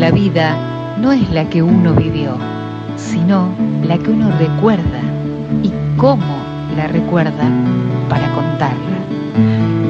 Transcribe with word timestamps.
la 0.00 0.10
vida 0.10 0.96
no 0.98 1.12
es 1.12 1.28
la 1.28 1.50
que 1.50 1.62
uno 1.62 1.92
vivió, 1.92 2.34
sino 2.96 3.54
la 3.84 3.98
que 3.98 4.08
uno 4.08 4.32
recuerda 4.38 5.02
y 5.62 5.70
cómo 5.98 6.38
la 6.74 6.86
recuerda 6.86 7.50
para 8.08 8.32
contarla. 8.32 8.96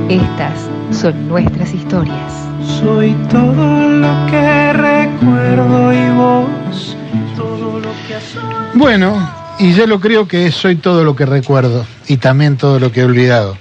Estas 0.08 0.68
son 0.90 1.28
nuestras 1.28 1.72
historias. 1.72 2.32
Soy 2.80 3.12
todo 3.30 3.88
lo 3.88 4.26
que 4.28 4.72
recuerdo 4.72 5.92
y 5.92 6.10
vos, 6.16 6.96
todo 7.36 7.78
lo 7.78 7.90
que 8.08 8.76
Bueno, 8.76 9.14
y 9.60 9.74
yo 9.74 9.86
lo 9.86 10.00
creo 10.00 10.26
que 10.26 10.50
soy 10.50 10.74
todo 10.74 11.04
lo 11.04 11.14
que 11.14 11.24
recuerdo 11.24 11.86
y 12.08 12.16
también 12.16 12.56
todo 12.56 12.80
lo 12.80 12.90
que 12.90 13.02
he 13.02 13.04
olvidado. 13.04 13.56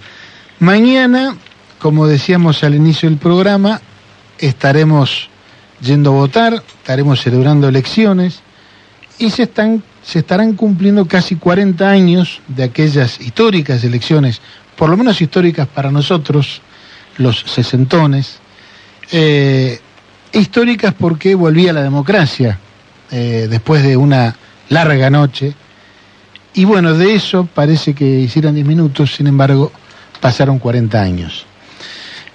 Mañana, 0.57 1.35
como 1.77 2.07
decíamos 2.07 2.63
al 2.63 2.73
inicio 2.73 3.07
del 3.07 3.19
programa, 3.19 3.81
estaremos 4.39 5.29
yendo 5.81 6.11
a 6.11 6.13
votar, 6.13 6.53
estaremos 6.53 7.21
celebrando 7.21 7.67
elecciones 7.67 8.41
y 9.17 9.29
se, 9.29 9.43
están, 9.43 9.83
se 10.03 10.19
estarán 10.19 10.53
cumpliendo 10.53 11.05
casi 11.05 11.35
40 11.35 11.89
años 11.89 12.41
de 12.47 12.63
aquellas 12.63 13.19
históricas 13.19 13.83
elecciones, 13.83 14.41
por 14.75 14.89
lo 14.89 14.97
menos 14.97 15.21
históricas 15.21 15.67
para 15.67 15.91
nosotros, 15.91 16.61
los 17.17 17.39
sesentones, 17.41 18.39
eh, 19.11 19.79
históricas 20.31 20.93
porque 20.97 21.35
volvía 21.35 21.73
la 21.73 21.83
democracia 21.83 22.59
eh, 23.11 23.47
después 23.49 23.83
de 23.83 23.97
una 23.97 24.35
larga 24.69 25.09
noche. 25.09 25.53
Y 26.53 26.65
bueno, 26.65 26.93
de 26.93 27.15
eso 27.15 27.47
parece 27.53 27.93
que 27.93 28.05
hicieron 28.05 28.55
10 28.55 28.65
minutos, 28.65 29.15
sin 29.15 29.27
embargo, 29.27 29.71
pasaron 30.19 30.59
40 30.59 31.01
años. 31.01 31.45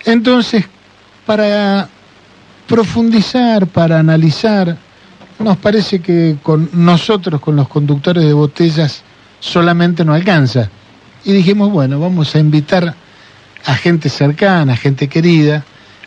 Entonces, 0.05 0.67
para 1.25 1.89
profundizar, 2.67 3.67
para 3.67 3.99
analizar. 3.99 4.77
Nos 5.39 5.57
parece 5.59 6.01
que 6.01 6.37
con 6.43 6.69
nosotros, 6.73 7.41
con 7.41 7.56
los 7.56 7.69
conductores 7.69 8.25
de 8.25 8.33
botellas, 8.33 9.03
solamente 9.41 10.05
no 10.05 10.15
alcanza. 10.15 10.71
Y 11.25 11.33
dijimos, 11.33 11.71
bueno, 11.71 11.98
vamos 11.98 12.34
a 12.34 12.39
invitar 12.39 12.95
a 13.65 13.75
gente 13.75 14.09
cercana, 14.09 14.77
gente 14.77 15.09
querida, 15.09 15.65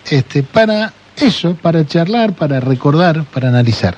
este, 0.09 0.43
para 0.43 0.93
eso, 1.15 1.55
para 1.55 1.85
charlar, 1.85 2.33
para 2.33 2.59
recordar, 2.59 3.25
para 3.25 3.49
analizar. 3.49 3.97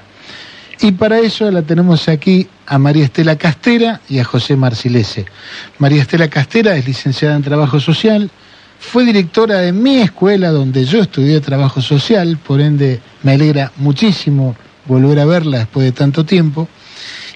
Y 0.81 0.93
para 0.93 1.19
eso 1.19 1.51
la 1.51 1.61
tenemos 1.61 2.07
aquí 2.07 2.47
a 2.65 2.77
María 2.77 3.03
Estela 3.03 3.37
Castera 3.37 3.99
y 4.07 4.19
a 4.19 4.23
José 4.23 4.55
Marcilese. 4.55 5.25
María 5.77 6.01
Estela 6.01 6.29
Castera 6.29 6.75
es 6.77 6.87
licenciada 6.87 7.35
en 7.35 7.43
Trabajo 7.43 7.81
Social, 7.81 8.31
fue 8.79 9.05
directora 9.05 9.59
de 9.59 9.71
mi 9.73 9.97
escuela 9.97 10.49
donde 10.49 10.85
yo 10.85 11.01
estudié 11.01 11.41
trabajo 11.41 11.81
social, 11.81 12.37
por 12.37 12.61
ende 12.61 12.99
me 13.23 13.33
alegra 13.33 13.71
muchísimo 13.77 14.55
volver 14.85 15.19
a 15.19 15.25
verla 15.25 15.59
después 15.59 15.85
de 15.85 15.91
tanto 15.91 16.25
tiempo. 16.25 16.67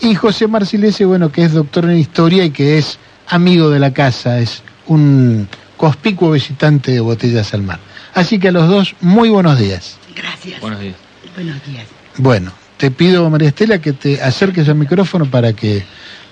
Y 0.01 0.15
José 0.15 0.47
Marcilese, 0.47 1.05
bueno, 1.05 1.31
que 1.31 1.43
es 1.43 1.53
doctor 1.53 1.85
en 1.85 1.97
historia 1.97 2.45
y 2.45 2.51
que 2.51 2.77
es 2.77 2.97
amigo 3.27 3.69
de 3.69 3.79
la 3.79 3.93
casa, 3.93 4.39
es 4.39 4.63
un 4.87 5.47
conspicuo 5.77 6.31
visitante 6.31 6.91
de 6.91 6.99
Botellas 6.99 7.53
al 7.53 7.61
Mar. 7.61 7.79
Así 8.13 8.39
que 8.39 8.49
a 8.49 8.51
los 8.51 8.67
dos, 8.67 8.95
muy 9.01 9.29
buenos 9.29 9.59
días. 9.59 9.97
Gracias. 10.15 10.59
Buenos 10.61 10.79
días. 10.79 10.95
Buenos 11.35 11.65
días. 11.65 11.85
Bueno, 12.17 12.51
te 12.77 12.91
pido, 12.91 13.29
María 13.29 13.49
Estela, 13.49 13.79
que 13.79 13.93
te 13.93 14.21
acerques 14.21 14.67
al 14.69 14.75
micrófono 14.75 15.25
para 15.25 15.53
que 15.53 15.83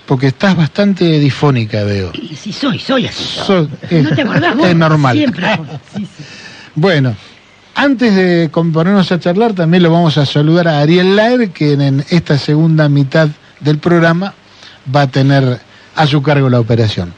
porque 0.06 0.28
estás 0.28 0.56
bastante 0.56 1.18
difónica, 1.18 1.84
veo. 1.84 2.12
Sí, 2.36 2.52
soy, 2.52 2.78
soy 2.78 3.06
así. 3.06 3.40
es, 3.90 4.04
¿No 4.04 4.14
te 4.14 4.22
acordás 4.22 4.56
vos? 4.56 4.66
Es 4.68 4.76
normal. 4.76 5.16
Siempre. 5.16 5.46
Sí, 5.96 6.06
sí. 6.06 6.24
Bueno, 6.74 7.14
antes 7.74 8.14
de 8.14 8.48
ponernos 8.48 9.12
a 9.12 9.20
charlar, 9.20 9.52
también 9.54 9.82
lo 9.82 9.90
vamos 9.90 10.16
a 10.18 10.26
saludar 10.26 10.68
a 10.68 10.80
Ariel 10.80 11.16
Laer, 11.16 11.50
que 11.50 11.72
en 11.72 12.04
esta 12.10 12.38
segunda 12.38 12.88
mitad 12.88 13.28
del 13.60 13.78
programa 13.78 14.34
va 14.94 15.02
a 15.02 15.06
tener 15.06 15.60
a 15.94 16.06
su 16.06 16.22
cargo 16.22 16.48
la 16.48 16.60
operación. 16.60 17.12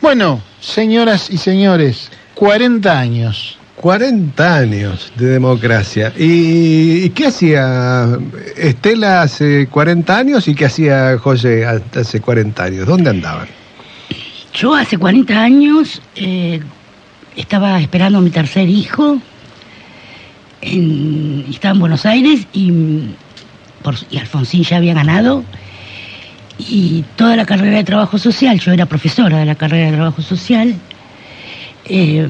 Bueno, 0.00 0.40
señoras 0.60 1.30
y 1.30 1.38
señores, 1.38 2.10
40 2.34 2.98
años 2.98 3.58
40 3.76 4.56
años 4.56 5.12
de 5.16 5.26
democracia. 5.26 6.12
¿Y, 6.16 7.10
qué 7.10 7.26
hacía 7.26 8.18
Estela 8.56 9.22
hace 9.22 9.68
40 9.68 10.18
años 10.18 10.48
y 10.48 10.54
qué 10.54 10.66
hacía 10.66 11.18
José 11.18 11.66
hace 11.66 12.20
40 12.20 12.64
años? 12.64 12.86
¿Dónde 12.86 13.10
andaban? 13.10 13.48
Yo 14.54 14.74
hace 14.74 14.96
40 14.96 15.38
años 15.38 16.00
eh, 16.14 16.60
estaba 17.36 17.78
esperando 17.80 18.18
a 18.18 18.22
mi 18.22 18.30
tercer 18.30 18.68
hijo. 18.68 19.18
estaba 20.62 21.74
en 21.74 21.80
Buenos 21.80 22.06
Aires 22.06 22.46
y, 22.54 22.72
y 24.10 24.18
Alfonsín 24.18 24.64
ya 24.64 24.78
había 24.78 24.94
ganado. 24.94 25.44
Y 26.58 27.04
toda 27.16 27.36
la 27.36 27.44
carrera 27.44 27.76
de 27.76 27.84
trabajo 27.84 28.16
social, 28.16 28.58
yo 28.58 28.72
era 28.72 28.86
profesora 28.86 29.36
de 29.38 29.44
la 29.44 29.54
carrera 29.56 29.90
de 29.90 29.96
trabajo 29.96 30.22
social. 30.22 30.74
Eh, 31.84 32.26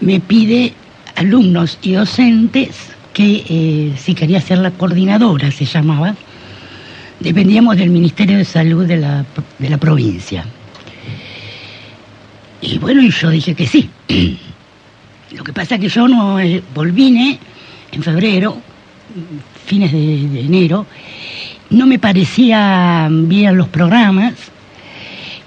me 0.00 0.20
pide 0.20 0.72
alumnos 1.14 1.78
y 1.82 1.92
docentes 1.92 2.76
que 3.12 3.44
eh, 3.48 3.92
si 3.96 4.14
quería 4.14 4.40
ser 4.40 4.58
la 4.58 4.70
coordinadora, 4.70 5.50
se 5.50 5.64
llamaba, 5.64 6.14
dependíamos 7.18 7.76
del 7.76 7.90
Ministerio 7.90 8.36
de 8.36 8.44
Salud 8.44 8.86
de 8.86 8.98
la, 8.98 9.24
de 9.58 9.70
la 9.70 9.78
provincia. 9.78 10.44
Y 12.60 12.78
bueno, 12.78 13.02
y 13.02 13.10
yo 13.10 13.30
dije 13.30 13.54
que 13.54 13.66
sí. 13.66 13.88
Lo 15.32 15.44
que 15.44 15.52
pasa 15.52 15.76
es 15.76 15.80
que 15.80 15.88
yo 15.88 16.06
no 16.08 16.38
eh, 16.38 16.62
volvine 16.74 17.38
en 17.92 18.02
febrero, 18.02 18.58
fines 19.64 19.92
de, 19.92 20.40
enero, 20.40 20.86
no 21.70 21.86
me 21.86 21.98
parecían 21.98 23.28
bien 23.28 23.56
los 23.56 23.68
programas, 23.68 24.34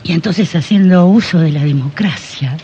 y 0.04 0.12
entonces 0.12 0.54
haciendo 0.56 1.06
uso 1.06 1.40
de 1.40 1.52
la 1.52 1.64
democracia 1.64 2.58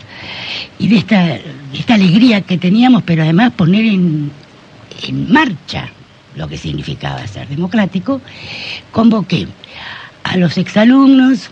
y 0.78 0.88
de 0.88 0.96
esta 0.96 1.38
esta 1.78 1.94
alegría 1.94 2.40
que 2.40 2.58
teníamos, 2.58 3.02
pero 3.02 3.22
además 3.22 3.52
poner 3.52 3.84
en, 3.84 4.30
marcha 5.28 5.90
lo 6.34 6.48
que 6.48 6.56
significaba 6.56 7.26
ser 7.26 7.48
democrático, 7.48 8.20
convoqué 8.92 9.46
a 10.24 10.36
los 10.36 10.58
exalumnos, 10.58 11.50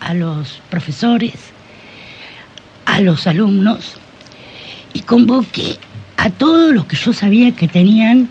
a 0.00 0.14
los 0.14 0.60
profesores, 0.70 1.34
a 2.84 3.00
los 3.00 3.26
alumnos 3.26 3.94
y 4.92 5.00
convoqué 5.00 5.78
a 6.16 6.30
todos 6.30 6.74
los 6.74 6.84
que 6.86 6.96
yo 6.96 7.12
sabía 7.12 7.52
que 7.52 7.68
tenían 7.68 8.28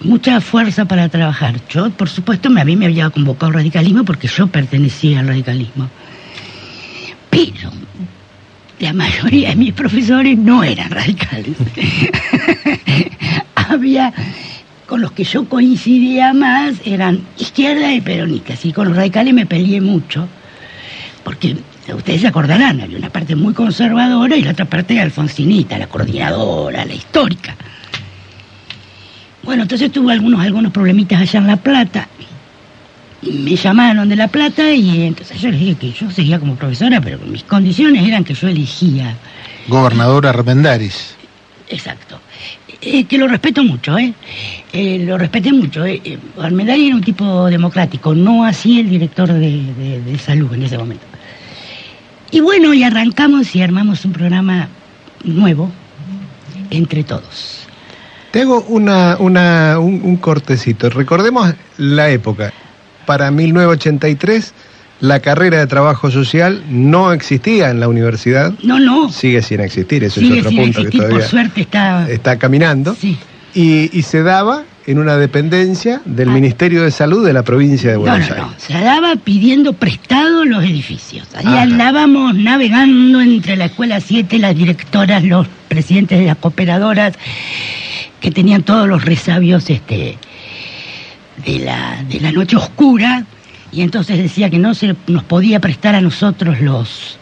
mucha 0.00 0.40
fuerza 0.40 0.84
para 0.84 1.08
trabajar. 1.08 1.60
Yo, 1.68 1.90
por 1.90 2.08
supuesto, 2.08 2.48
a 2.48 2.64
mí 2.64 2.76
me 2.76 2.86
había 2.86 3.10
convocado 3.10 3.46
al 3.46 3.54
radicalismo 3.54 4.04
porque 4.04 4.28
yo 4.28 4.46
pertenecía 4.48 5.20
al 5.20 5.28
radicalismo. 5.28 5.88
Pero 7.30 7.70
la 8.80 8.92
mayoría 8.92 9.50
de 9.50 9.56
mis 9.56 9.72
profesores 9.72 10.38
no 10.38 10.62
eran 10.62 10.90
radicales. 10.90 11.56
Había, 13.54 14.12
con 14.86 15.00
los 15.00 15.12
que 15.12 15.24
yo 15.24 15.48
coincidía 15.48 16.32
más, 16.32 16.74
eran 16.84 17.20
izquierda 17.36 17.92
y 17.92 18.00
peronistas. 18.00 18.64
Y 18.64 18.72
con 18.72 18.88
los 18.88 18.96
radicales 18.96 19.34
me 19.34 19.46
peleé 19.46 19.80
mucho, 19.80 20.28
porque 21.24 21.56
ustedes 21.94 22.20
se 22.20 22.28
acordarán, 22.28 22.80
había 22.80 22.98
una 22.98 23.10
parte 23.10 23.34
muy 23.34 23.52
conservadora 23.52 24.36
y 24.36 24.42
la 24.42 24.52
otra 24.52 24.64
parte 24.64 25.00
alfonsinita, 25.00 25.78
la 25.78 25.88
coordinadora, 25.88 26.84
la 26.84 26.94
histórica. 26.94 27.56
Bueno, 29.42 29.62
entonces 29.62 29.90
tuve 29.90 30.12
algunos, 30.12 30.40
algunos 30.40 30.72
problemitas 30.72 31.20
allá 31.20 31.40
en 31.40 31.46
La 31.46 31.56
Plata 31.56 32.08
me 33.22 33.56
llamaron 33.56 34.08
de 34.08 34.16
La 34.16 34.28
Plata 34.28 34.70
y 34.72 35.02
entonces 35.02 35.40
yo 35.40 35.50
les 35.50 35.60
dije 35.60 35.74
que 35.74 35.92
yo 35.92 36.10
seguía 36.10 36.38
como 36.38 36.54
profesora, 36.54 37.00
pero 37.00 37.18
mis 37.18 37.42
condiciones 37.42 38.06
eran 38.06 38.24
que 38.24 38.34
yo 38.34 38.48
elegía. 38.48 39.16
Gobernadora 39.66 40.30
Armendaris. 40.30 41.16
Exacto. 41.68 42.20
Eh, 42.80 43.04
que 43.04 43.18
lo 43.18 43.26
respeto 43.26 43.64
mucho, 43.64 43.98
¿eh? 43.98 44.14
eh 44.72 45.00
lo 45.00 45.18
respeté 45.18 45.52
mucho. 45.52 45.84
Eh. 45.84 46.00
eh 46.04 46.18
Armendaris 46.40 46.86
era 46.86 46.94
un 46.94 47.02
tipo 47.02 47.46
democrático, 47.46 48.14
no 48.14 48.44
así 48.44 48.80
el 48.80 48.88
director 48.88 49.32
de, 49.32 50.00
de, 50.06 50.18
salud 50.18 50.52
en 50.54 50.62
ese 50.62 50.78
momento. 50.78 51.04
Y 52.30 52.40
bueno, 52.40 52.72
y 52.72 52.84
arrancamos 52.84 53.54
y 53.56 53.62
armamos 53.62 54.04
un 54.04 54.12
programa 54.12 54.68
nuevo 55.24 55.72
entre 56.70 57.02
todos. 57.02 57.66
Tengo 58.30 58.60
una, 58.68 59.16
una, 59.18 59.78
un 59.78 60.16
cortecito. 60.18 60.90
Recordemos 60.90 61.54
la 61.78 62.10
época 62.10 62.52
para 63.08 63.30
1983 63.30 64.52
la 65.00 65.20
carrera 65.20 65.60
de 65.60 65.66
trabajo 65.66 66.10
social 66.10 66.62
no 66.68 67.10
existía 67.14 67.70
en 67.70 67.80
la 67.80 67.88
universidad. 67.88 68.52
No, 68.62 68.78
no. 68.78 69.10
Sigue 69.10 69.40
sin 69.40 69.60
existir, 69.60 70.04
eso 70.04 70.20
es 70.20 70.30
otro 70.30 70.50
punto 70.50 70.84
que 70.84 70.90
todavía 70.90 71.18
por 71.20 71.26
suerte 71.26 71.62
está... 71.62 72.06
está 72.10 72.38
caminando. 72.38 72.94
Sí. 72.94 73.16
Y, 73.54 74.02
se 74.02 74.22
daba 74.22 74.64
en 74.86 74.98
una 74.98 75.16
dependencia 75.16 76.02
del 76.04 76.28
ah. 76.28 76.32
Ministerio 76.32 76.82
de 76.82 76.90
Salud 76.90 77.24
de 77.24 77.32
la 77.32 77.44
provincia 77.44 77.90
de 77.90 77.96
Buenos 77.96 78.28
no, 78.28 78.36
no, 78.36 78.46
No, 78.48 78.54
se 78.58 78.74
daba 78.74 79.16
pidiendo 79.16 79.72
prestado 79.72 80.44
los 80.44 80.62
edificios. 80.62 81.26
Ahí 81.34 81.46
andábamos 81.46 82.34
navegando 82.34 83.22
entre 83.22 83.56
la 83.56 83.64
Escuela 83.64 84.00
7, 84.00 84.38
las 84.38 84.54
directoras, 84.54 85.24
los 85.24 85.46
presidentes 85.68 86.18
de 86.18 86.26
las 86.26 86.36
cooperadoras 86.36 87.14
que 88.20 88.30
tenían 88.30 88.64
todos 88.64 88.86
los 88.86 89.02
resabios 89.02 89.70
este, 89.70 90.18
de, 91.44 91.58
la, 91.60 92.02
de 92.08 92.20
la 92.20 92.32
noche 92.32 92.56
oscura, 92.56 93.24
y 93.72 93.82
entonces 93.82 94.18
decía 94.18 94.50
que 94.50 94.58
no 94.58 94.74
se 94.74 94.94
nos 95.06 95.24
podía 95.24 95.60
prestar 95.60 95.94
a 95.94 96.00
nosotros 96.00 96.60
los, 96.60 97.18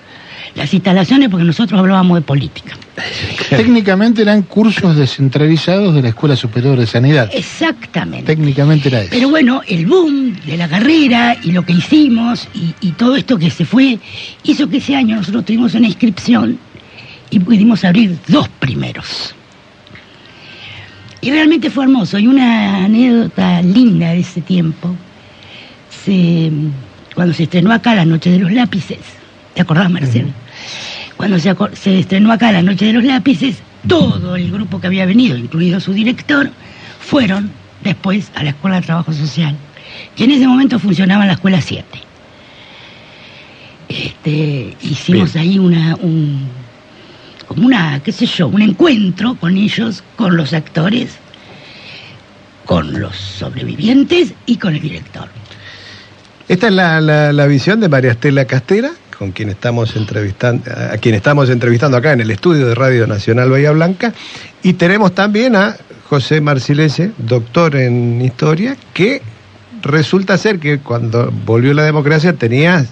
las 0.54 0.72
instalaciones 0.72 1.28
porque 1.28 1.44
nosotros 1.44 1.78
hablábamos 1.78 2.18
de 2.18 2.22
política. 2.22 2.76
Técnicamente 3.50 4.22
eran 4.22 4.42
cursos 4.42 4.96
descentralizados 4.96 5.94
de 5.94 6.02
la 6.02 6.08
Escuela 6.08 6.36
Superior 6.36 6.78
de 6.78 6.86
Sanidad. 6.86 7.30
Exactamente. 7.32 8.26
Técnicamente 8.26 8.88
era 8.88 9.00
eso. 9.00 9.10
Pero 9.10 9.28
bueno, 9.28 9.60
el 9.66 9.86
boom 9.86 10.34
de 10.46 10.56
la 10.56 10.68
carrera 10.68 11.36
y 11.42 11.52
lo 11.52 11.64
que 11.64 11.74
hicimos 11.74 12.48
y, 12.54 12.74
y 12.80 12.92
todo 12.92 13.16
esto 13.16 13.38
que 13.38 13.50
se 13.50 13.64
fue, 13.64 13.98
hizo 14.44 14.68
que 14.68 14.78
ese 14.78 14.96
año 14.96 15.16
nosotros 15.16 15.44
tuvimos 15.44 15.74
una 15.74 15.88
inscripción 15.88 16.58
y 17.30 17.40
pudimos 17.40 17.84
abrir 17.84 18.16
dos 18.28 18.48
primeros. 18.48 19.34
Y 21.26 21.30
realmente 21.32 21.70
fue 21.70 21.82
hermoso. 21.82 22.20
Y 22.20 22.28
una 22.28 22.84
anécdota 22.84 23.60
linda 23.60 24.10
de 24.10 24.20
ese 24.20 24.40
tiempo, 24.40 24.94
se, 25.90 26.52
cuando 27.16 27.34
se 27.34 27.42
estrenó 27.42 27.72
acá 27.72 27.96
La 27.96 28.04
Noche 28.04 28.30
de 28.30 28.38
los 28.38 28.52
Lápices, 28.52 29.00
¿te 29.52 29.62
acordás, 29.62 29.90
Marcelo? 29.90 30.28
Cuando 31.16 31.40
se, 31.40 31.52
se 31.72 31.98
estrenó 31.98 32.30
acá 32.30 32.52
La 32.52 32.62
Noche 32.62 32.84
de 32.84 32.92
los 32.92 33.02
Lápices, 33.02 33.56
todo 33.88 34.36
el 34.36 34.52
grupo 34.52 34.80
que 34.80 34.86
había 34.86 35.04
venido, 35.04 35.36
incluido 35.36 35.80
su 35.80 35.92
director, 35.92 36.48
fueron 37.00 37.50
después 37.82 38.30
a 38.36 38.44
la 38.44 38.50
Escuela 38.50 38.76
de 38.76 38.86
Trabajo 38.86 39.12
Social, 39.12 39.56
que 40.14 40.22
en 40.22 40.30
ese 40.30 40.46
momento 40.46 40.78
funcionaba 40.78 41.24
en 41.24 41.26
la 41.26 41.34
Escuela 41.34 41.60
7. 41.60 41.84
Este, 43.88 44.76
hicimos 44.80 45.32
Bien. 45.32 45.44
ahí 45.44 45.58
una, 45.58 45.96
un, 45.96 46.46
como 47.46 47.66
una, 47.66 48.00
qué 48.02 48.12
sé 48.12 48.26
yo, 48.26 48.48
un 48.48 48.62
encuentro 48.62 49.34
con 49.36 49.56
ellos, 49.56 50.02
con 50.16 50.36
los 50.36 50.52
actores, 50.52 51.10
con 52.64 53.00
los 53.00 53.16
sobrevivientes 53.16 54.32
y 54.46 54.56
con 54.56 54.74
el 54.74 54.80
director. 54.80 55.28
Esta 56.48 56.66
es 56.68 56.72
la, 56.72 57.00
la- 57.00 57.46
visión 57.46 57.80
de 57.80 57.88
María 57.88 58.12
Estela 58.12 58.44
Castera, 58.44 58.90
con 59.18 59.32
quien 59.32 59.48
estamos 59.48 59.96
entrevistando, 59.96 60.70
a 60.92 60.96
quien 60.98 61.14
estamos 61.14 61.48
entrevistando 61.50 61.96
acá 61.96 62.12
en 62.12 62.20
el 62.20 62.30
estudio 62.30 62.66
de 62.66 62.74
Radio 62.74 63.06
Nacional 63.06 63.50
Bahía 63.50 63.70
Blanca. 63.72 64.12
Y 64.62 64.74
tenemos 64.74 65.14
también 65.14 65.56
a 65.56 65.76
José 66.08 66.40
Marcilese, 66.40 67.12
doctor 67.18 67.76
en 67.76 68.20
historia, 68.22 68.76
que 68.94 69.22
resulta 69.82 70.36
ser 70.38 70.58
que 70.58 70.78
cuando 70.78 71.32
volvió 71.44 71.72
la 71.74 71.84
democracia 71.84 72.32
tenía 72.34 72.84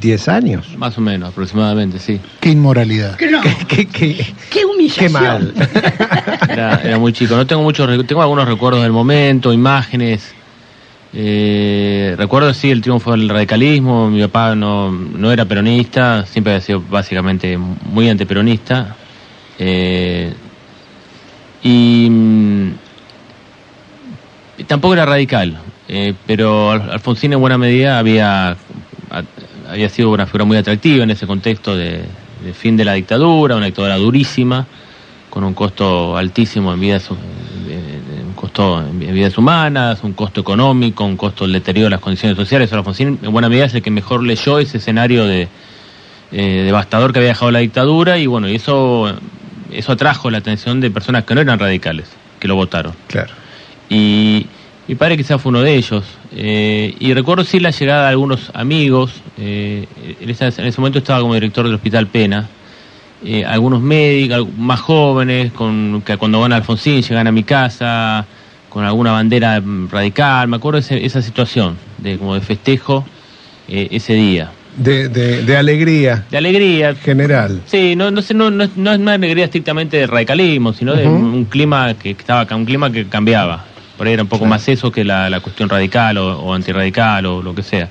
10 0.00 0.28
años. 0.28 0.76
Más 0.76 0.96
o 0.98 1.00
menos, 1.00 1.30
aproximadamente, 1.30 1.98
sí. 1.98 2.20
Qué 2.40 2.50
inmoralidad. 2.50 3.16
Que 3.16 3.30
no, 3.30 3.40
¿Qué, 3.68 3.86
qué- 3.86 4.34
qué 4.50 4.64
humillación. 4.64 5.06
qué 5.06 5.08
mal? 5.12 5.54
Era, 6.48 6.80
era 6.82 6.98
muy 6.98 7.12
chico. 7.12 7.36
No 7.36 7.46
tengo 7.46 7.62
muchos, 7.62 8.06
tengo 8.06 8.22
algunos 8.22 8.46
recuerdos 8.48 8.82
del 8.82 8.92
momento, 8.92 9.52
imágenes. 9.52 10.34
Eh, 11.12 12.14
recuerdo 12.18 12.52
sí 12.54 12.70
el 12.70 12.80
triunfo 12.80 13.10
del 13.12 13.28
radicalismo. 13.28 14.08
Mi 14.10 14.22
papá 14.22 14.54
no, 14.54 14.90
no 14.90 15.30
era 15.32 15.44
peronista, 15.44 16.24
siempre 16.26 16.54
había 16.54 16.64
sido 16.64 16.80
básicamente 16.88 17.56
muy 17.58 18.08
antiperonista. 18.08 18.96
Eh, 19.58 20.32
y 21.62 22.08
mm, 22.10 22.70
tampoco 24.66 24.94
era 24.94 25.04
radical, 25.06 25.58
eh, 25.88 26.14
pero 26.26 26.70
Al- 26.70 26.90
Alfonsín 26.90 27.32
en 27.32 27.40
buena 27.40 27.58
medida 27.58 27.98
había, 27.98 28.56
había 29.68 29.88
sido 29.88 30.10
una 30.10 30.26
figura 30.26 30.44
muy 30.44 30.56
atractiva 30.56 31.04
en 31.04 31.10
ese 31.10 31.26
contexto 31.26 31.76
de, 31.76 32.02
de 32.44 32.52
fin 32.54 32.76
de 32.76 32.84
la 32.84 32.94
dictadura, 32.94 33.56
una 33.56 33.66
dictadura 33.66 33.96
durísima, 33.96 34.66
con 35.30 35.44
un 35.44 35.54
costo 35.54 36.16
altísimo 36.16 36.72
en 36.72 36.80
vidas, 36.80 37.08
de- 37.08 37.98
un 38.26 38.34
costo 38.34 38.80
en 38.80 38.98
vidas 39.14 39.36
humanas, 39.36 40.00
un 40.02 40.12
costo 40.12 40.40
económico, 40.40 41.04
un 41.04 41.16
costo 41.16 41.44
del 41.44 41.52
deterioro 41.54 41.86
de 41.86 41.90
las 41.90 42.00
condiciones 42.00 42.36
sociales. 42.36 42.72
Alfonsín 42.72 43.18
en 43.22 43.32
buena 43.32 43.48
medida 43.48 43.66
es 43.66 43.74
el 43.74 43.82
que 43.82 43.90
mejor 43.90 44.22
leyó 44.22 44.58
ese 44.58 44.78
escenario 44.78 45.26
de, 45.26 45.48
eh, 46.32 46.62
devastador 46.64 47.12
que 47.12 47.18
había 47.18 47.30
dejado 47.30 47.50
la 47.50 47.58
dictadura 47.60 48.18
y 48.18 48.26
bueno, 48.26 48.48
y 48.48 48.54
eso, 48.54 49.12
eso 49.72 49.92
atrajo 49.92 50.30
la 50.30 50.38
atención 50.38 50.80
de 50.80 50.90
personas 50.90 51.24
que 51.24 51.34
no 51.34 51.40
eran 51.40 51.58
radicales, 51.58 52.06
que 52.38 52.48
lo 52.48 52.54
votaron. 52.54 52.92
Claro. 53.08 53.32
Y 53.90 54.46
mi 54.88 54.94
padre 54.94 55.16
quizás 55.16 55.40
fue 55.40 55.50
uno 55.50 55.60
de 55.62 55.74
ellos. 55.76 56.02
Eh, 56.34 56.94
y 56.98 57.12
recuerdo 57.14 57.44
sí 57.44 57.60
la 57.60 57.70
llegada 57.70 58.04
de 58.04 58.08
algunos 58.08 58.50
amigos. 58.54 59.12
eh, 59.38 59.86
en, 60.20 60.30
ese, 60.30 60.46
en 60.46 60.66
ese 60.66 60.80
momento 60.80 60.98
estaba 60.98 61.20
como 61.20 61.34
director 61.34 61.64
del 61.66 61.74
Hospital 61.74 62.06
Pena. 62.06 62.48
eh, 63.24 63.44
algunos 63.44 63.80
médicos 63.82 64.46
más 64.56 64.80
jóvenes 64.80 65.52
con, 65.52 66.02
que 66.06 66.16
cuando 66.16 66.40
van 66.40 66.52
a 66.52 66.56
Alfonsín 66.56 67.02
llegan 67.02 67.26
a 67.26 67.32
mi 67.32 67.42
casa 67.42 68.24
con 68.68 68.84
alguna 68.84 69.12
bandera 69.12 69.60
radical. 69.90 70.46
Me 70.48 70.56
acuerdo 70.56 70.78
ese- 70.78 71.04
esa 71.04 71.20
situación 71.20 71.76
de 71.98 72.16
como 72.16 72.34
de 72.34 72.40
festejo 72.40 73.04
eh, 73.68 73.88
ese 73.90 74.14
día. 74.14 74.50
De, 74.76 75.08
de- 75.08 75.42
de 75.42 75.56
alegría 75.56 76.24
De 76.30 76.38
alegría, 76.38 76.94
general. 76.94 77.60
Sí, 77.66 77.96
no, 77.96 78.10
no 78.12 78.22
sé, 78.22 78.32
no, 78.34 78.50
no, 78.52 78.62
es- 78.64 78.76
no 78.76 78.92
es 78.92 78.98
una 79.00 79.14
alegría 79.14 79.44
estrictamente 79.46 79.96
de 79.96 80.06
radicalismo, 80.06 80.72
sino 80.72 80.94
de 80.94 81.06
un, 81.08 81.24
un 81.24 81.44
clima 81.46 81.94
que 81.94 82.10
estaba 82.10 82.46
un 82.54 82.64
clima 82.64 82.90
que 82.92 83.06
cambiaba. 83.06 83.64
Por 83.98 84.06
ahí 84.06 84.14
era 84.14 84.22
un 84.22 84.28
poco 84.28 84.44
Claro. 84.44 84.50
más 84.50 84.68
eso 84.68 84.90
que 84.90 85.04
la, 85.04 85.28
la 85.28 85.40
cuestión 85.40 85.68
radical 85.68 86.16
o, 86.16 86.38
o 86.38 86.54
antirradical 86.54 87.26
o 87.26 87.42
lo 87.42 87.54
que 87.54 87.62
sea. 87.62 87.88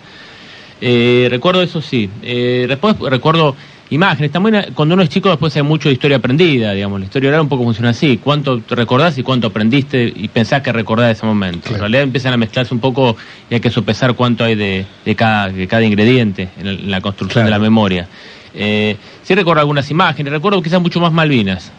Eh, 0.81 1.27
recuerdo 1.29 1.61
eso 1.61 1.81
sí. 1.81 2.09
Eh, 2.23 2.65
después 2.67 2.95
recuerdo 2.99 3.55
imágenes. 3.89 4.31
También 4.31 4.67
cuando 4.73 4.93
uno 4.95 5.03
es 5.03 5.09
chico 5.09 5.29
después 5.29 5.55
hay 5.55 5.63
mucho 5.63 5.89
de 5.89 5.93
historia 5.93 6.17
aprendida, 6.17 6.71
digamos. 6.73 6.99
La 6.99 7.05
historia 7.05 7.29
oral 7.29 7.41
un 7.41 7.49
poco 7.49 7.63
funciona 7.63 7.89
así. 7.89 8.17
¿Cuánto 8.23 8.59
te 8.59 8.75
recordás 8.75 9.17
y 9.17 9.23
cuánto 9.23 9.47
aprendiste 9.47 10.11
y 10.15 10.27
pensás 10.27 10.61
que 10.61 10.71
recordás 10.71 11.07
de 11.07 11.11
ese 11.13 11.25
momento? 11.25 11.61
Claro. 11.61 11.75
En 11.75 11.79
realidad 11.81 12.03
empiezan 12.03 12.33
a 12.33 12.37
mezclarse 12.37 12.73
un 12.73 12.79
poco 12.79 13.15
y 13.49 13.55
hay 13.55 13.59
que 13.59 13.69
sopesar 13.69 14.13
cuánto 14.13 14.43
hay 14.43 14.55
de, 14.55 14.85
de 15.05 15.15
cada, 15.15 15.49
de 15.49 15.67
cada 15.67 15.83
ingrediente 15.83 16.49
en, 16.59 16.89
la 16.91 17.01
construcción 17.01 17.43
Claro. 17.43 17.53
de 17.55 17.59
la 17.59 17.59
memoria. 17.59 18.07
Eh, 18.53 18.95
sí 19.23 19.35
recuerdo 19.35 19.61
algunas 19.61 19.89
imágenes, 19.91 20.31
recuerdo 20.31 20.61
quizás 20.61 20.81
mucho 20.81 20.99
más 20.99 21.11
Malvinas. 21.11 21.71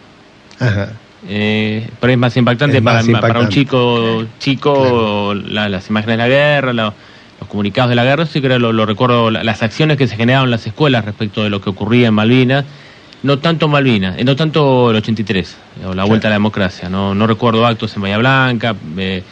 Ajá. 0.60 0.92
Eh, 1.26 1.88
pero 2.00 2.12
es 2.12 2.18
más 2.18 2.36
impactante, 2.36 2.76
Es 2.78 2.82
para, 2.84 3.02
para 3.20 3.40
un 3.40 3.48
chico 3.48 4.24
chico 4.38 5.34
la- 5.34 5.68
las 5.68 5.88
imágenes 5.90 6.14
de 6.14 6.22
la 6.22 6.28
guerra, 6.28 6.72
la- 6.72 6.94
los 7.40 7.48
comunicados 7.48 7.88
de 7.90 7.96
la 7.96 8.04
guerra, 8.04 8.26
sí 8.26 8.40
que 8.40 8.58
lo, 8.58 8.72
lo 8.72 8.86
recuerdo, 8.86 9.30
la- 9.30 9.42
las 9.42 9.62
acciones 9.62 9.96
que 9.96 10.06
se 10.06 10.16
generaban 10.16 10.46
en 10.46 10.50
las 10.52 10.66
escuelas 10.66 11.04
respecto 11.04 11.42
de 11.42 11.50
lo 11.50 11.60
que 11.60 11.70
ocurría 11.70 12.08
en 12.08 12.14
Malvinas, 12.14 12.64
no 13.22 13.38
tanto 13.40 13.66
Malvinas, 13.68 14.16
eh, 14.18 14.24
no 14.24 14.36
tanto 14.36 14.90
el 14.90 14.96
83, 14.96 15.56
eh, 15.82 15.86
o 15.86 15.94
la 15.94 16.04
vuelta 16.04 16.28
a 16.28 16.30
la 16.30 16.36
democracia, 16.36 16.88
no, 16.88 17.14
no 17.14 17.26
recuerdo 17.26 17.66
actos 17.66 17.94
en 17.96 18.02
Bahía 18.02 18.18
Blanca, 18.18 18.76
eh, 18.96 19.22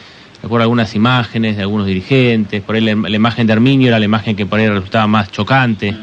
recuerdo 0.43 0.63
algunas 0.63 0.93
imágenes 0.93 1.55
de 1.55 1.61
algunos 1.61 1.87
dirigentes, 1.87 2.61
por 2.61 2.75
ahí 2.75 2.81
la, 2.81 2.95
la 2.95 3.15
imagen 3.15 3.47
de 3.47 3.53
Arminio 3.53 3.87
era 3.87 3.97
la 3.99 4.05
imagen 4.05 4.35
que 4.35 4.45
por 4.45 4.59
ahí 4.59 4.67
resultaba 4.67 5.07
más 5.07 5.31
chocante, 5.31 5.95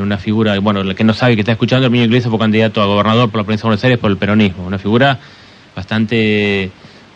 una 0.00 0.18
figura, 0.18 0.58
bueno, 0.60 0.82
la 0.82 0.94
que 0.94 1.04
no 1.04 1.14
sabe 1.14 1.34
que 1.34 1.40
está 1.40 1.52
escuchando, 1.52 1.86
Arminio 1.86 2.06
Iglesias 2.06 2.30
fue 2.30 2.38
candidato 2.38 2.82
a 2.82 2.86
gobernador 2.86 3.30
por 3.30 3.40
la 3.40 3.44
provincia 3.44 3.62
de 3.64 3.68
Buenos 3.68 3.84
Aires 3.84 3.98
por 3.98 4.10
el 4.10 4.16
peronismo, 4.16 4.66
una 4.66 4.78
figura 4.78 5.18
bastante, 5.74 6.70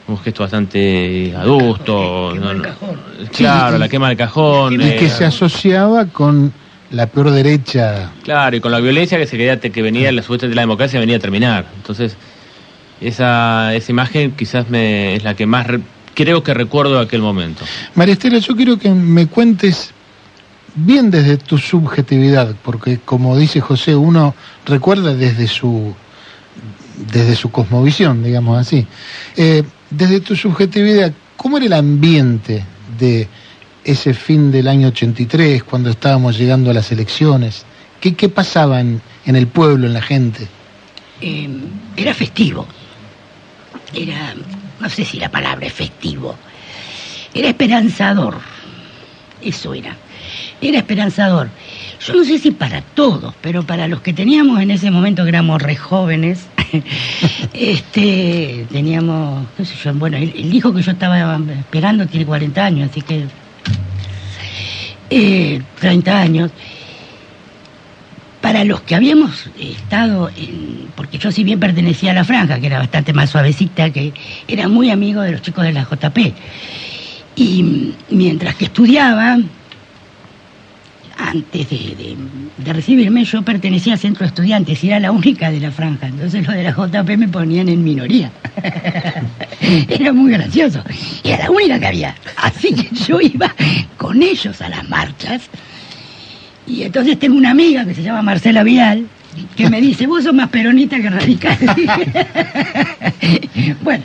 un 0.09 0.19
gesto 0.19 0.43
bastante 0.43 1.35
adusto. 1.37 2.31
Quema 2.35 2.51
el 2.51 2.57
no. 2.59 2.63
cajón. 2.65 3.01
Claro, 3.37 3.79
la 3.79 3.89
quema 3.89 4.09
del 4.09 4.17
cajón. 4.17 4.75
Y 4.75 4.79
que 4.79 5.07
eh, 5.07 5.11
se 5.11 5.25
asociaba 5.25 6.07
con 6.07 6.53
la 6.91 7.07
peor 7.07 7.31
derecha. 7.31 8.11
Claro, 8.25 8.57
y 8.57 8.61
con 8.61 8.73
la 8.73 8.81
violencia 8.81 9.17
que 9.19 9.27
se 9.27 9.37
quería, 9.37 9.59
que 9.61 9.83
venía, 9.83 10.11
la 10.13 10.23
supuesta 10.23 10.47
de 10.49 10.55
la 10.55 10.63
democracia 10.63 10.99
venía 11.01 11.17
a 11.17 11.21
terminar. 11.21 11.67
Entonces, 11.77 12.17
esa, 13.01 13.75
esa 13.75 13.93
imagen 13.93 14.33
quizás 14.33 14.69
me, 14.69 15.15
es 15.15 15.25
la 15.25 15.35
que 15.35 15.47
más 15.47 15.67
re- 15.67 15.81
creo 16.15 16.43
que 16.43 16.53
recuerdo 16.53 16.97
de 16.97 17.03
aquel 17.03 17.23
momento. 17.23 17.65
María 17.95 18.13
Estela, 18.15 18.39
yo 18.39 18.55
quiero 18.57 18.79
que 18.79 18.91
me 18.91 19.27
cuentes 19.27 19.95
bien 20.75 21.11
desde 21.11 21.37
tu 21.37 21.59
subjetividad, 21.59 22.55
porque 22.63 22.99
como 22.99 23.37
dice 23.37 23.61
José, 23.61 23.97
uno 23.97 24.35
recuerda 24.67 25.15
desde 25.15 25.47
su 25.47 25.95
desde 27.13 27.35
su 27.35 27.51
cosmovisión, 27.51 28.23
digamos 28.23 28.59
así. 28.59 28.87
Eh, 29.37 29.63
desde 29.91 30.21
tu 30.21 30.37
subjetividad, 30.37 31.13
¿cómo 31.37 31.57
era 31.57 31.67
el 31.67 31.73
ambiente 31.73 32.65
de 32.99 33.29
ese 33.85 34.13
fin 34.15 34.53
del 34.53 34.69
año 34.69 34.89
83, 34.89 35.65
cuando 35.65 35.91
estábamos 35.91 36.37
llegando 36.39 36.71
a 36.71 36.75
las 36.75 36.93
elecciones? 36.93 37.65
¿Qué, 38.01 38.15
qué 38.15 38.29
pasaba 38.29 38.81
en, 38.81 39.01
en 39.25 39.37
el 39.37 39.47
pueblo, 39.47 39.87
en 39.87 39.95
la 39.95 40.03
gente? 40.03 40.47
Eh, 41.21 41.49
era 41.97 42.15
festivo. 42.15 42.67
Era, 43.95 44.35
no 44.79 44.89
sé 44.89 45.05
si 45.05 45.19
la 45.19 45.31
palabra 45.31 45.67
es 45.67 45.73
festivo. 45.73 46.37
Era 47.35 47.49
esperanzador. 47.49 48.39
Eso 49.43 49.75
era. 49.75 49.97
Era 50.63 50.79
esperanzador. 50.79 51.49
Yo 52.07 52.15
no 52.15 52.25
sé 52.25 52.39
si 52.39 52.51
para 52.51 52.83
todos, 52.83 53.35
pero 53.41 53.63
para 53.63 53.89
los 53.89 54.01
que 54.01 54.13
teníamos 54.13 54.61
en 54.61 54.71
ese 54.71 54.91
momento 54.91 55.23
que 55.23 55.31
éramos 55.31 55.61
re 55.61 55.77
jóvenes, 55.77 56.47
este, 57.53 58.67
teníamos, 58.71 59.47
qué 59.57 59.65
sé 59.65 59.75
yo, 59.83 59.95
bueno, 59.95 60.17
el, 60.17 60.31
el 60.37 60.55
hijo 60.55 60.73
que 60.73 60.83
yo 60.83 60.93
estaba 60.93 61.39
esperando 61.59 62.07
tiene 62.07 62.27
40 62.27 62.65
años, 62.65 62.91
así 62.91 63.03
que 63.03 63.25
eh, 65.11 65.61
30 65.81 66.21
años. 66.21 66.51
para 68.41 68.65
los 68.65 68.81
que 68.81 68.95
habíamos 68.95 69.51
estado 69.59 70.31
en, 70.31 70.89
porque 70.95 71.19
yo 71.19 71.31
si 71.31 71.45
bien 71.45 71.61
pertenecía 71.61 72.13
a 72.13 72.15
la 72.15 72.25
franja, 72.25 72.59
que 72.59 72.67
era 72.69 72.79
bastante 72.79 73.13
más 73.13 73.29
suavecita, 73.31 73.91
que 73.91 74.15
era 74.49 74.67
muy 74.69 74.91
amigo 74.91 75.21
de 75.21 75.33
los 75.33 75.43
chicos 75.43 75.65
de 75.65 75.73
la 75.73 75.83
JP. 75.85 76.19
Y 77.37 77.93
mientras 78.11 78.55
que 78.55 78.67
estudiaba, 78.67 79.39
antes 81.29 81.69
de, 81.69 82.17
recibirme, 82.73 83.25
yo 83.25 83.43
pertenecía 83.43 83.95
al 83.95 83.99
centro 83.99 84.21
de 84.21 84.29
estudiantes 84.29 84.83
y 84.83 84.89
era 84.89 85.01
la 85.01 85.13
única 85.13 85.51
de 85.51 85.61
la 85.61 85.71
franja. 85.71 86.09
Entonces 86.09 86.47
los 86.47 86.55
de 86.55 86.63
la 86.63 86.73
JP 86.73 87.19
me 87.19 87.29
ponían 87.29 87.69
en 87.69 87.85
minoría. 87.85 88.31
era 89.89 90.13
muy 90.13 90.33
gracioso. 90.33 90.83
Y 91.23 91.29
era 91.29 91.45
la 91.45 91.51
única 91.51 91.79
que 91.79 91.87
había. 91.87 92.15
Así 92.37 92.75
que 92.75 92.95
yo 92.95 93.21
iba 93.21 93.55
con 93.97 94.23
ellos 94.23 94.61
a 94.61 94.69
las 94.69 94.89
marchas. 94.89 95.43
Y 96.67 96.83
entonces 96.83 97.19
tengo 97.19 97.37
una 97.37 97.51
amiga 97.51 97.85
que 97.85 97.95
se 97.95 98.03
llama 98.03 98.23
Marcela 98.23 98.63
Vidal, 98.63 99.07
que 99.57 99.69
me 99.69 99.81
dice, 99.81 100.07
vos 100.07 100.25
sos 100.25 100.35
más 100.35 100.49
peronista 100.49 101.01
que 101.01 101.11
radical. 101.11 101.59
bueno, 103.83 104.05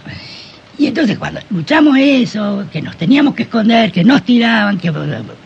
y 0.77 0.87
entonces 0.87 1.17
cuando 1.17 1.39
luchamos 1.49 1.97
eso, 1.97 2.65
que 2.71 2.81
nos 2.81 2.97
teníamos 2.97 3.35
que 3.35 3.43
esconder, 3.43 3.91
que 3.91 4.03
nos 4.03 4.23
tiraban, 4.23 4.77
que, 4.77 4.91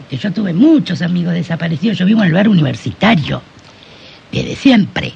que 0.10 0.18
yo 0.18 0.32
tuve 0.32 0.54
muchos 0.54 1.02
amigos 1.02 1.34
desaparecidos, 1.34 1.98
yo 1.98 2.06
vivo 2.06 2.22
en 2.22 2.26
el 2.26 2.32
lugar 2.32 2.48
universitario, 2.48 3.42
desde 4.32 4.56
siempre. 4.56 5.14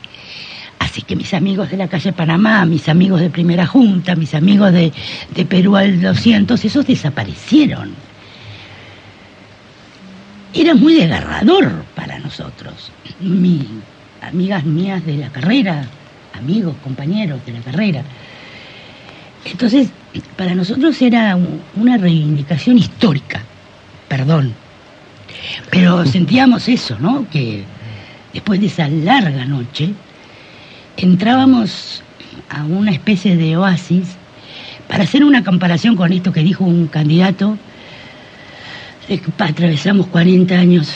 Así 0.79 1.01
que 1.01 1.15
mis 1.15 1.33
amigos 1.33 1.71
de 1.71 1.77
la 1.77 1.87
calle 1.87 2.13
Panamá, 2.13 2.65
mis 2.65 2.87
amigos 2.89 3.21
de 3.21 3.29
Primera 3.29 3.65
Junta, 3.65 4.15
mis 4.15 4.33
amigos 4.35 4.71
de, 4.73 4.91
de 5.33 5.45
Perú 5.45 5.75
al 5.75 6.01
200, 6.01 6.63
esos 6.63 6.85
desaparecieron. 6.85 7.95
Era 10.53 10.75
muy 10.75 10.93
desgarrador 10.93 11.83
para 11.95 12.19
nosotros. 12.19 12.91
Mi, 13.19 13.65
amigas 14.23 14.63
mías 14.63 15.05
de 15.05 15.17
la 15.17 15.29
carrera, 15.29 15.85
amigos, 16.33 16.75
compañeros 16.83 17.45
de 17.45 17.53
la 17.53 17.59
carrera. 17.61 18.03
Entonces, 19.45 19.89
para 20.37 20.55
nosotros 20.55 21.01
era 21.01 21.35
un- 21.35 21.61
una 21.75 21.97
reivindicación 21.97 22.77
histórica, 22.77 23.41
perdón. 24.07 24.53
Pero 25.69 26.05
sentíamos 26.05 26.67
eso, 26.69 26.97
¿no? 26.99 27.27
Que 27.29 27.63
después 28.33 28.59
de 28.61 28.67
esa 28.67 28.87
larga 28.87 29.45
noche, 29.45 29.91
entrábamos 30.97 32.01
a 32.49 32.63
una 32.63 32.91
especie 32.91 33.35
de 33.35 33.57
oasis 33.57 34.15
para 34.87 35.03
hacer 35.03 35.23
una 35.23 35.43
comparación 35.43 35.95
con 35.95 36.13
esto 36.13 36.31
que 36.31 36.41
dijo 36.43 36.63
un 36.63 36.87
candidato, 36.87 37.57
atravesamos 39.37 40.07
40 40.07 40.55
años 40.55 40.89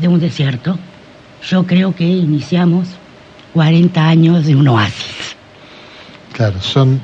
de 0.00 0.08
un 0.08 0.20
desierto. 0.20 0.78
Yo 1.48 1.66
creo 1.66 1.94
que 1.94 2.04
iniciamos 2.04 2.88
40 3.52 4.08
años 4.08 4.46
de 4.46 4.54
un 4.56 4.66
oasis. 4.68 5.36
Claro, 6.32 6.60
son 6.60 7.00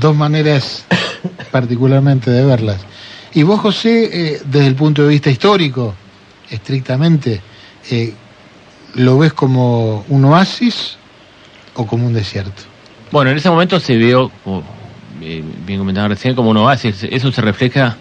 dos 0.00 0.16
maneras 0.16 0.84
particularmente 1.50 2.30
de 2.30 2.44
verlas. 2.44 2.80
Y 3.34 3.42
vos, 3.42 3.60
José, 3.60 4.10
eh, 4.12 4.42
desde 4.44 4.66
el 4.66 4.74
punto 4.74 5.02
de 5.02 5.08
vista 5.08 5.30
histórico, 5.30 5.94
estrictamente, 6.50 7.40
eh, 7.90 8.14
¿lo 8.94 9.18
ves 9.18 9.32
como 9.32 10.04
un 10.08 10.24
oasis 10.24 10.96
o 11.74 11.86
como 11.86 12.06
un 12.06 12.14
desierto? 12.14 12.62
Bueno, 13.10 13.30
en 13.30 13.36
ese 13.36 13.50
momento 13.50 13.80
se 13.80 13.96
vio, 13.96 14.30
como 14.44 14.62
eh, 15.22 15.42
bien 15.66 15.78
comentaba 15.78 16.08
recién, 16.08 16.34
como 16.34 16.50
un 16.50 16.56
oasis. 16.58 17.04
Eso 17.10 17.32
se 17.32 17.40
refleja 17.40 17.96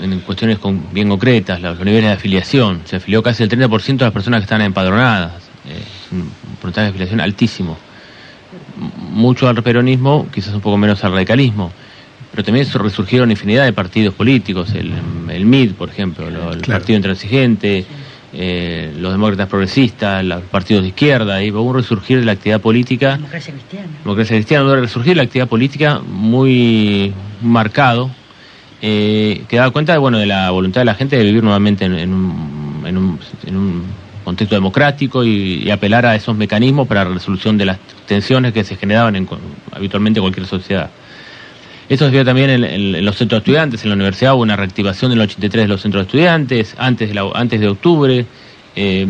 en, 0.00 0.20
cuestiones 0.20 0.58
con- 0.58 0.92
bien 0.92 1.08
concretas, 1.08 1.60
los, 1.60 1.78
niveles 1.78 2.04
de 2.04 2.12
afiliación. 2.12 2.82
Se 2.84 2.96
afilió 2.96 3.22
casi 3.22 3.42
el 3.42 3.48
30% 3.48 3.98
de 3.98 4.04
las 4.04 4.12
personas 4.12 4.40
que 4.40 4.44
están 4.44 4.60
empadronadas. 4.60 5.32
Eh, 5.68 5.82
un 6.12 6.30
porcentaje 6.60 6.84
de 6.86 6.90
afiliación 6.90 7.20
altísimo. 7.20 7.76
Mucho 9.12 9.48
al 9.48 9.62
peronismo, 9.62 10.26
quizás 10.32 10.54
un 10.54 10.60
poco 10.60 10.76
menos 10.76 11.02
al 11.04 11.12
radicalismo. 11.12 11.72
Pero 12.30 12.44
también 12.44 12.66
resurgieron 12.72 13.30
infinidad 13.30 13.64
de 13.64 13.72
partidos 13.72 14.14
políticos, 14.14 14.72
el, 14.74 14.92
el 15.30 15.44
MID, 15.44 15.72
por 15.72 15.88
ejemplo, 15.88 16.30
lo- 16.30 16.52
el 16.52 16.60
Claro. 16.62 16.80
Partido 16.80 16.96
Intransigente, 16.96 17.84
eh, 18.32 18.92
los 18.98 19.12
demócratas 19.12 19.48
progresistas, 19.48 20.22
los 20.24 20.42
partidos 20.42 20.82
de 20.82 20.88
izquierda, 20.90 21.42
y 21.42 21.50
hubo 21.50 21.62
un 21.62 21.74
resurgir 21.76 22.20
de 22.20 22.26
la 22.26 22.32
actividad 22.32 22.60
política 22.60 23.16
Democracia 23.16 23.52
cristiana. 23.54 23.86
democracia 24.04 24.36
cristiana 24.36 24.68
debe 24.68 24.80
resurgir 24.82 25.16
la 25.16 25.22
actividad 25.24 25.48
política 25.48 26.00
muy 26.06 27.12
marcado 27.42 28.10
eh, 28.82 29.42
que 29.48 29.56
daba 29.56 29.70
cuenta 29.72 29.92
de, 29.92 29.98
bueno, 29.98 30.18
de 30.18 30.26
la 30.26 30.50
voluntad 30.50 30.82
de 30.82 30.84
la 30.84 30.94
gente 30.94 31.16
de 31.16 31.24
vivir 31.24 31.42
nuevamente 31.42 31.86
en, 31.86 31.94
en 31.94 32.12
un, 32.12 32.82
en 32.86 32.96
un- 32.98 33.18
en 33.46 33.56
un 33.56 33.82
contexto 34.28 34.54
democrático 34.54 35.24
y, 35.24 35.70
apelar 35.70 36.04
a 36.06 36.14
esos 36.14 36.36
mecanismos 36.36 36.86
para 36.86 37.04
la 37.04 37.10
resolución 37.14 37.56
de 37.56 37.64
las 37.64 37.78
tensiones 38.06 38.52
que 38.52 38.62
se 38.64 38.76
generaban 38.76 39.16
en, 39.16 39.28
habitualmente 39.72 40.18
en 40.20 40.24
cualquier 40.24 40.46
sociedad. 40.46 40.90
Esto 41.88 42.04
se 42.04 42.10
vio 42.10 42.24
también 42.24 42.50
en, 42.50 43.04
los 43.04 43.16
centros 43.16 43.38
de 43.38 43.42
estudiantes, 43.44 43.82
en 43.82 43.88
la 43.90 43.94
universidad 43.96 44.34
hubo 44.34 44.42
una 44.42 44.56
reactivación 44.56 45.10
del 45.10 45.20
83 45.22 45.64
de 45.64 45.68
los 45.68 45.80
centros 45.80 46.02
de 46.02 46.06
estudiantes, 46.08 46.74
antes 46.78 47.08
de, 47.08 47.14
la- 47.14 47.30
antes 47.34 47.58
de 47.60 47.68
octubre. 47.68 48.26
eh, 48.76 49.06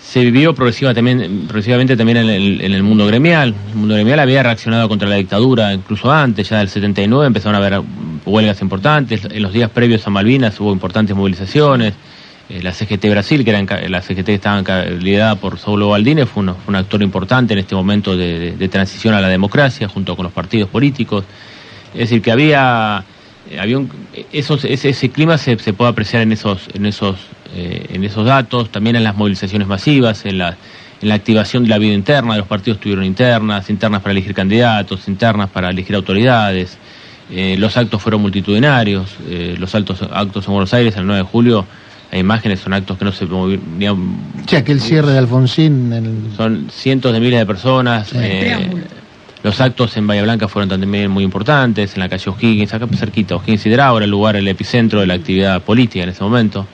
se 0.00 0.24
vivió 0.24 0.54
progresiva 0.54 0.92
también, 0.92 1.44
progresivamente 1.46 1.96
también 1.96 2.18
en 2.18 2.28
el, 2.30 2.60
en 2.62 2.72
el 2.72 2.82
mundo 2.82 3.06
gremial. 3.06 3.54
El 3.70 3.76
mundo 3.76 3.94
gremial 3.94 4.18
había 4.18 4.42
reaccionado 4.42 4.88
contra 4.88 5.08
la 5.08 5.16
dictadura 5.16 5.72
incluso 5.72 6.10
antes, 6.10 6.48
ya 6.48 6.58
del 6.58 6.68
79 6.68 7.26
empezaron 7.28 7.54
a 7.54 7.58
haber 7.64 7.80
huelgas 8.24 8.60
importantes. 8.60 9.24
En 9.30 9.42
los 9.42 9.52
días 9.52 9.70
previos 9.70 10.04
a 10.06 10.10
Malvinas 10.10 10.58
hubo 10.58 10.72
importantes 10.72 11.14
movilizaciones. 11.14 11.94
Eh, 12.50 12.62
la 12.62 12.72
CGT 12.72 13.08
Brasil, 13.10 13.44
que 13.44 13.50
era 13.50 13.88
la 13.88 14.02
CGT 14.02 14.24
que 14.26 14.34
estaba 14.34 14.60
liderada 14.84 15.36
por 15.36 15.58
Saulo 15.58 15.90
Baldini, 15.90 16.24
fue, 16.24 16.42
un 16.66 16.74
actor 16.76 17.00
importante 17.02 17.52
en 17.52 17.60
este 17.60 17.74
momento 17.76 18.16
de, 18.16 18.38
de- 18.40 18.52
de 18.56 18.68
transición 18.68 19.14
a 19.14 19.20
la 19.20 19.28
democracia 19.28 19.86
junto 19.88 20.16
con 20.16 20.24
los 20.24 20.32
partidos 20.32 20.68
políticos. 20.68 21.24
Es 21.94 22.00
decir, 22.00 22.22
que 22.22 22.32
había, 22.32 23.04
eh, 23.50 23.60
había 23.60 23.78
un- 23.78 23.90
esos, 24.32 24.64
ese, 24.64 25.08
clima 25.10 25.38
se, 25.38 25.58
se 25.58 25.72
puede 25.72 25.90
apreciar 25.92 26.22
en 26.22 26.32
esos, 26.32 26.68
en 26.74 26.86
esos, 26.86 27.16
eh, 27.54 27.86
en 27.92 28.02
esos 28.04 28.24
datos, 28.26 28.70
también 28.70 28.96
en 28.96 29.04
las 29.04 29.16
movilizaciones 29.16 29.68
masivas, 29.68 30.24
en 30.26 30.38
la, 30.38 30.56
en 31.00 31.08
la 31.08 31.14
activación 31.14 31.62
de 31.62 31.68
la 31.70 31.78
vida 31.78 31.94
interna, 31.94 32.36
los 32.36 32.48
partidos 32.48 32.80
tuvieron 32.80 33.04
internas, 33.04 33.70
internas 33.70 34.02
para 34.02 34.10
elegir 34.12 34.34
candidatos, 34.34 35.06
internas 35.06 35.50
para 35.50 35.70
elegir 35.70 35.94
autoridades, 35.94 36.78
eh, 37.30 37.54
los 37.58 37.76
actos 37.76 38.02
fueron 38.02 38.22
multitudinarios, 38.22 39.08
los 39.56 39.72
altos, 39.76 40.02
actos 40.12 40.46
en 40.46 40.52
Buenos 40.52 40.74
Aires 40.74 40.96
el 40.96 41.06
9 41.06 41.22
de 41.22 41.28
julio, 41.28 41.64
hay 42.12 42.20
imágenes, 42.20 42.60
son 42.60 42.72
actos 42.72 42.98
que 42.98 43.04
no 43.04 43.12
se 43.12 43.26
movían, 43.26 44.16
Sí, 44.48 44.56
aquel 44.56 44.80
cierre 44.80 45.12
de 45.12 45.18
Alfonsín, 45.18 45.92
en 45.92 46.06
el- 46.06 46.36
son 46.36 46.66
cientos 46.70 47.12
de 47.12 47.20
miles 47.20 47.38
de 47.38 47.46
personas. 47.46 48.08
Sí. 48.08 48.16
eh, 48.20 48.68
los 49.42 49.58
actos 49.60 49.96
en 49.96 50.06
Bahía 50.06 50.22
Blanca 50.22 50.48
fueron 50.48 50.68
también 50.68 51.10
muy 51.10 51.24
importantes, 51.24 51.94
en 51.94 52.00
la 52.00 52.08
calle 52.08 52.28
O'Higgins, 52.30 52.74
acá 52.74 52.86
cerquita, 52.94 53.36
O'Higgins 53.36 53.64
y 53.66 53.70
Draura, 53.70 54.04
el 54.04 54.10
lugar, 54.10 54.36
el 54.36 54.46
epicentro 54.48 55.00
de 55.00 55.06
la 55.06 55.14
actividad 55.14 55.62
política 55.62 56.02
en 56.02 56.10
ese 56.10 56.22
momento. 56.22 56.66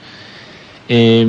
Eh, 0.89 1.25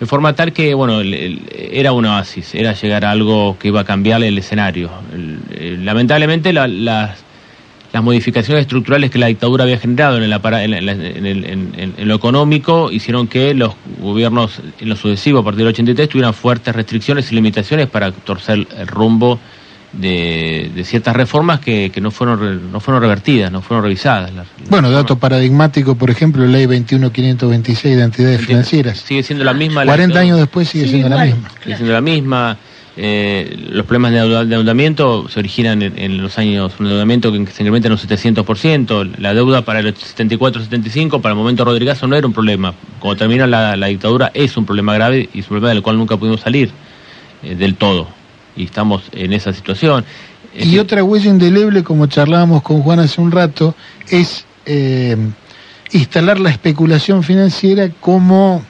de 0.00 0.06
forma 0.06 0.32
tal 0.34 0.52
que, 0.52 0.74
bueno, 0.74 1.00
el- 1.00 1.14
el- 1.14 1.42
era 1.72 1.92
un 1.92 2.04
oasis, 2.06 2.54
era 2.54 2.72
llegar 2.72 3.04
a 3.04 3.10
algo 3.10 3.56
que 3.58 3.68
iba 3.68 3.80
a 3.80 3.84
cambiar 3.84 4.22
el 4.22 4.36
escenario. 4.38 4.90
El- 5.12 5.38
eh, 5.50 5.78
lamentablemente, 5.82 6.52
la- 6.52 6.68
las, 6.68 7.18
las 7.92 8.02
modificaciones 8.02 8.62
estructurales 8.62 9.10
que 9.10 9.18
la 9.18 9.28
dictadura 9.28 9.64
había 9.64 9.78
generado 9.78 10.18
en, 10.18 10.24
el 10.24 10.32
en, 10.32 10.86
la- 10.86 10.92
en 10.92 11.26
el- 11.26 11.44
en- 11.44 11.72
en- 11.96 12.08
lo 12.08 12.14
económico 12.14 12.90
hicieron 12.92 13.26
que 13.28 13.54
los 13.54 13.74
gobiernos 14.00 14.60
en 14.80 14.88
lo 14.88 14.96
sucesivo, 14.96 15.38
a 15.38 15.44
partir 15.44 15.60
del 15.60 15.68
83, 15.68 16.08
tuvieran 16.08 16.34
fuertes 16.34 16.74
restricciones 16.76 17.32
y 17.32 17.34
limitaciones 17.34 17.88
para 17.88 18.12
torcer 18.12 18.66
el 18.78 18.86
rumbo 18.86 19.38
de, 19.92 20.70
de 20.74 20.84
ciertas 20.84 21.16
reformas 21.16 21.60
que, 21.60 21.90
que 21.90 22.02
no 22.02 22.10
fueron 22.10 22.70
no 22.70 22.78
fueron 22.78 23.00
revertidas, 23.02 23.50
no 23.50 23.62
fueron 23.62 23.82
revisadas. 23.84 24.34
Las- 24.34 24.46
Bueno, 24.68 24.90
dato 24.90 25.18
paradigmático, 25.18 25.94
por 25.94 26.10
ejemplo, 26.10 26.46
ley 26.46 26.66
21526 26.66 27.96
de 27.96 28.02
entidades 28.02 28.40
financieras. 28.44 28.98
Sigue 28.98 29.22
siendo 29.22 29.44
la 29.46 29.54
misma. 29.54 29.86
la 29.86 29.92
40 29.92 30.06
dictadura. 30.08 30.20
años 30.20 30.38
después 30.40 30.68
sigue 30.68 30.84
Sí, 30.84 30.90
siendo 30.90 31.08
la 31.08 31.24
misma. 31.24 31.48
sigue 31.64 31.76
siendo 31.76 31.94
la 31.94 32.00
misma. 32.02 32.56
Eh, 33.00 33.56
los 33.70 33.86
problemas 33.86 34.10
de 34.10 34.18
endeuda- 34.18 34.38
de 34.44 34.54
endeudamiento 34.56 35.28
se 35.28 35.38
originan 35.38 35.82
en, 35.82 35.96
en 35.96 36.20
los 36.20 36.36
años, 36.36 36.72
un 36.80 36.86
endeudamiento 36.86 37.30
que 37.30 37.46
se 37.46 37.62
incrementa 37.62 37.86
en 37.86 37.92
un 37.92 37.98
700%. 37.98 39.16
La 39.18 39.34
deuda 39.34 39.62
para 39.64 39.78
el 39.78 39.94
74-75, 39.94 41.20
para 41.20 41.32
el 41.34 41.38
momento 41.38 41.64
Rodrigazo 41.64 42.08
no 42.08 42.16
era 42.16 42.26
un 42.26 42.32
problema. 42.32 42.74
Cuando 42.98 43.16
termina 43.18 43.46
la, 43.46 43.76
la 43.76 43.86
dictadura 43.86 44.32
es 44.34 44.56
un 44.56 44.66
problema 44.66 44.94
grave 44.94 45.28
y 45.32 45.38
es 45.40 45.44
un 45.44 45.50
problema 45.50 45.68
del 45.68 45.82
cual 45.82 45.96
nunca 45.96 46.16
pudimos 46.16 46.40
salir 46.40 46.70
eh, 47.44 47.54
del 47.54 47.76
todo. 47.76 48.08
Y 48.56 48.64
estamos 48.64 49.02
en 49.12 49.32
esa 49.32 49.52
situación. 49.52 50.04
Es 50.52 50.62
Y 50.62 50.64
decir, 50.66 50.80
otra 50.80 51.04
huella 51.04 51.30
indeleble, 51.30 51.84
como 51.84 52.06
charlábamos 52.08 52.62
con 52.62 52.82
Juan 52.82 52.98
hace 52.98 53.20
un 53.20 53.30
rato, 53.30 53.76
es 54.10 54.44
eh, 54.66 55.16
instalar 55.92 56.40
la 56.40 56.50
especulación 56.50 57.22
financiera 57.22 57.88
como, 58.00 58.64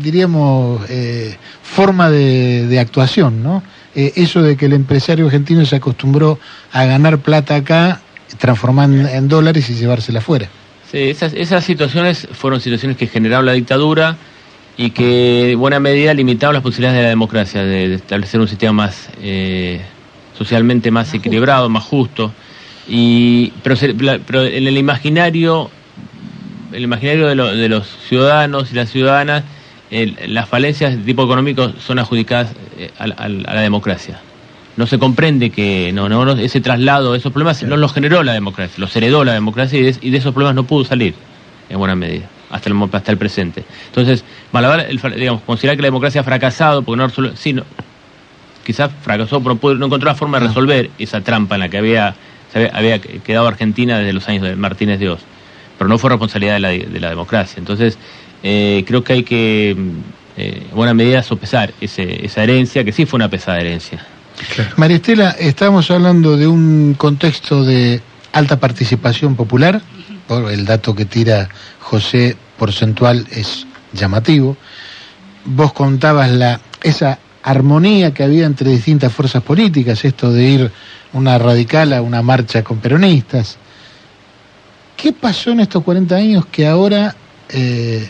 diríamos, 0.00 0.82
eh, 0.88 1.36
forma 1.62 2.10
de, 2.10 2.66
de 2.66 2.78
actuación, 2.80 3.42
¿no? 3.42 3.62
Eh, 3.94 4.12
eso 4.16 4.42
de 4.42 4.56
que 4.56 4.66
el 4.66 4.72
empresario 4.72 5.26
argentino 5.26 5.64
se 5.64 5.76
acostumbró 5.76 6.38
a 6.72 6.84
ganar 6.84 7.18
plata 7.18 7.56
acá, 7.56 8.00
transformar 8.38 8.90
en, 8.90 9.06
en 9.06 9.28
dólares 9.28 9.70
y 9.70 9.74
llevársela 9.74 10.18
afuera. 10.18 10.48
Sí, 10.90 10.98
esas, 10.98 11.32
esas 11.34 11.64
situaciones 11.64 12.28
fueron 12.32 12.60
situaciones 12.60 12.96
que 12.96 13.06
generaron 13.06 13.46
la 13.46 13.52
dictadura 13.52 14.16
y 14.76 14.90
que 14.90 15.52
en 15.52 15.58
buena 15.58 15.78
medida 15.78 16.12
limitaron 16.14 16.54
las 16.54 16.62
posibilidades 16.62 16.98
de 16.98 17.02
la 17.04 17.08
democracia, 17.10 17.62
de, 17.62 17.88
de 17.88 17.94
establecer 17.94 18.40
un 18.40 18.48
sistema 18.48 18.72
más 18.72 19.08
eh, 19.22 19.80
socialmente 20.36 20.90
más 20.90 21.14
equilibrado, 21.14 21.68
más 21.68 21.84
justo. 21.84 22.32
Y, 22.88 23.52
pero, 23.62 23.76
se- 23.76 23.94
la- 23.94 24.18
pero 24.18 24.44
en 24.44 24.66
el 24.66 24.76
imaginario, 24.76 25.70
el 26.72 26.82
imaginario 26.82 27.28
de, 27.28 27.34
lo- 27.36 27.54
de 27.54 27.68
los 27.68 27.86
ciudadanos 28.08 28.72
y 28.72 28.74
las 28.74 28.90
ciudadanas, 28.90 29.44
el- 30.02 30.34
las 30.34 30.48
falencias 30.48 30.96
de 30.96 31.02
tipo 31.02 31.24
económico 31.24 31.72
son 31.78 31.98
adjudicadas 31.98 32.52
eh, 32.78 32.90
a, 32.98 33.06
la 33.28 33.60
democracia. 33.60 34.20
No 34.76 34.86
se 34.86 34.98
comprende 34.98 35.50
que 35.50 35.92
no, 35.92 36.08
no, 36.08 36.32
ese 36.32 36.60
traslado, 36.60 37.14
esos 37.14 37.32
problemas 37.32 37.62
no 37.62 37.76
los 37.76 37.92
generó 37.92 38.22
la 38.24 38.32
democracia, 38.32 38.74
los 38.78 38.94
heredó 38.96 39.22
la 39.24 39.32
democracia 39.32 39.78
y 39.78 39.82
de, 39.84 39.96
y 40.00 40.10
de 40.10 40.18
esos 40.18 40.32
problemas 40.32 40.56
no 40.56 40.64
pudo 40.64 40.84
salir 40.84 41.14
en 41.70 41.78
buena 41.78 41.94
medida 41.94 42.26
hasta 42.50 42.70
el, 42.70 42.76
hasta 42.92 43.12
el 43.12 43.18
presente. 43.18 43.64
Entonces, 43.86 44.24
Malabar, 44.52 44.80
el, 44.88 45.00
digamos, 45.16 45.42
considerar 45.42 45.76
que 45.76 45.82
la 45.82 45.86
democracia 45.88 46.20
ha 46.20 46.24
fracasado 46.24 46.82
porque 46.82 46.96
no 46.98 47.06
resuelve, 47.06 47.36
sí, 47.36 47.52
no, 47.52 47.62
quizás 48.64 48.90
fracasó, 49.02 49.40
pero 49.40 49.54
no, 49.54 49.60
pudo- 49.60 49.74
no 49.76 49.86
encontró 49.86 50.08
la 50.08 50.14
forma 50.16 50.40
de 50.40 50.48
resolver 50.48 50.90
esa 50.98 51.20
trampa 51.20 51.54
en 51.56 51.60
la 51.60 51.68
que 51.68 51.78
había, 51.78 52.14
se 52.52 52.58
había, 52.58 52.70
había 52.76 52.98
quedado 53.00 53.46
Argentina 53.46 53.98
desde 53.98 54.12
los 54.12 54.28
años 54.28 54.42
de 54.42 54.56
Martínez 54.56 54.98
de 54.98 55.10
Oz. 55.10 55.20
Pero 55.78 55.88
no 55.88 55.98
fue 55.98 56.10
responsabilidad 56.10 56.54
de 56.54 56.60
la, 56.60 56.68
de 56.70 57.00
la 57.00 57.10
democracia. 57.10 57.58
Entonces, 57.58 57.98
eh, 58.46 58.84
creo 58.86 59.02
que 59.02 59.14
hay 59.14 59.22
que, 59.24 59.74
mm, 59.76 59.90
eh, 60.36 60.66
en 60.70 60.76
buena 60.76 60.92
medida, 60.92 61.22
sopesar 61.22 61.72
ese, 61.80 62.26
esa 62.26 62.42
herencia, 62.42 62.84
que 62.84 62.92
sí 62.92 63.06
fue 63.06 63.16
una 63.16 63.30
pesada 63.30 63.58
herencia. 63.58 64.06
María 64.76 64.96
Estela, 64.96 65.30
estamos 65.30 65.90
hablando 65.90 66.36
de 66.36 66.46
un 66.46 66.94
contexto 66.98 67.64
de 67.64 68.02
alta 68.32 68.60
participación 68.60 69.34
popular, 69.34 69.80
por 70.28 70.52
el 70.52 70.66
dato 70.66 70.94
que 70.94 71.06
tira 71.06 71.48
José 71.80 72.36
porcentual 72.58 73.26
es 73.30 73.66
llamativo. 73.94 74.58
Vos 75.46 75.72
contabas 75.72 76.30
la 76.30 76.60
esa 76.82 77.18
armonía 77.42 78.12
que 78.12 78.24
había 78.24 78.44
entre 78.44 78.70
distintas 78.70 79.12
fuerzas 79.12 79.42
políticas, 79.42 80.04
esto 80.04 80.30
de 80.32 80.44
ir 80.44 80.72
una 81.14 81.38
radical 81.38 81.94
a 81.94 82.02
una 82.02 82.20
marcha 82.20 82.62
con 82.62 82.78
peronistas. 82.78 83.56
¿Qué 84.96 85.12
pasó 85.12 85.50
en 85.50 85.60
estos 85.60 85.82
40 85.82 86.14
años 86.14 86.46
que 86.46 86.66
ahora 86.66 87.14
eh, 87.48 88.08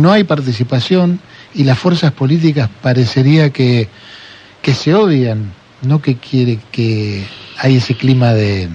no 0.00 0.12
hay 0.12 0.24
participación 0.24 1.20
y 1.54 1.64
las 1.64 1.78
fuerzas 1.78 2.12
políticas 2.12 2.68
parecería 2.82 3.50
que, 3.50 3.88
que 4.62 4.74
se 4.74 4.94
odian, 4.94 5.52
no 5.82 6.00
que 6.02 6.16
quiere 6.16 6.58
que 6.72 7.24
hay 7.58 7.76
ese 7.76 7.94
clima 7.94 8.32
de, 8.32 8.68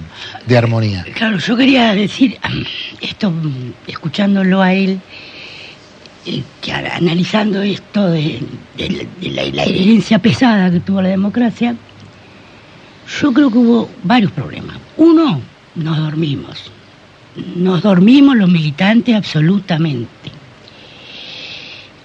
de 0.48 0.58
armonía? 0.58 1.06
Claro, 1.16 1.38
yo 1.38 1.58
quería 1.58 1.94
decir, 1.94 2.38
esto, 3.02 3.34
escuchándolo 3.88 4.62
a 4.62 4.74
él, 4.74 5.00
eh, 6.26 6.44
que 6.62 6.72
analizando 6.72 7.62
esto 7.62 8.10
de, 8.10 8.40
de- 8.78 9.08
de 9.22 9.30
la, 9.32 9.46
la 9.48 9.64
herencia 9.64 10.20
pesada 10.20 10.72
que 10.72 10.80
tuvo 10.80 11.02
la 11.02 11.10
democracia, 11.10 11.76
yo 13.22 13.34
creo 13.34 13.50
que 13.52 13.58
hubo 13.58 13.90
varios 14.04 14.32
problemas. 14.32 14.78
Uno, 14.98 15.42
nos 15.76 15.98
dormimos. 15.98 16.72
Nos 17.56 17.82
dormimos 17.82 18.36
los 18.38 18.50
militantes 18.50 19.16
absolutamente. 19.16 20.32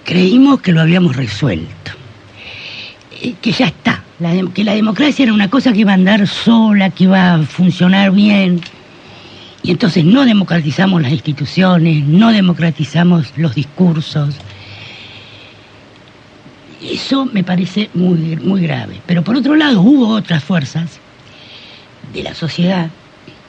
Creímos 0.05 0.61
que 0.61 0.71
lo 0.71 0.81
habíamos 0.81 1.15
resuelto. 1.15 1.91
Que 3.41 3.51
ya 3.51 3.65
está. 3.65 4.03
Que 4.53 4.63
la 4.63 4.75
democracia 4.75 5.23
era 5.23 5.33
una 5.33 5.49
cosa 5.49 5.73
que 5.73 5.79
iba 5.79 5.91
a 5.91 5.95
andar 5.95 6.27
sola, 6.27 6.91
que 6.91 7.05
iba 7.05 7.33
a 7.33 7.43
funcionar 7.43 8.11
bien. 8.11 8.61
Y 9.63 9.71
entonces 9.71 10.05
no 10.05 10.23
democratizamos 10.23 11.01
las 11.01 11.11
instituciones, 11.11 12.05
no 12.05 12.31
democratizamos 12.31 13.33
los 13.35 13.55
discursos. 13.55 14.35
Eso 16.83 17.25
me 17.25 17.43
parece 17.43 17.89
muy, 17.95 18.37
muy 18.37 18.61
grave. 18.61 19.01
Pero 19.07 19.23
por 19.23 19.35
otro 19.35 19.55
lado, 19.55 19.81
hubo 19.81 20.09
otras 20.09 20.43
fuerzas 20.43 20.99
de 22.13 22.21
la 22.21 22.35
sociedad, 22.35 22.91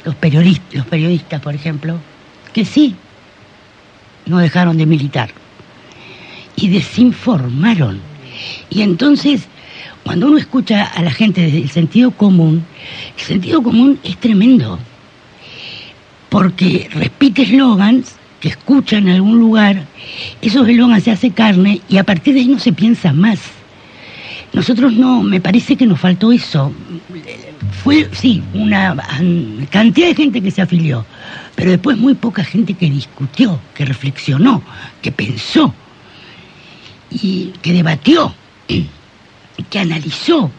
los 0.07 0.15
periodistas, 0.15 0.75
los 0.75 0.87
periodistas, 0.87 1.43
por 1.43 1.55
ejemplo, 1.55 1.99
que 2.55 2.65
sí 2.65 2.97
no 4.25 4.39
dejaron 4.39 4.79
de 4.79 4.87
militar 4.87 5.31
y 6.57 6.69
desinformaron. 6.69 8.01
Y 8.71 8.83
entonces, 8.83 9.47
cuando 10.05 10.27
uno 10.29 10.39
escucha 10.39 10.85
a 10.85 11.03
la 11.03 11.11
gente 11.11 11.43
desde 11.43 11.59
el 11.59 11.71
sentido 11.71 12.11
común, 12.11 12.65
el 13.19 13.25
sentido 13.25 13.63
común 13.63 13.99
es 14.03 14.17
tremendo, 14.19 14.79
porque 16.29 16.89
repite 16.93 17.43
eslogans 17.43 18.17
que 18.41 18.49
escucha 18.49 18.99
en 18.99 19.09
algún 19.09 19.39
lugar, 19.39 19.85
esos 20.43 20.69
eslogans 20.69 21.05
se 21.05 21.11
hace 21.11 21.31
carne 21.31 21.81
y 21.89 21.97
a 21.99 22.05
partir 22.05 22.35
de 22.35 22.41
ahí 22.41 22.49
no 22.49 22.59
se 22.59 22.73
piensa 22.73 23.13
más. 23.13 23.39
Nosotros 24.53 24.93
no, 24.93 25.23
me 25.23 25.41
parece 25.41 25.77
que 25.77 25.87
nos 25.87 26.01
faltó 26.01 26.33
eso. 26.33 26.73
Fue, 27.83 28.09
sí, 28.13 28.43
una 28.55 28.91
an- 28.93 29.67
cantidad 29.71 30.09
de 30.09 30.15
gente 30.15 30.41
que 30.41 30.51
se 30.51 30.63
afilió, 30.63 31.05
pero 31.55 31.71
después 31.71 31.99
muy 31.99 32.15
poca 32.15 32.45
gente 32.45 32.75
que 32.75 32.89
discutió, 32.89 33.59
que 33.75 33.85
reflexionó, 33.85 34.63
que 35.03 35.13
pensó 35.13 35.75
y 37.11 37.53
que 37.63 37.73
debatió, 37.73 38.35
que 38.67 39.79
analizó. 39.79 40.51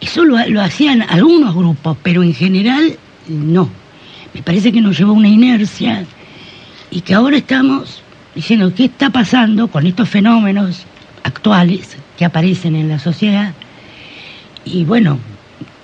Eso 0.00 0.24
lo, 0.24 0.36
lo 0.48 0.60
hacían 0.60 1.02
algunos 1.02 1.54
grupos, 1.54 1.96
pero 2.02 2.22
en 2.22 2.34
general 2.34 2.98
no. 3.28 3.68
Me 4.34 4.42
parece 4.42 4.72
que 4.72 4.80
nos 4.80 4.98
llevó 4.98 5.12
una 5.12 5.28
inercia 5.28 6.04
y 6.90 7.00
que 7.02 7.14
ahora 7.14 7.36
estamos 7.36 8.02
diciendo 8.34 8.72
qué 8.74 8.86
está 8.86 9.10
pasando 9.10 9.68
con 9.68 9.86
estos 9.86 10.08
fenómenos 10.08 10.84
actuales 11.22 11.96
que 12.18 12.24
aparecen 12.24 12.76
en 12.76 12.88
la 12.88 12.98
sociedad. 12.98 13.54
Y 14.64 14.84
bueno, 14.84 15.18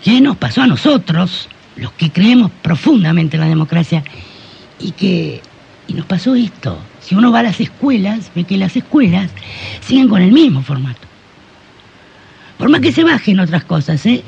¿qué 0.02 0.20
nos 0.20 0.36
pasó 0.36 0.62
a 0.62 0.66
nosotros, 0.66 1.48
los 1.76 1.92
que 1.92 2.10
creemos 2.10 2.50
profundamente 2.62 3.36
en 3.36 3.42
la 3.42 3.48
democracia? 3.48 4.02
Y 4.80 4.92
que 4.92 5.42
y 5.88 5.94
nos 5.94 6.06
pasó 6.06 6.34
esto. 6.34 6.78
Si 7.08 7.14
uno 7.14 7.32
va 7.32 7.38
a 7.38 7.44
las 7.44 7.58
escuelas, 7.58 8.30
ve 8.34 8.44
que 8.44 8.58
las 8.58 8.76
escuelas 8.76 9.30
siguen 9.80 10.08
con 10.08 10.20
el 10.20 10.30
mismo 10.30 10.60
formato. 10.62 11.00
Por 12.58 12.68
más 12.68 12.80
que 12.82 12.92
se 12.92 13.02
bajen 13.02 13.40
otras 13.40 13.64
cosas, 13.64 14.04
¿eh? 14.04 14.22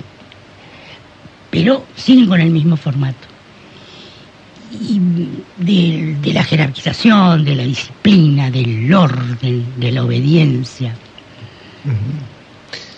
Pero 1.51 1.85
siguen 1.95 2.27
con 2.27 2.41
el 2.41 2.49
mismo 2.51 2.77
formato. 2.79 3.19
Y 4.73 4.99
de, 5.59 6.17
de 6.23 6.33
la 6.33 6.43
jerarquización, 6.45 7.45
de 7.45 7.57
la 7.57 7.65
disciplina, 7.65 8.51
del 8.51 8.95
orden, 8.95 9.67
de 9.77 9.93
la 9.93 10.05
obediencia. 10.05 10.95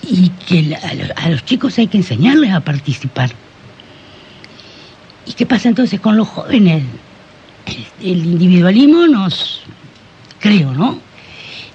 Y 0.09 0.29
que 0.47 0.63
la- 0.63 0.77
a, 0.79 0.95
los, 0.95 1.11
a 1.17 1.29
los 1.31 1.45
chicos 1.45 1.77
hay 1.79 1.89
que 1.89 1.97
enseñarles 1.99 2.53
a 2.53 2.61
participar. 2.61 3.31
¿Y 5.27 5.33
qué 5.33 5.47
pasa 5.47 5.69
entonces 5.69 5.99
con 5.99 6.17
los 6.17 6.29
jóvenes? 6.29 6.85
El 8.03 8.25
individualismo 8.27 9.07
nos, 9.07 9.61
creo, 10.41 10.73
¿no? 10.73 10.99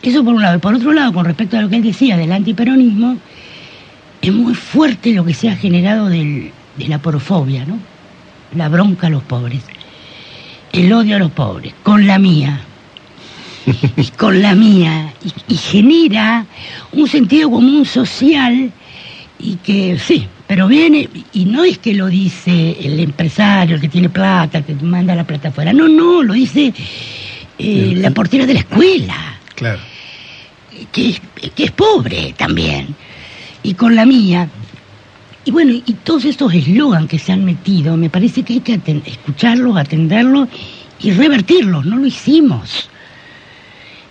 Eso 0.02 0.24
por 0.24 0.36
un 0.36 0.42
lado. 0.42 0.58
Y 0.58 0.60
por 0.60 0.74
otro 0.76 0.94
lado, 0.94 1.14
con 1.14 1.26
respecto 1.26 1.58
a 1.58 1.62
lo 1.62 1.70
que 1.70 1.78
él 1.78 1.84
decía 1.84 2.18
del 2.18 2.32
antiperonismo, 2.32 3.18
es 4.22 4.34
muy 4.34 4.54
fuerte 4.56 5.14
lo 5.14 5.24
que 5.26 5.34
se 5.34 5.50
ha 5.50 5.56
generado 5.56 6.08
del- 6.08 6.52
de 6.78 6.88
la 6.88 7.00
porofobia, 7.00 7.66
¿no? 7.66 7.78
La 8.56 8.70
bronca 8.70 9.08
a 9.08 9.10
los 9.10 9.24
pobres, 9.24 9.64
el 10.72 10.92
odio 10.94 11.16
a 11.16 11.20
los 11.20 11.32
pobres, 11.32 11.74
con 11.84 12.06
la 12.08 12.18
mía, 12.20 12.62
y 13.98 14.04
con 14.18 14.42
la 14.42 14.56
mía, 14.56 15.14
y, 15.24 15.54
y 15.54 15.58
genera 15.58 16.46
un 16.94 17.08
sentido 17.08 17.50
común 17.52 17.86
social 17.86 18.72
y 19.40 19.56
que 19.56 19.98
sí, 20.00 20.28
pero 20.48 20.68
viene, 20.68 21.10
y 21.34 21.46
no 21.46 21.66
es 21.66 21.78
que 21.78 21.94
lo 21.94 22.08
dice 22.08 22.78
el 22.82 23.00
empresario, 23.02 23.76
el 23.76 23.82
que 23.82 23.90
tiene 23.90 24.08
plata, 24.10 24.62
que 24.62 24.74
manda 24.76 25.14
la 25.14 25.26
plata 25.26 25.50
afuera, 25.50 25.74
no, 25.74 25.90
no, 25.90 26.24
lo 26.24 26.34
dice 26.34 26.74
eh, 27.60 27.94
la 27.98 28.12
portera 28.12 28.46
de 28.46 28.54
la 28.54 28.60
escuela 28.62 29.40
Claro. 29.56 29.80
que 30.92 31.10
es, 31.10 31.22
que 31.54 31.66
es 31.66 31.72
pobre 31.72 32.34
también, 32.38 32.96
y 33.62 33.74
con 33.74 33.96
la 33.96 34.06
mía. 34.06 34.48
Y 35.44 35.52
bueno, 35.52 35.74
y 35.74 35.94
todos 36.04 36.26
estos 36.26 36.54
eslogans 36.54 37.10
que 37.10 37.20
se 37.20 37.32
han 37.34 37.44
metido, 37.44 37.98
me 37.98 38.10
parece 38.10 38.44
que 38.44 38.54
hay 38.54 38.60
que 38.62 38.80
escucharlos, 39.06 39.76
atenderlos 39.78 40.48
y 41.00 41.12
revertirlos, 41.12 41.86
no 41.86 41.98
lo 41.98 42.06
hicimos. 42.06 42.90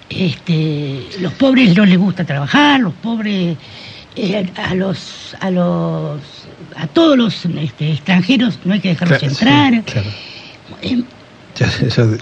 Este, 0.08 1.02
los 1.20 1.32
pobres 1.34 1.76
no 1.76 1.84
les 1.84 1.98
gusta 1.98 2.24
trabajar, 2.24 2.80
los 2.80 2.94
pobres 2.94 3.56
eh, 4.16 4.50
a 4.56 4.74
los 4.74 5.36
a 5.40 5.50
los 5.50 6.20
a 6.76 6.86
todos 6.88 7.16
los 7.16 7.44
este, 7.44 7.92
extranjeros 7.92 8.58
no 8.64 8.74
hay 8.74 8.80
que 8.80 8.88
dejarlos 8.88 9.18
Claro, 9.18 9.34
sí, 9.34 9.44
entrar. 9.44 9.84
claro. 9.84 10.10
Eh, 10.82 11.02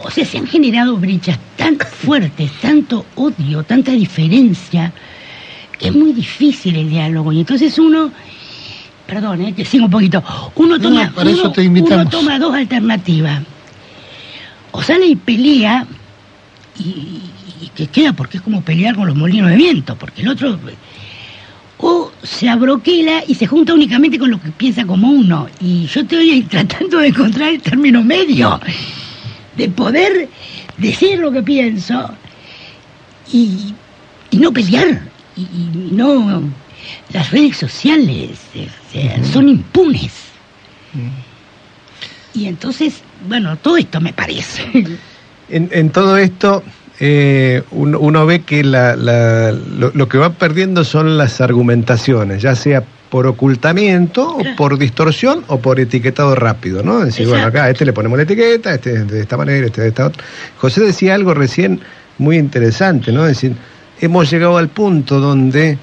o 0.04 0.10
sea, 0.10 0.24
se 0.24 0.38
han 0.38 0.46
generado 0.46 0.96
brechas 0.96 1.38
tan 1.56 1.76
fuertes, 2.04 2.50
tanto 2.60 3.04
odio, 3.16 3.64
tanta 3.64 3.90
diferencia, 3.92 4.92
que 5.78 5.88
es 5.88 5.94
muy 5.94 6.12
difícil 6.12 6.76
el 6.76 6.88
diálogo. 6.88 7.32
Y 7.32 7.40
entonces 7.40 7.76
uno, 7.78 8.12
perdón, 9.06 9.42
eh, 9.42 9.52
que 9.54 9.64
sigo 9.64 9.86
un 9.86 9.90
poquito, 9.90 10.22
uno 10.54 10.76
No, 10.78 10.82
toma, 10.82 11.12
uno- 11.32 12.08
toma 12.10 12.38
dos 12.38 12.54
alternativas. 12.54 13.42
O 14.70 14.82
sale 14.82 15.06
y 15.06 15.16
pelea 15.16 15.86
y, 16.78 17.20
y 17.60 17.68
que 17.74 17.86
queda 17.88 18.12
porque 18.12 18.36
es 18.38 18.42
como 18.42 18.62
pelear 18.62 18.94
con 18.94 19.06
los 19.06 19.16
molinos 19.16 19.50
de 19.50 19.56
viento, 19.56 19.96
porque 19.96 20.22
el 20.22 20.28
otro 20.28 20.58
se 22.24 22.48
abroquela 22.48 23.22
y 23.26 23.34
se 23.34 23.46
junta 23.46 23.74
únicamente 23.74 24.18
con 24.18 24.30
lo 24.30 24.40
que 24.40 24.50
piensa 24.50 24.84
como 24.84 25.10
uno. 25.10 25.46
Y 25.60 25.86
yo 25.86 26.00
estoy 26.00 26.42
tratando 26.42 26.98
de 26.98 27.08
encontrar 27.08 27.50
el 27.50 27.62
término 27.62 28.02
medio, 28.02 28.60
de 29.56 29.68
poder 29.68 30.28
decir 30.78 31.20
lo 31.20 31.30
que 31.30 31.42
pienso 31.42 32.10
y, 33.32 33.74
y 34.30 34.38
no 34.38 34.52
pelear, 34.52 35.02
y, 35.36 35.42
y 35.42 35.90
no... 35.92 36.42
Las 37.12 37.30
redes 37.30 37.56
sociales 37.56 38.38
eh, 38.54 38.68
eh, 38.92 39.22
son 39.32 39.48
impunes. 39.48 40.12
Y 42.34 42.46
entonces, 42.46 43.00
bueno, 43.26 43.56
todo 43.56 43.78
esto 43.78 44.00
me 44.02 44.12
parece. 44.12 44.98
En, 45.48 45.70
en 45.72 45.90
todo 45.90 46.18
esto, 46.18 46.62
eh, 47.00 47.62
uno, 47.72 47.98
uno 47.98 48.24
ve 48.26 48.42
que 48.42 48.62
la- 48.62 48.94
la- 48.96 49.52
lo, 49.52 49.90
lo 49.94 50.08
que 50.08 50.18
va 50.18 50.30
perdiendo 50.30 50.84
son 50.84 51.16
las 51.18 51.40
argumentaciones, 51.40 52.40
ya 52.42 52.54
sea 52.54 52.84
por 53.10 53.26
ocultamiento, 53.26 54.34
o 54.34 54.38
Claro. 54.38 54.56
por 54.56 54.78
distorsión 54.78 55.44
o 55.48 55.58
por 55.60 55.78
etiquetado 55.78 56.34
rápido, 56.34 56.82
¿no? 56.82 57.00
Es 57.00 57.06
decir, 57.06 57.28
bueno, 57.28 57.46
acá 57.46 57.64
a 57.64 57.70
este 57.70 57.84
le 57.84 57.92
ponemos 57.92 58.16
la 58.16 58.24
etiqueta, 58.24 58.74
este 58.74 58.94
es 58.94 59.08
de 59.08 59.20
esta 59.20 59.36
manera, 59.36 59.66
este 59.66 59.82
de 59.82 59.88
esta 59.88 60.06
otra. 60.06 60.24
José 60.58 60.80
decía 60.82 61.14
algo 61.14 61.32
recién 61.34 61.80
muy 62.18 62.38
interesante, 62.38 63.12
¿no? 63.12 63.22
Es 63.26 63.28
decir, 63.40 63.54
hemos 64.00 64.30
llegado 64.30 64.56
al 64.56 64.68
punto 64.68 65.20
donde 65.20 65.78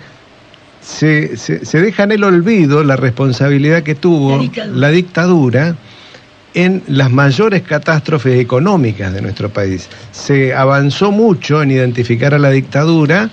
se, 0.81 1.37
se, 1.37 1.63
se 1.65 1.81
deja 1.81 2.03
en 2.03 2.11
el 2.13 2.23
olvido 2.23 2.83
la 2.83 2.95
responsabilidad 2.95 3.83
que 3.83 3.95
tuvo 3.95 4.31
La 4.37 4.41
dictadura. 4.41 4.77
la 4.77 4.89
dictadura 4.89 5.75
en 6.53 6.83
las 6.87 7.11
mayores 7.11 7.61
catástrofes 7.61 8.39
económicas 8.39 9.13
de 9.13 9.21
nuestro 9.21 9.49
país. 9.49 9.87
Se 10.11 10.53
avanzó 10.53 11.11
mucho 11.11 11.61
en 11.63 11.71
identificar 11.71 12.33
a 12.33 12.39
la 12.39 12.49
dictadura 12.49 13.29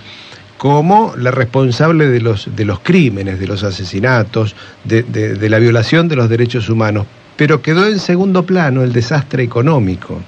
como 0.57 1.13
la 1.17 1.31
responsable 1.31 2.07
de 2.07 2.19
los, 2.21 2.49
de 2.55 2.65
los 2.65 2.79
crímenes, 2.79 3.39
de 3.39 3.47
los 3.47 3.63
asesinatos, 3.63 4.55
de, 4.83 5.03
de- 5.03 5.35
de 5.35 5.49
la 5.49 5.59
violación 5.59 6.07
de 6.09 6.15
los 6.17 6.29
derechos 6.29 6.69
humanos, 6.69 7.05
pero 7.37 7.61
quedó 7.61 7.87
en 7.87 7.99
segundo 7.99 8.45
plano 8.45 8.83
el 8.83 8.91
desastre 8.91 9.43
económico. 9.43 10.21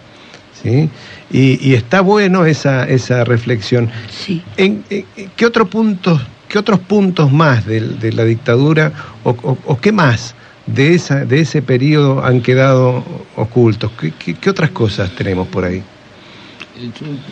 ¿sí? 0.63 0.89
Y, 1.31 1.59
y 1.67 1.73
está 1.73 2.01
bueno 2.01 2.45
esa, 2.45 2.87
esa 2.87 3.23
reflexión. 3.25 3.89
Sí. 4.09 4.41
¿En, 4.57 4.83
en- 4.89 5.05
qué, 5.35 5.45
otro 5.45 5.65
puntos, 5.69 6.21
¿Qué 6.47 6.57
otros 6.59 6.79
puntos 6.79 7.31
más 7.31 7.65
del- 7.65 7.99
de, 7.99 8.11
la 8.13 8.23
dictadura 8.25 8.91
o, 9.23 9.31
o- 9.31 9.57
o 9.65 9.79
qué 9.79 9.91
más 9.91 10.35
de, 10.73 10.93
esa, 10.95 11.25
de 11.25 11.41
ese 11.41 11.61
periodo 11.61 12.23
han 12.23 12.41
quedado 12.41 13.03
ocultos? 13.35 13.91
¿Qué, 13.99 14.11
qué- 14.35 14.49
otras 14.49 14.71
cosas 14.71 15.09
tenemos 15.11 15.47
por 15.47 15.65
ahí? 15.65 15.83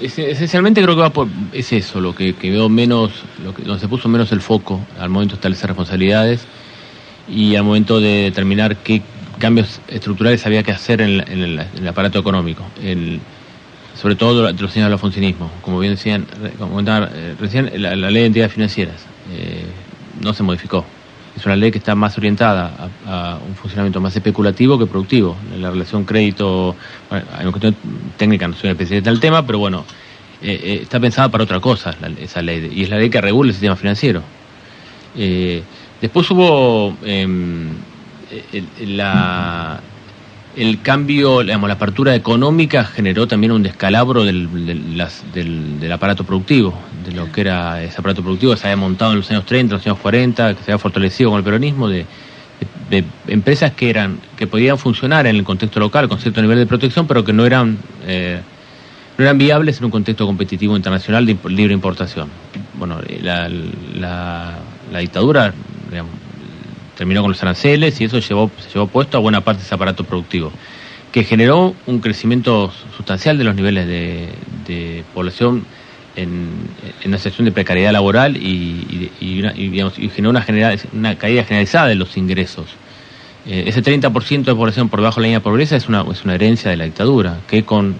Es- 0.01 0.17
Esencialmente 0.19 0.81
creo 0.81 0.95
que 0.95 1.01
va 1.01 1.09
por, 1.09 1.27
es 1.53 1.71
eso, 1.73 1.99
lo 2.01 2.13
que, 2.15 2.33
que 2.33 2.51
veo 2.51 2.69
menos, 2.69 3.11
lo 3.43 3.53
que, 3.53 3.63
donde 3.63 3.79
se 3.79 3.87
puso 3.87 4.07
menos 4.09 4.31
el 4.31 4.41
foco 4.41 4.79
al 4.99 5.09
momento 5.09 5.33
de 5.33 5.37
establecer 5.37 5.67
responsabilidades 5.69 6.41
y 7.27 7.55
al 7.55 7.63
momento 7.63 7.99
de 7.99 8.23
determinar 8.23 8.75
qué 8.77 9.01
cambios 9.39 9.79
estructurales 9.87 10.45
había 10.45 10.63
que 10.63 10.71
hacer 10.71 11.01
en, 11.01 11.21
el, 11.21 11.59
aparato 11.87 12.19
económico, 12.19 12.63
sobre 13.99 14.15
todo 14.15 14.33
durante 14.35 14.61
los 14.61 14.75
años 14.75 14.89
del. 14.89 15.49
Como 15.61 15.79
bien 15.79 15.93
decían, 15.93 16.25
como 16.57 16.71
comentaban, 16.71 17.09
eh, 17.13 17.35
recién, 17.39 17.71
la, 17.81 17.95
la 17.95 18.11
ley 18.11 18.21
de 18.23 18.27
entidades 18.27 18.53
financieras 18.53 18.95
eh, 19.31 19.63
no 20.21 20.33
se 20.33 20.43
modificó. 20.43 20.85
Es 21.39 21.45
una 21.45 21.55
ley 21.55 21.71
que 21.71 21.77
está 21.77 21.95
más 21.95 22.17
orientada 22.17 22.91
a, 23.07 23.37
un 23.47 23.55
funcionamiento 23.55 24.01
más 24.01 24.13
especulativo 24.13 24.77
que 24.77 24.85
productivo. 24.85 25.37
En 25.53 25.61
la 25.61 25.71
relación 25.71 26.03
crédito, 26.03 26.75
bueno, 27.09 27.25
hay 27.33 27.43
una 27.43 27.51
cuestión 27.51 27.75
técnica, 28.17 28.45
no 28.47 28.55
soy 28.55 28.71
especialista 28.71 29.09
del 29.09 29.21
tema, 29.21 29.45
pero 29.45 29.59
bueno, 29.59 29.85
eh, 30.41 30.59
eh, 30.61 30.79
está 30.81 30.99
pensada 30.99 31.29
para 31.29 31.45
otra 31.45 31.61
cosa 31.61 31.95
esa 32.21 32.41
ley, 32.41 32.69
y 32.73 32.83
es 32.83 32.89
la 32.89 32.97
ley 32.97 33.09
que 33.09 33.21
regula 33.21 33.49
el 33.49 33.53
sistema 33.53 33.77
financiero. 33.77 34.21
Eh, 35.17 35.63
después 36.01 36.29
hubo 36.31 36.93
em, 37.05 37.69
la- 38.81 39.79
el 40.61 40.81
cambio, 40.81 41.39
digamos, 41.41 41.69
la 41.69 41.75
apertura 41.75 42.13
económica 42.15 42.83
generó 42.83 43.27
también 43.27 43.51
un 43.53 43.63
descalabro 43.63 44.25
del, 44.25 44.65
del- 44.65 45.79
del- 45.79 45.91
aparato 45.91 46.25
productivo, 46.25 46.77
de 47.05 47.13
lo 47.13 47.31
que 47.31 47.41
era 47.41 47.81
ese 47.81 47.99
aparato 47.99 48.21
productivo 48.21 48.53
que 48.53 48.59
se 48.59 48.67
había 48.67 48.75
montado 48.75 49.11
en 49.13 49.19
los 49.19 49.31
años 49.31 49.45
30, 49.45 49.75
los 49.75 49.85
años 49.85 49.99
40, 49.99 50.53
que 50.55 50.63
se 50.63 50.71
había 50.71 50.79
fortalecido 50.79 51.29
con 51.29 51.37
el 51.37 51.43
peronismo, 51.45 51.87
de, 51.87 52.05
de- 52.89 53.03
empresas 53.27 53.71
que 53.71 53.89
eran 53.89 54.17
que 54.35 54.47
podían 54.47 54.77
funcionar 54.77 55.27
en 55.27 55.37
el 55.37 55.43
contexto 55.45 55.79
local 55.79 56.09
con 56.09 56.19
cierto 56.19 56.41
nivel 56.41 56.57
de 56.57 56.65
protección, 56.65 57.07
pero 57.07 57.23
que 57.23 57.31
no 57.31 57.45
eran 57.45 57.77
eh, 58.05 58.41
no 59.17 59.23
eran 59.23 59.37
viables 59.37 59.79
en 59.79 59.85
un 59.85 59.91
contexto 59.91 60.25
competitivo 60.25 60.75
internacional 60.75 61.25
de 61.25 61.37
libre 61.49 61.73
importación. 61.73 62.29
Bueno, 62.77 62.99
eh, 63.07 63.19
la, 63.23 63.47
la- 63.49 64.59
la 64.91 64.99
dictadura 64.99 65.53
digamos, 65.89 66.11
terminó 66.99 67.21
con 67.21 67.31
los 67.31 67.41
aranceles 67.41 67.99
y 68.01 68.03
eso 68.03 68.19
llevó, 68.19 68.51
se 68.59 68.73
llevó 68.73 68.87
puesto 68.87 69.17
a 69.17 69.21
buena 69.21 69.39
parte 69.41 69.61
de 69.61 69.65
ese 69.65 69.73
aparato 69.73 70.03
productivo, 70.03 70.51
que 71.13 71.23
generó 71.23 71.73
un 71.87 71.99
crecimiento 71.99 72.71
sustancial 72.97 73.37
de 73.37 73.45
los 73.45 73.55
niveles 73.55 73.87
de, 73.87 75.03
población 75.15 75.63
en, 76.15 76.49
una 77.05 77.17
situación 77.17 77.45
de 77.45 77.51
precariedad 77.53 77.91
laboral 77.93 78.35
y, 78.37 79.09
y- 79.21 79.41
y 79.97 80.09
generó 80.09 80.29
una, 80.29 80.41
general- 80.41 80.77
una 80.93 81.15
caída 81.17 81.43
generalizada 81.45 81.87
de 81.87 81.95
los 81.95 82.15
ingresos. 82.17 82.65
Eh, 83.47 83.63
ese 83.67 83.81
30% 83.81 84.43
de 84.43 84.53
población 84.55 84.89
por 84.89 84.99
debajo 84.99 85.15
de 85.15 85.21
la 85.21 85.27
línea 85.27 85.39
de 85.39 85.43
pobreza 85.43 85.77
es 85.77 85.87
una, 85.87 86.03
es 86.11 86.23
una 86.25 86.35
herencia 86.35 86.69
de 86.69 86.75
la 86.77 86.83
dictadura, 86.83 87.37
que 87.47 87.63
con 87.63 87.95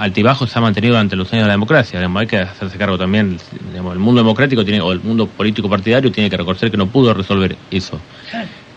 altibajos 0.00 0.50
se 0.50 0.58
ha 0.58 0.62
mantenido 0.62 0.94
durante 0.94 1.14
los 1.14 1.30
años 1.32 1.44
de 1.44 1.48
la 1.48 1.52
democracia. 1.52 1.98
Digamos, 1.98 2.20
hay 2.20 2.26
que 2.26 2.38
hacerse 2.38 2.78
cargo 2.78 2.96
también, 2.96 3.36
digamos, 3.70 3.92
el 3.92 3.98
mundo 3.98 4.22
democrático 4.22 4.64
tiene, 4.64 4.80
o 4.80 4.92
el 4.92 5.00
mundo 5.00 5.26
político 5.26 5.68
partidario 5.68 6.10
tiene 6.10 6.30
que 6.30 6.38
reconocer 6.38 6.70
que 6.70 6.78
no 6.78 6.86
pudo 6.86 7.12
resolver 7.12 7.54
eso. 7.70 8.00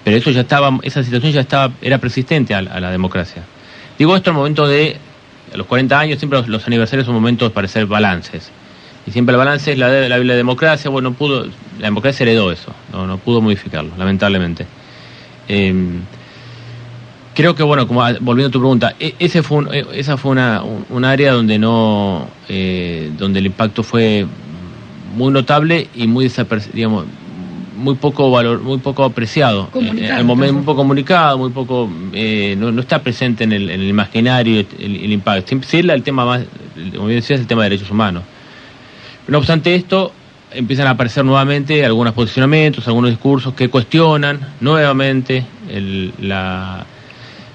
Pero 0.03 0.17
eso 0.17 0.31
ya 0.31 0.41
estaba, 0.41 0.77
esa 0.83 1.01
situación 1.01 1.31
ya 1.31 1.41
estaba, 1.41 1.73
era 1.81 1.97
persistente 1.97 2.53
a, 2.53 2.62
la 2.62 2.91
democracia. 2.91 3.41
Digo 3.97 4.15
esto 4.17 4.31
al 4.31 4.36
momento 4.36 4.67
de, 4.67 4.97
a 5.53 5.57
los 5.57 5.65
40 5.65 5.97
años, 5.97 6.19
siempre 6.19 6.41
los, 6.45 6.67
aniversarios 6.67 7.05
son 7.05 7.15
momentos 7.15 7.53
para 7.53 7.65
hacer 7.65 7.86
balances. 7.86 8.51
Y 9.07 9.12
siempre 9.12 9.33
el 9.33 9.38
balance 9.38 9.71
es 9.71 9.77
la 9.77 9.88
de 9.89 10.09
la, 10.09 10.17
la 10.17 10.33
democracia, 10.33 10.89
bueno, 10.89 11.12
no 11.12 11.15
pudo, 11.15 11.45
la 11.79 11.88
democracia 11.88 12.25
heredó 12.25 12.51
eso, 12.51 12.73
no, 12.91 13.07
no 13.07 13.17
pudo 13.17 13.39
modificarlo, 13.39 13.91
lamentablemente. 13.97 14.65
Eh, 15.47 15.73
creo 17.34 17.56
que, 17.56 17.63
bueno, 17.63 17.88
como 17.88 18.02
volviendo 18.22 18.50
a 18.50 18.52
tu 18.52 18.60
pregunta, 18.60 18.96
e- 19.00 19.15
ese 19.19 19.43
fue 19.43 19.58
un, 19.60 19.74
e- 19.74 19.86
esa 19.93 20.17
fue 20.17 20.32
una, 20.32 20.62
un, 20.63 21.06
área 21.06 21.34
donde 21.34 21.58
no, 21.60 22.28
eh, 22.50 23.12
donde 23.17 23.39
el 23.39 23.46
impacto 23.48 23.84
fue 23.84 24.26
muy 25.15 25.32
notable 25.32 25.89
y 25.96 26.08
muy 26.08 26.26
digamos, 26.74 27.06
muy 27.78 27.96
poco 27.96 28.32
valor, 28.32 28.62
muy 28.62 28.78
poco 28.78 29.04
apreciado. 29.04 29.69
Eh, 29.98 30.10
al 30.12 30.24
momento, 30.24 30.54
muy 30.54 30.63
poco 30.63 30.78
comunicado, 30.78 31.38
muy 31.38 31.50
poco, 31.50 31.89
eh, 32.13 32.56
no, 32.58 32.72
no 32.72 32.82
está 32.82 33.02
presente 33.02 33.43
en 33.43 33.52
el, 33.52 33.69
en 33.69 33.82
el 33.82 33.89
imaginario 33.89 34.60
el, 34.80 34.96
el 34.96 35.12
impacto. 35.12 35.56
Sí 35.67 35.80
el 35.80 36.04
tema 36.04 36.26
más, 36.26 36.41
como 36.96 37.08
bien 37.08 37.19
decías, 37.19 37.39
el 37.39 37.48
tema 37.48 37.63
de 37.63 37.69
derechos 37.72 37.91
humanos. 37.91 38.24
No 39.28 39.38
obstante 39.38 39.74
esto, 39.76 40.12
empiezan 40.54 40.88
a 40.88 40.91
aparecer 40.91 41.26
nuevamente 41.26 41.86
algunos 41.86 42.13
posicionamientos, 42.13 42.88
algunos 42.88 43.10
discursos 43.10 43.54
que 43.54 43.69
cuestionan 43.69 44.39
nuevamente 44.62 45.46
el- 45.69 46.13
la, 46.19 46.86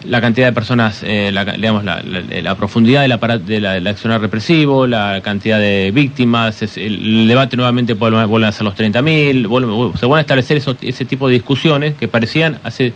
la 0.04 0.20
cantidad 0.20 0.46
de 0.46 0.52
personas, 0.52 1.02
eh, 1.02 1.30
la, 1.32 1.44
digamos, 1.44 1.84
la, 1.84 2.00
la- 2.02 2.20
la 2.42 2.54
profundidad 2.54 3.02
del 3.02 3.12
aparato, 3.12 3.44
de 3.44 3.60
la, 3.60 3.72
del 3.74 3.86
accionar 3.86 4.20
represivo, 4.20 4.86
la 4.86 5.20
cantidad 5.22 5.58
de 5.58 5.90
víctimas, 5.92 6.62
es- 6.62 6.76
el, 6.76 7.22
el 7.22 7.28
debate 7.28 7.56
nuevamente 7.56 7.94
vuelve, 7.94 8.24
vuelven 8.26 8.48
a 8.48 8.52
ser 8.52 8.62
los 8.64 8.74
30.000, 8.76 9.46
vuelve- 9.48 9.98
se 9.98 10.06
vuelven 10.06 10.18
a 10.18 10.20
establecer 10.20 10.56
esos- 10.56 10.76
ese 10.82 11.04
tipo 11.04 11.26
de 11.28 11.34
discusiones 11.34 11.94
que 11.94 12.06
parecían 12.08 12.58
hace 12.62 12.92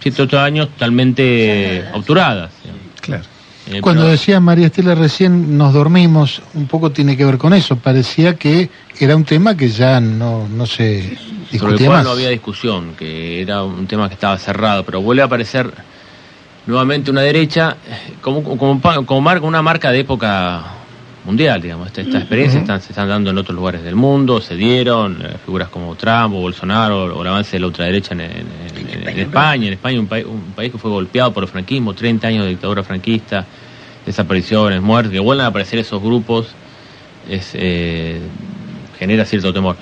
7 0.00 0.22
8 0.22 0.40
años 0.40 0.68
totalmente 0.68 1.84
obturadas. 1.92 2.50
Claro. 3.00 3.24
Eh, 3.70 3.80
Cuando 3.82 4.02
pero- 4.02 4.12
decía 4.12 4.40
María 4.40 4.66
Estela 4.66 4.94
recién 4.94 5.58
nos 5.58 5.74
dormimos, 5.74 6.40
un 6.54 6.66
poco 6.66 6.90
tiene 6.92 7.16
que 7.16 7.24
ver 7.26 7.36
con 7.36 7.52
eso. 7.52 7.76
Parecía 7.76 8.36
que 8.36 8.70
era 8.98 9.14
un 9.14 9.24
tema 9.24 9.54
que 9.56 9.68
ya 9.68 10.00
no, 10.00 10.48
no 10.48 10.64
se 10.64 11.02
sobre 11.02 11.12
el 11.12 11.48
discutía 11.50 11.86
cual 11.88 11.98
más. 11.98 12.04
no 12.06 12.10
había 12.12 12.30
discusión, 12.30 12.94
que 12.96 13.42
era 13.42 13.62
un 13.64 13.86
tema 13.86 14.08
que 14.08 14.14
estaba 14.14 14.38
cerrado, 14.38 14.84
pero 14.84 15.02
vuelve 15.02 15.20
a 15.22 15.26
aparecer 15.26 15.70
nuevamente 16.68 17.10
una 17.10 17.22
derecha 17.22 17.76
como, 18.20 18.42
como, 18.44 18.78
pa- 18.80 19.02
como 19.04 19.20
marca, 19.20 19.44
una 19.46 19.62
marca 19.62 19.90
de 19.90 20.00
época 20.00 20.62
mundial, 21.24 21.60
digamos. 21.62 21.88
Esta, 21.88 22.02
esta 22.02 22.18
experiencia 22.18 22.60
están, 22.60 22.80
se 22.82 22.92
están 22.92 23.08
dando 23.08 23.30
en 23.30 23.38
otros 23.38 23.56
lugares 23.56 23.82
del 23.82 23.96
mundo, 23.96 24.40
se 24.40 24.54
dieron 24.54 25.20
eh, 25.22 25.36
figuras 25.44 25.68
como 25.68 25.94
Trump 25.96 26.34
o 26.34 26.40
Bolsonaro 26.40 27.04
o 27.16 27.22
el 27.22 27.28
avance 27.28 27.52
de 27.56 27.60
la 27.60 27.66
ultraderecha 27.68 28.12
en, 28.14 28.20
en- 28.20 28.28
en- 28.30 29.08
en 29.08 29.18
España, 29.18 29.66
en 29.66 29.72
España 29.72 29.98
un, 30.00 30.06
país 30.06 30.26
un 30.26 30.52
país 30.54 30.70
que 30.70 30.78
fue 30.78 30.90
golpeado 30.90 31.32
por 31.32 31.42
el 31.42 31.48
franquismo, 31.48 31.94
30 31.94 32.28
años 32.28 32.44
de 32.44 32.50
dictadura 32.50 32.82
franquista, 32.82 33.44
desapariciones, 34.06 34.80
muertes, 34.82 35.12
que 35.12 35.18
vuelvan 35.20 35.46
a 35.46 35.48
aparecer 35.48 35.78
esos 35.78 36.02
grupos 36.02 36.48
es, 37.28 37.50
eh, 37.54 38.20
genera 38.98 39.24
cierto 39.24 39.52
temor. 39.52 39.76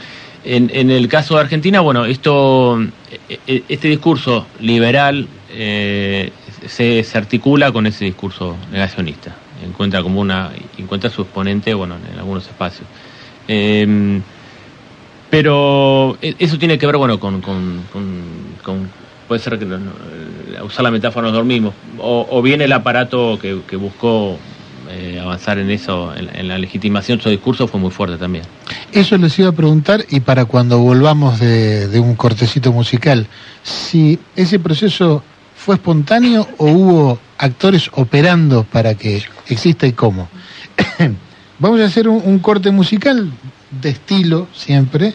En, 0.45 0.71
en 0.73 0.91
el 0.91 1.09
caso 1.09 1.35
de 1.35 1.41
Argentina, 1.41 1.81
bueno, 1.81 2.05
esto, 2.05 2.81
eh, 3.29 3.41
eh, 3.49 3.63
este 3.69 3.89
discurso 3.89 4.47
liberal 4.61 5.27
eh, 5.51 6.33
se, 6.67 7.05
articula 7.19 7.73
con 7.73 7.87
ese 7.87 8.05
discurso 8.05 8.57
negacionista. 8.71 9.35
encuentra 9.65 10.03
como 10.03 10.21
una, 10.21 10.51
encuentra 10.79 11.11
su 11.11 11.23
exponente, 11.23 11.75
bueno, 11.75 11.97
en 12.13 12.19
algunos 12.19 12.47
espacios. 12.47 12.87
Eh, 13.49 14.21
pero 15.31 16.17
e- 16.23 16.37
eso 16.39 16.59
tiene 16.59 16.79
que 16.79 16.87
ver, 16.87 16.97
bueno, 16.97 17.19
con, 17.19 17.41
con, 17.41 17.83
con- 18.63 18.91
puede 19.29 19.41
ser 19.41 19.59
que 19.59 19.65
no- 19.65 19.77
eh, 19.77 20.63
usar 20.63 20.85
la 20.85 20.91
metáfora 20.91 21.27
nos 21.27 21.35
dormimos, 21.35 21.75
o, 21.99 22.41
bien 22.43 22.61
el 22.61 22.73
aparato 22.73 23.39
que, 23.41 23.55
buscó 23.77 24.39
eh, 24.91 25.19
avanzar 25.21 25.59
en 25.59 25.71
eso, 25.71 26.15
en, 26.15 26.47
la 26.49 26.59
legitimación 26.59 27.19
de 27.19 27.25
su 27.25 27.31
discurso 27.31 27.67
fue 27.67 27.81
muy 27.81 27.91
fuerte 27.91 28.19
también. 28.19 28.45
Eso 28.93 29.17
les 29.19 29.37
iba 29.39 29.49
a 29.49 29.53
preguntar 29.53 30.05
y 30.09 30.21
para 30.21 30.45
cuando 30.45 30.79
volvamos 30.79 31.41
de 31.41 31.99
un 31.99 32.15
cortecito 32.15 32.73
musical, 32.73 33.27
si 33.65 34.19
ese 34.37 34.59
proceso 34.61 35.25
fue 35.67 35.75
espontáneo 35.75 36.47
o 36.59 36.67
hubo 36.67 37.19
actores 37.39 37.91
operando 37.95 38.63
para 38.63 38.95
que 38.95 39.25
exista 39.49 39.85
y 39.85 39.95
cómo. 39.95 40.29
Vamos 41.59 41.81
a 41.81 41.87
hacer 41.87 42.09
un, 42.09 42.23
un 42.25 42.39
corte 42.39 42.71
musical 42.71 43.33
de 43.83 43.89
estilo 43.89 44.47
siempre, 44.55 45.15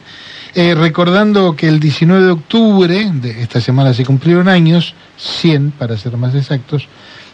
eh, 0.53 0.75
recordando 0.75 1.55
que 1.55 1.69
el 1.69 1.79
19 1.79 2.25
de 2.25 2.31
octubre 2.31 3.11
de 3.13 3.41
esta 3.41 3.61
semana 3.61 3.93
se 3.93 4.03
cumplieron 4.03 4.49
años, 4.49 4.93
100 5.15 5.71
para 5.71 5.95
ser 5.95 6.17
más 6.17 6.35
exactos, 6.35 6.89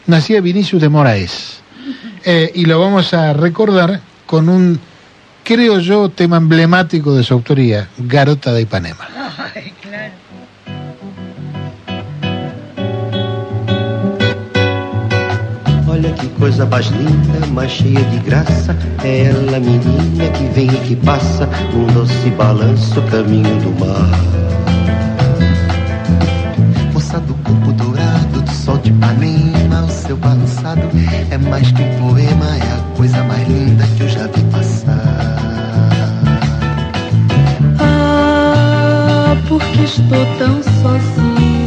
nacía 0.06 0.40
Vinicius 0.40 0.80
de 0.82 0.90
Moraes. 0.90 1.62
Eh, 2.30 2.52
y 2.56 2.66
lo 2.66 2.78
vamos 2.78 3.14
a 3.14 3.32
recordar 3.32 4.02
con 4.26 4.50
un 4.50 4.78
creo 5.46 5.80
yo, 5.80 6.10
tema 6.10 6.36
emblemático 6.36 7.16
de 7.16 7.24
su 7.24 7.34
autoría, 7.34 7.88
Garota 7.98 8.52
de 8.52 8.64
Ipanema. 8.64 9.08
Ay, 9.56 9.72
claro. 9.82 10.27
Olha 15.98 16.12
que 16.12 16.28
coisa 16.28 16.64
mais 16.64 16.86
linda, 16.90 17.48
mais 17.48 17.72
cheia 17.72 18.04
de 18.04 18.20
graça. 18.20 18.78
É 19.04 19.30
ela, 19.30 19.60
menina, 19.60 20.30
que 20.30 20.44
vem 20.54 20.68
e 20.68 20.78
que 20.86 20.96
passa 20.96 21.50
num 21.74 21.88
doce 21.88 22.30
balanço, 22.38 23.02
caminho 23.10 23.60
do 23.62 23.72
mar. 23.84 24.08
Moça 26.94 27.20
do 27.22 27.34
corpo 27.34 27.72
dourado, 27.72 28.44
do 28.44 28.52
sol 28.52 28.78
de 28.78 28.92
Ipanema, 28.92 29.86
o 29.86 29.90
seu 29.90 30.16
balançado 30.18 30.84
é 31.32 31.38
mais 31.40 31.72
que 31.72 31.82
um 31.82 32.12
poema, 32.12 32.46
é 32.46 32.74
a 32.76 32.96
coisa 32.96 33.24
mais 33.24 33.48
linda 33.48 33.84
que 33.98 34.04
eu 34.04 34.10
já 34.10 34.28
vi 34.28 34.44
passar. 34.52 35.40
Ah, 37.80 39.36
porque 39.48 39.82
estou 39.82 40.28
tão 40.38 40.62
sozinha. 40.62 41.67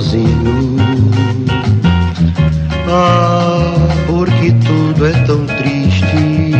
Sozinho. 0.00 0.76
Ah, 2.88 3.74
porque 4.06 4.52
tudo 4.66 5.06
é 5.06 5.12
tão 5.24 5.46
triste. 5.46 6.54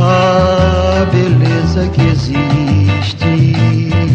Ah, 0.00 1.04
beleza 1.12 1.88
que 1.88 2.02
existe. 2.02 3.56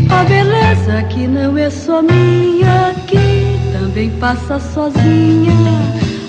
A 0.10 0.24
beleza 0.24 1.04
que 1.10 1.28
não 1.28 1.58
é 1.58 1.69
só 1.69 2.02
minha, 2.02 2.95
que 3.08 3.60
também 3.74 4.10
passa 4.12 4.60
sozinha. 4.60 5.54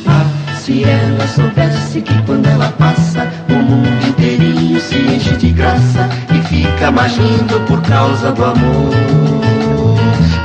Ah, 0.07 0.27
se 0.57 0.85
ela 0.85 1.27
soubesse 1.29 2.01
que 2.01 2.23
quando 2.23 2.47
ela 2.47 2.69
passa, 2.73 3.31
o 3.49 3.55
mundo 3.55 4.09
inteirinho 4.09 4.81
se 4.81 4.97
enche 4.97 5.37
de 5.37 5.51
graça 5.51 6.09
e 6.35 6.43
fica 6.49 6.91
mais 6.91 7.17
lindo 7.17 7.61
por 7.67 7.81
causa 7.83 8.33
do 8.33 8.45
amor. 8.45 9.42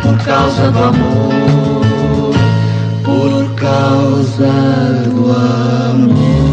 Por 0.08 0.18
causa 0.24 0.72
do 0.72 0.84
amor. 0.86 2.34
Por 3.04 3.56
causa 3.56 4.54
do 5.04 5.32
amor. 5.32 6.48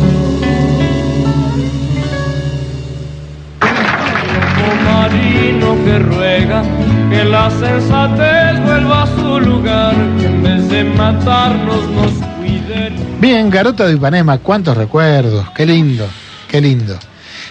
marino 4.85 5.77
que 5.85 5.99
ruega 6.01 6.63
que 7.11 7.25
la 7.25 7.49
sensatez 7.51 8.61
vuelva 8.65 9.05
a 9.05 9.07
su 9.07 9.41
lugar, 9.41 9.95
que 10.19 10.27
en 10.27 10.43
vez 10.43 10.69
de 10.69 10.85
matarnos 10.85 11.89
nos 11.91 12.13
cuide. 12.39 12.93
Bien, 13.21 13.51
Garota 13.51 13.87
de 13.87 13.95
Ipanema, 13.95 14.39
cuántos 14.39 14.77
recuerdos, 14.77 15.49
qué 15.55 15.65
lindo, 15.65 16.09
qué 16.49 16.61
lindo. 16.61 16.99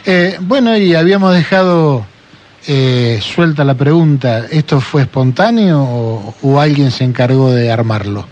Eh, 0.05 0.37
bueno, 0.41 0.75
y 0.75 0.95
habíamos 0.95 1.33
dejado 1.33 2.05
eh, 2.67 3.19
suelta 3.21 3.63
la 3.63 3.75
pregunta, 3.75 4.45
¿esto 4.51 4.79
fue 4.79 5.03
espontáneo 5.03 5.81
o, 5.81 6.59
alguien 6.59 6.91
se 6.91 7.03
encargó 7.03 7.51
de 7.51 7.71
armarlo? 7.71 8.25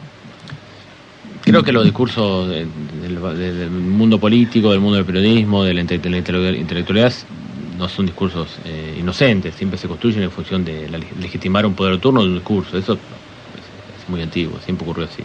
Creo 1.44 1.64
que 1.64 1.72
los 1.72 1.84
discursos 1.84 2.50
de- 2.50 2.68
del, 3.02 3.38
de- 3.38 3.54
del 3.54 3.70
mundo 3.72 4.20
político, 4.20 4.72
del 4.72 4.80
mundo 4.80 4.98
del 4.98 5.06
periodismo, 5.06 5.64
de 5.64 5.74
la, 5.74 5.84
de 5.84 6.58
intelectualidad, 6.58 7.14
no 7.78 7.90
son 7.90 8.06
discursos 8.06 8.48
eh, 8.66 8.98
inocentes, 9.00 9.56
siempre 9.56 9.78
se 9.78 9.88
construyen 9.88 10.24
en 10.24 10.32
función 10.32 10.64
de 10.64 10.88
la 10.90 11.00
leg- 11.00 11.16
legitimar 11.20 11.66
un 11.66 11.74
poder 11.74 11.98
turno 12.00 12.22
de 12.22 12.28
un 12.28 12.36
discurso. 12.36 12.78
Eso 12.78 12.94
es, 12.94 13.00
es 13.00 14.10
muy 14.10 14.22
antiguo, 14.22 14.60
siempre 14.64 14.86
ocurrió 14.86 15.06
así. 15.12 15.24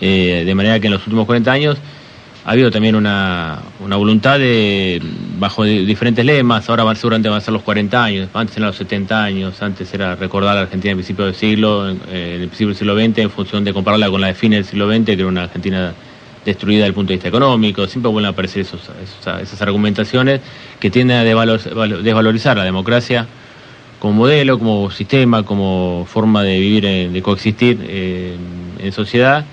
Eh, 0.00 0.42
de 0.44 0.54
manera 0.54 0.78
que 0.80 0.86
en 0.88 0.92
los 0.94 1.02
últimos 1.06 1.26
40 1.26 1.50
años 1.52 1.78
ha 2.44 2.52
habido 2.52 2.70
también 2.70 2.94
una, 2.96 3.58
una 3.84 3.96
voluntad 3.96 4.38
de, 4.38 5.02
bajo 5.38 5.64
di- 5.64 5.84
diferentes 5.84 6.24
lemas, 6.24 6.68
ahora 6.70 6.94
seguramente 6.94 7.28
van 7.28 7.38
a 7.38 7.40
ser 7.40 7.52
los 7.52 7.62
40 7.62 8.02
años, 8.02 8.28
antes 8.32 8.56
eran 8.56 8.68
los 8.68 8.76
70 8.76 9.22
años, 9.24 9.60
antes 9.62 9.92
era 9.92 10.14
recordar 10.16 10.52
a 10.52 10.54
la 10.54 10.60
Argentina 10.62 10.92
en 10.92 10.98
principio 10.98 11.26
del 11.26 11.34
siglo, 11.34 11.90
en, 11.90 12.00
eh, 12.10 12.38
el 12.40 12.48
principio 12.48 12.68
del 12.68 12.76
siglo 12.76 12.96
XX, 12.96 13.18
en 13.18 13.30
función 13.30 13.64
de 13.64 13.72
compararla 13.74 14.08
con 14.08 14.20
la 14.20 14.28
de 14.28 14.34
fines 14.34 14.58
del 14.58 14.64
siglo 14.64 14.90
XX, 14.90 15.04
que 15.04 15.12
era 15.12 15.26
una 15.26 15.42
Argentina 15.44 15.92
destruida 16.44 16.78
desde 16.78 16.88
el 16.88 16.94
punto 16.94 17.08
de 17.08 17.16
vista 17.16 17.28
económico, 17.28 17.86
siempre 17.86 18.10
vuelven 18.10 18.28
a 18.28 18.30
aparecer 18.30 18.62
esos, 18.62 18.80
esas 19.42 19.60
argumentaciones 19.60 20.40
que 20.80 20.90
tienden 20.90 21.18
a 21.18 21.24
desvalorizar 21.24 22.56
la 22.56 22.64
democracia 22.64 23.26
como 23.98 24.14
modelo, 24.14 24.58
como 24.58 24.90
sistema, 24.90 25.42
como 25.42 26.06
forma 26.08 26.42
de 26.44 26.58
vivir, 26.58 26.86
eh, 26.86 27.08
de 27.12 27.20
coexistir 27.20 27.78
eh, 27.82 28.36
en 28.78 28.92
sociedad, 28.92 29.44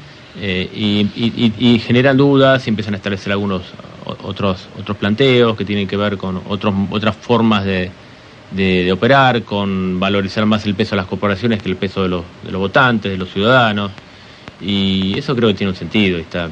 eh, 0.42 0.70
y, 0.76 1.80
generan 1.80 2.18
dudas 2.18 2.68
y 2.68 2.70
empiezan 2.70 2.94
a 2.94 2.98
establecer 2.98 3.32
algunos 3.32 3.62
otros 4.24 4.68
otros 4.78 4.98
planteos 4.98 5.56
que 5.56 5.66
tienen 5.66 5.88
que 5.88 5.98
ver 5.98 6.18
con 6.18 6.42
otros 6.50 6.74
otras 6.92 7.16
formas 7.16 7.64
de, 7.64 7.90
de- 8.52 8.92
operar, 8.92 9.44
con 9.44 10.00
valorizar 10.00 10.46
más 10.46 10.66
el 10.66 10.76
peso 10.76 10.92
de 10.92 10.98
las 10.98 11.08
corporaciones 11.08 11.62
que 11.62 11.70
el 11.70 11.78
peso 11.78 12.04
de 12.04 12.10
los, 12.10 12.24
de 12.44 12.52
los 12.52 12.60
votantes, 12.60 13.12
de 13.12 13.18
los 13.18 13.32
ciudadanos, 13.32 13.92
y 14.62 15.18
eso 15.18 15.36
creo 15.36 15.50
que 15.50 15.56
tiene 15.56 15.72
un 15.72 15.78
sentido, 15.78 16.18
y, 16.18 16.22
está, 16.22 16.50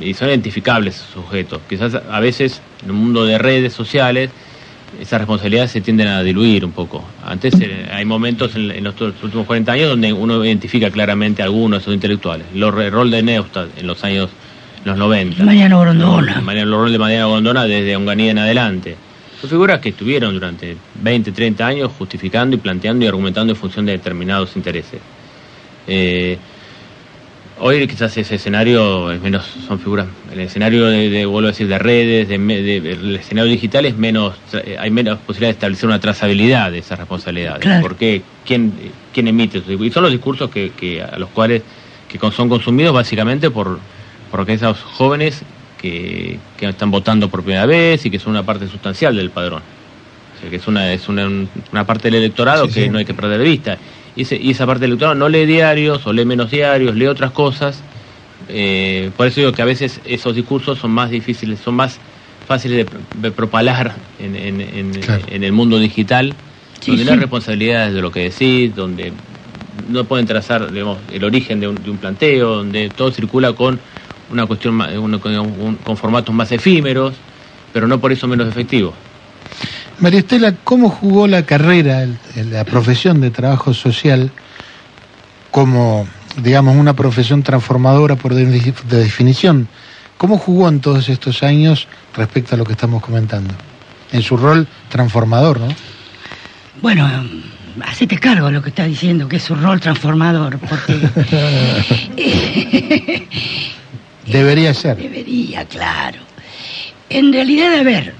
y 0.00 0.14
son 0.14 0.28
identificables 0.28 0.96
esos 0.96 1.10
sujetos. 1.10 1.60
Quizás 1.68 1.94
a 1.94 2.20
veces 2.20 2.60
en 2.84 2.90
un 2.90 2.96
mundo 2.98 3.24
de 3.24 3.38
redes 3.38 3.72
sociales 3.72 4.30
esas 5.00 5.20
responsabilidades 5.20 5.70
se 5.70 5.80
tienden 5.80 6.08
a 6.08 6.22
diluir 6.22 6.64
un 6.64 6.72
poco. 6.72 7.02
Antes 7.24 7.54
eh, 7.60 7.88
hay 7.92 8.04
momentos 8.04 8.54
en, 8.54 8.70
en 8.70 8.84
los 8.84 9.00
últimos 9.00 9.46
40 9.46 9.72
años 9.72 9.88
donde 9.90 10.12
uno 10.12 10.44
identifica 10.44 10.90
claramente 10.90 11.42
a 11.42 11.46
algunos 11.46 11.78
de 11.78 11.82
esos 11.82 11.94
intelectuales. 11.94 12.46
Lo- 12.54 12.80
El 12.80 12.92
rol 12.92 13.10
de 13.10 13.22
Neustadt 13.22 13.78
en 13.78 13.86
los 13.86 14.02
años 14.04 14.30
en 14.84 14.90
los 14.90 14.98
90. 14.98 15.44
Mariano 15.44 15.80
Grondona. 15.80 16.40
Mariano- 16.40 16.70
el 16.72 16.76
rol 16.76 16.92
de 16.92 16.98
Mariano 16.98 17.28
Gondona 17.30 17.64
desde 17.64 17.96
Onganía 17.96 18.30
en 18.32 18.38
adelante. 18.38 18.96
Son 19.40 19.50
figuras 19.50 19.80
que 19.80 19.88
estuvieron 19.88 20.34
durante 20.34 20.76
20, 21.02 21.32
30 21.32 21.66
años 21.66 21.90
justificando 21.98 22.54
y 22.56 22.58
planteando 22.60 23.04
y 23.04 23.08
argumentando 23.08 23.52
en 23.52 23.56
función 23.58 23.86
de 23.86 23.92
determinados 23.92 24.54
intereses. 24.56 25.00
Eh, 25.88 26.38
Hoy 27.58 27.86
quizás 27.86 28.16
ese 28.16 28.34
escenario 28.36 29.12
es 29.12 29.20
menos, 29.20 29.44
son 29.68 29.78
figuras, 29.78 30.06
el 30.32 30.40
escenario 30.40 30.86
de, 30.86 31.10
de, 31.10 31.26
vuelvo 31.26 31.48
a 31.48 31.52
decir, 31.52 31.68
de 31.68 31.78
redes, 31.78 32.26
de, 32.28 32.38
de- 32.38 32.92
el 32.92 33.16
escenario 33.16 33.50
digital 33.52 33.84
es 33.84 33.96
menos, 33.96 34.34
eh, 34.54 34.76
hay 34.80 34.90
menos 34.90 35.18
posibilidad 35.20 35.50
de 35.50 35.52
establecer 35.52 35.86
una 35.88 36.00
trazabilidad 36.00 36.72
de 36.72 36.78
esas 36.78 36.98
responsabilidades. 36.98 37.60
Claro. 37.60 37.82
Porque 37.82 38.22
quién, 38.46 38.72
quién 39.12 39.28
emite 39.28 39.58
esos 39.58 39.68
discursos? 39.68 39.90
Y 39.90 39.94
son 39.94 40.02
los 40.02 40.12
discursos 40.12 40.50
que, 40.50 40.72
que 40.76 41.02
a 41.02 41.18
los 41.18 41.28
cuales 41.30 41.62
que 42.08 42.18
son 42.32 42.48
consumidos 42.48 42.92
básicamente 42.94 43.50
por, 43.50 43.78
por 44.30 44.40
aquellos 44.40 44.78
jóvenes 44.80 45.42
que, 45.80 46.38
que 46.58 46.68
están 46.68 46.90
votando 46.90 47.28
por 47.28 47.42
primera 47.42 47.66
vez 47.66 48.04
y 48.04 48.10
que 48.10 48.18
son 48.18 48.32
una 48.32 48.42
parte 48.42 48.66
sustancial 48.66 49.14
del 49.16 49.30
padrón. 49.30 49.62
O 50.36 50.40
sea, 50.40 50.50
que 50.50 50.56
es 50.56 50.66
una, 50.66 50.92
es 50.92 51.08
una, 51.08 51.28
una 51.70 51.86
parte 51.86 52.08
del 52.10 52.16
electorado 52.16 52.66
Sí, 52.66 52.72
que 52.74 52.84
sí. 52.84 52.88
no 52.90 52.98
hay 52.98 53.04
que 53.04 53.14
perder 53.14 53.38
de 53.38 53.44
vista. 53.44 53.78
Y, 54.16 54.22
ese- 54.22 54.36
y 54.40 54.50
esa 54.50 54.66
parte 54.66 54.80
del 54.82 54.90
electorado 54.90 55.14
no 55.14 55.28
lee 55.28 55.46
diarios 55.46 56.06
o 56.06 56.12
lee 56.12 56.24
menos 56.24 56.50
diarios, 56.50 56.94
lee 56.94 57.06
otras 57.06 57.30
cosas. 57.32 57.82
Eh, 58.48 59.10
por 59.16 59.26
eso 59.26 59.40
digo 59.40 59.52
que 59.54 59.62
a 59.62 59.66
veces 59.66 60.00
esos 60.04 60.34
discursos 60.34 60.78
son 60.78 60.90
más 60.90 61.10
difíciles, 61.10 61.60
son 61.60 61.74
más 61.76 61.98
fáciles 62.46 62.90
de, 62.90 62.98
de 63.20 63.30
propalar 63.30 63.94
en, 64.18 64.36
en- 64.36 64.60
en- 64.60 64.92
Claro. 65.02 65.22
en 65.28 65.44
el 65.44 65.52
mundo 65.52 65.78
digital, 65.78 66.34
Sí, 66.80 66.90
donde 66.90 67.04
no 67.04 67.10
sí. 67.10 67.14
hay 67.14 67.20
responsabilidades 67.20 67.94
de 67.94 68.02
lo 68.02 68.10
que 68.10 68.20
decís, 68.28 68.74
donde 68.74 69.12
no 69.88 70.04
pueden 70.04 70.26
trazar 70.26 70.70
digamos, 70.72 70.98
el 71.12 71.22
origen 71.24 71.60
de 71.60 71.68
un, 71.68 71.82
de 71.82 71.90
un 71.90 71.96
planteo, 71.98 72.56
donde 72.56 72.90
todo 72.90 73.10
circula 73.12 73.52
con 73.52 73.78
una 74.30 74.46
cuestión 74.46 74.78
con, 75.20 75.38
un- 75.38 75.76
con 75.76 75.96
formatos 75.96 76.34
más 76.34 76.50
efímeros, 76.52 77.14
pero 77.72 77.86
no 77.86 78.00
por 78.00 78.10
eso 78.12 78.26
menos 78.26 78.48
efectivos. 78.48 78.94
María 80.02 80.18
Estela, 80.18 80.52
¿cómo 80.64 80.88
jugó 80.90 81.26
la 81.28 81.44
carrera, 81.46 82.02
el- 82.02 82.18
la 82.50 82.64
profesión 82.64 83.20
de 83.20 83.30
trabajo 83.30 83.72
social 83.72 84.30
como, 85.52 86.06
digamos, 86.42 86.74
una 86.76 86.94
profesión 86.94 87.42
transformadora 87.44 88.16
por 88.16 88.34
de, 88.34 88.44
de 88.46 88.98
definición? 88.98 89.68
¿Cómo 90.18 90.38
jugó 90.38 90.68
en 90.68 90.80
todos 90.80 91.08
estos 91.08 91.42
años 91.44 91.86
respecto 92.16 92.54
a 92.54 92.58
lo 92.58 92.64
que 92.64 92.72
estamos 92.72 93.00
comentando? 93.02 93.54
En 94.10 94.22
su 94.22 94.36
rol 94.36 94.66
transformador, 94.88 95.60
¿no? 95.60 95.68
Bueno, 96.80 97.08
hacete 97.86 98.18
cargo 98.18 98.46
de 98.46 98.52
lo 98.54 98.62
que 98.62 98.70
está 98.70 98.84
diciendo, 98.84 99.28
que 99.28 99.36
es 99.36 99.42
su 99.44 99.54
rol 99.54 99.80
transformador, 99.80 100.58
porque 100.58 100.98
Debería 104.26 104.74
ser. 104.74 104.96
debería, 104.96 105.64
claro. 105.66 106.18
En 107.08 107.32
realidad, 107.32 107.74
a 107.78 107.82
ver, 107.84 108.14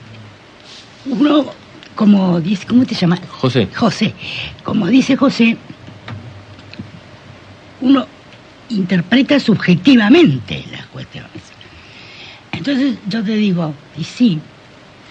uno, 1.07 1.47
como 1.95 2.41
dice, 2.41 2.67
¿cómo 2.67 2.85
te 2.85 2.95
llamas? 2.95 3.21
José, 3.29 3.69
José, 3.75 4.15
como 4.63 4.87
dice 4.87 5.17
José, 5.17 5.57
uno 7.81 8.07
interpreta 8.69 9.39
subjetivamente 9.39 10.65
las 10.71 10.87
cuestiones. 10.87 11.31
Entonces 12.53 12.97
yo 13.09 13.23
te 13.23 13.35
digo, 13.35 13.75
y 13.99 14.05
sí, 14.05 14.41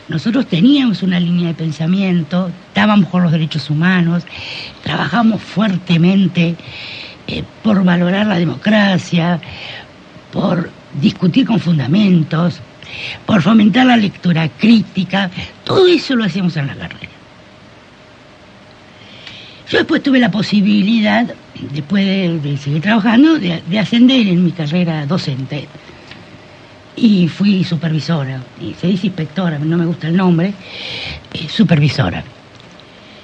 nosotros 0.08 0.48
teníamos 0.48 1.04
una 1.04 1.20
línea 1.20 1.50
de 1.50 1.54
pensamiento, 1.54 2.52
estábamos 2.68 3.10
con 3.10 3.24
los 3.24 3.32
derechos 3.32 3.70
humanos, 3.70 4.24
trabajamos 4.84 5.42
fuertemente 5.42 6.56
eh, 7.28 7.44
por 7.64 7.84
valorar 7.84 8.28
la 8.28 8.38
democracia, 8.38 9.40
por 10.32 10.70
discutir 11.00 11.46
con 11.46 11.60
fundamentos, 11.60 12.60
por 13.26 13.42
fomentar 13.42 13.86
la 13.86 13.98
lectura 13.98 14.50
crítica, 14.50 15.30
todo 15.64 15.88
eso 15.88 16.16
lo 16.16 16.24
hacíamos 16.24 16.56
en 16.58 16.68
la 16.68 16.76
carrera. 16.76 17.10
Yo 19.70 19.78
después 19.78 20.04
tuve 20.04 20.20
la 20.20 20.30
posibilidad, 20.30 21.34
después 21.72 22.06
de, 22.06 22.58
seguir 22.58 22.82
trabajando, 22.82 23.40
de, 23.40 23.62
de 23.66 23.80
ascender 23.80 24.28
en 24.28 24.44
mi 24.44 24.52
carrera 24.52 25.06
docente. 25.06 25.68
Y 26.98 27.30
fui 27.30 27.64
supervisora, 27.64 28.42
y 28.60 28.74
se 28.74 28.88
dice 28.88 29.08
inspectora, 29.08 29.58
no 29.60 29.78
me 29.78 29.86
gusta 29.86 30.10
el 30.10 30.18
nombre, 30.18 30.54
eh, 31.34 31.48
supervisora. 31.48 32.22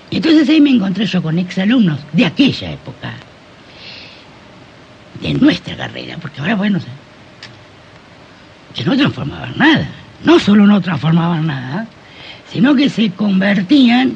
Y 0.09 0.17
entonces 0.17 0.47
ahí 0.47 0.61
me 0.61 0.69
encontré 0.69 1.05
yo 1.05 1.21
con 1.21 1.37
exalumnos 1.37 1.99
de 2.13 2.25
aquella 2.25 2.71
época, 2.71 3.11
de 5.21 5.33
nuestra 5.33 5.75
carrera, 5.75 6.17
porque 6.21 6.39
ahora, 6.39 6.55
bueno, 6.55 6.79
que 8.73 8.83
no 8.83 8.95
transformaban 8.95 9.53
nada. 9.57 9.87
No 10.23 10.39
solo 10.39 10.65
no 10.65 10.81
transformaban 10.81 11.47
nada, 11.47 11.87
sino 12.51 12.75
que 12.75 12.89
se 12.89 13.11
convertían 13.11 14.13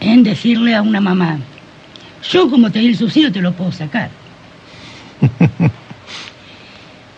en 0.00 0.22
decirle 0.22 0.74
a 0.74 0.82
una 0.82 1.00
mamá, 1.00 1.38
yo 2.30 2.48
como 2.50 2.70
te 2.70 2.78
di 2.80 2.88
el 2.88 2.96
subsidio 2.96 3.32
te 3.32 3.40
lo 3.40 3.52
puedo 3.52 3.72
sacar. 3.72 4.10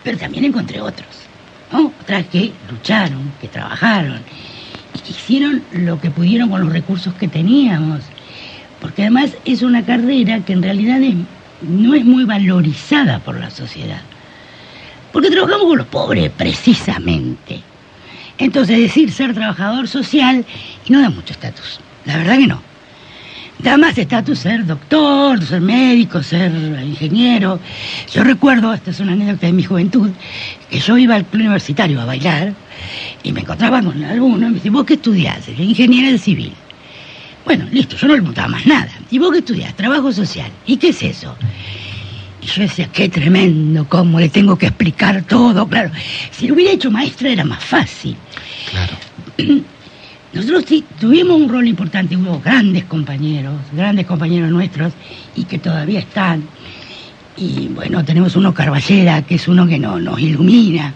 Pero 0.03 0.17
también 0.17 0.45
encontré 0.45 0.81
otros, 0.81 1.07
¿no? 1.71 1.91
Otras 2.01 2.25
que 2.27 2.51
lucharon, 2.69 3.31
que 3.41 3.47
trabajaron 3.47 4.21
y 4.95 4.99
que 4.99 5.11
hicieron 5.11 5.61
lo 5.71 5.99
que 5.99 6.09
pudieron 6.11 6.49
con 6.49 6.61
los 6.61 6.71
recursos 6.71 7.13
que 7.15 7.27
teníamos. 7.27 8.01
Porque 8.81 9.03
además 9.03 9.31
es 9.45 9.61
una 9.61 9.83
carrera 9.85 10.39
que 10.41 10.53
en 10.53 10.63
realidad 10.63 11.01
es- 11.01 11.15
no 11.61 11.93
es 11.93 12.05
muy 12.05 12.23
valorizada 12.23 13.19
por 13.19 13.37
la 13.39 13.49
sociedad. 13.49 14.01
Porque 15.11 15.29
trabajamos 15.29 15.65
con 15.65 15.77
los 15.77 15.87
pobres, 15.87 16.31
precisamente. 16.35 17.61
Entonces 18.37 18.79
decir 18.79 19.11
ser 19.11 19.33
trabajador 19.33 19.87
social 19.87 20.45
no 20.87 21.01
da 21.01 21.09
mucho 21.09 21.33
estatus. 21.33 21.79
La 22.05 22.17
verdad 22.17 22.37
que 22.37 22.47
no. 22.47 22.61
Da 23.59 23.75
más 23.75 23.97
estatus 23.97 24.39
ser 24.39 24.65
doctor, 24.65 25.43
ser 25.43 25.59
médico, 25.59 26.23
ser 26.23 26.49
ingeniero. 26.81 27.59
Yo 28.13 28.23
recuerdo, 28.23 28.73
esta 28.73 28.91
es 28.91 29.01
una 29.01 29.11
anécdota 29.11 29.47
de 29.47 29.53
mi 29.53 29.63
juventud, 29.63 30.09
que 30.69 30.79
yo 30.79 30.97
iba 30.97 31.15
al 31.15 31.25
club 31.25 31.41
universitario 31.41 31.99
a 31.99 32.05
bailar 32.05 32.53
y 33.21 33.33
me 33.33 33.41
encontraba 33.41 33.81
con 33.81 34.01
alguno 34.01 34.47
y 34.47 34.49
me 34.49 34.55
dice, 34.55 34.69
¿vos 34.69 34.85
qué 34.85 34.93
estudiás? 34.93 35.45
Yo, 35.47 35.61
ingeniero 35.61 36.17
civil. 36.17 36.53
Bueno, 37.43 37.65
listo, 37.71 37.97
yo 37.97 38.07
no 38.07 38.13
le 38.13 38.21
preguntaba 38.21 38.47
más 38.47 38.65
nada. 38.65 38.91
¿Y 39.11 39.19
vos 39.19 39.31
qué 39.33 39.39
estudiás? 39.39 39.75
Trabajo 39.75 40.13
social. 40.13 40.49
¿Y 40.65 40.77
qué 40.77 40.89
es 40.89 41.03
eso? 41.03 41.35
Yo 42.55 42.63
decía, 42.63 42.89
qué 42.91 43.09
tremendo, 43.09 43.87
cómo 43.87 44.19
le 44.19 44.29
tengo 44.29 44.57
que 44.57 44.67
explicar 44.67 45.23
todo. 45.23 45.67
Claro, 45.67 45.91
si 46.31 46.47
lo 46.47 46.55
hubiera 46.55 46.71
hecho 46.71 46.89
maestra 46.89 47.29
era 47.29 47.43
más 47.43 47.63
fácil. 47.63 48.15
Claro. 48.71 48.93
Nosotros 50.33 50.65
sí 50.67 50.83
tuvimos 50.99 51.41
un 51.41 51.49
rol 51.49 51.67
importante, 51.67 52.15
hubo 52.15 52.39
grandes 52.39 52.83
compañeros, 52.85 53.55
grandes 53.73 54.05
compañeros 54.05 54.51
nuestros 54.51 54.93
y 55.35 55.43
que 55.45 55.57
todavía 55.57 55.99
están. 55.99 56.43
Y 57.35 57.67
bueno, 57.69 58.03
tenemos 58.03 58.35
uno 58.35 58.53
Carballera, 58.53 59.23
que 59.23 59.35
es 59.35 59.47
uno 59.47 59.65
que 59.65 59.79
no, 59.79 59.99
nos 59.99 60.19
ilumina, 60.19 60.93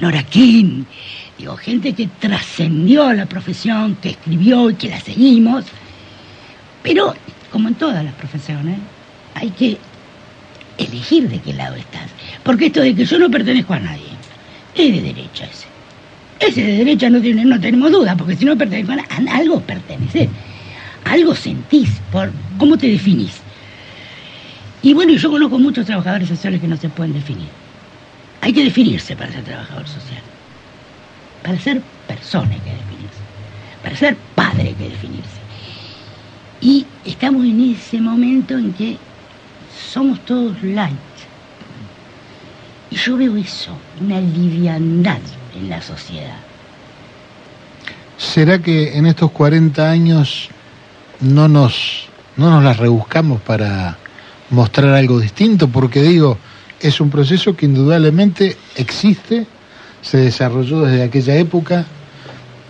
Nora 0.00 0.22
King, 0.24 0.84
digo, 1.38 1.56
gente 1.56 1.92
que 1.92 2.08
trascendió 2.18 3.12
la 3.12 3.26
profesión, 3.26 3.96
que 3.96 4.10
escribió 4.10 4.70
y 4.70 4.74
que 4.74 4.88
la 4.88 5.00
seguimos. 5.00 5.64
Pero, 6.82 7.14
como 7.52 7.68
en 7.68 7.74
todas 7.74 8.04
las 8.04 8.14
profesiones, 8.14 8.78
hay 9.34 9.50
que 9.50 9.78
elegir 10.78 11.28
de 11.28 11.38
qué 11.40 11.52
lado 11.52 11.76
estás. 11.76 12.08
Porque 12.42 12.66
esto 12.66 12.80
de 12.80 12.94
que 12.94 13.04
yo 13.04 13.18
no 13.18 13.30
pertenezco 13.30 13.74
a 13.74 13.80
nadie, 13.80 14.06
es 14.74 14.94
de 14.94 15.00
derecha 15.00 15.44
ese. 15.44 15.66
Ese 16.38 16.62
de 16.62 16.76
derecha 16.78 17.08
no, 17.08 17.20
tiene, 17.20 17.44
no 17.44 17.60
tenemos 17.60 17.90
duda, 17.90 18.16
porque 18.16 18.36
si 18.36 18.44
no 18.44 18.56
pertenezco 18.56 18.92
a, 18.92 19.36
algo 19.36 19.60
perteneces. 19.60 20.28
Algo 21.04 21.34
sentís, 21.34 21.90
por 22.10 22.30
cómo 22.58 22.76
te 22.76 22.88
definís. 22.88 23.40
Y 24.82 24.92
bueno, 24.92 25.12
yo 25.14 25.30
conozco 25.30 25.58
muchos 25.58 25.86
trabajadores 25.86 26.28
sociales 26.28 26.60
que 26.60 26.68
no 26.68 26.76
se 26.76 26.88
pueden 26.88 27.14
definir. 27.14 27.48
Hay 28.40 28.52
que 28.52 28.64
definirse 28.64 29.16
para 29.16 29.32
ser 29.32 29.44
trabajador 29.44 29.86
social. 29.88 30.22
Para 31.42 31.58
ser 31.58 31.80
persona 32.06 32.50
hay 32.52 32.60
que 32.60 32.70
definirse. 32.70 33.20
Para 33.82 33.96
ser 33.96 34.16
padre 34.34 34.68
hay 34.68 34.74
que 34.74 34.88
definirse. 34.90 35.40
Y 36.60 36.86
estamos 37.04 37.44
en 37.44 37.74
ese 37.74 38.00
momento 38.00 38.58
en 38.58 38.72
que 38.72 38.96
somos 39.96 40.20
todos 40.26 40.62
light. 40.62 40.94
Y 42.90 42.96
yo 42.96 43.16
veo 43.16 43.34
eso, 43.38 43.70
una 43.98 44.20
liviandad 44.20 45.20
en 45.58 45.70
la 45.70 45.80
sociedad. 45.80 46.36
¿Será 48.18 48.58
que 48.58 48.98
en 48.98 49.06
estos 49.06 49.30
40 49.30 49.90
años 49.90 50.50
no 51.20 51.48
nos, 51.48 52.08
no 52.36 52.50
nos 52.50 52.62
las 52.62 52.76
rebuscamos 52.76 53.40
para 53.40 53.96
mostrar 54.50 54.90
algo 54.90 55.18
distinto? 55.18 55.68
Porque 55.68 56.02
digo, 56.02 56.36
es 56.78 57.00
un 57.00 57.08
proceso 57.08 57.56
que 57.56 57.64
indudablemente 57.64 58.58
existe, 58.76 59.46
se 60.02 60.18
desarrolló 60.18 60.82
desde 60.82 61.04
aquella 61.04 61.36
época. 61.36 61.86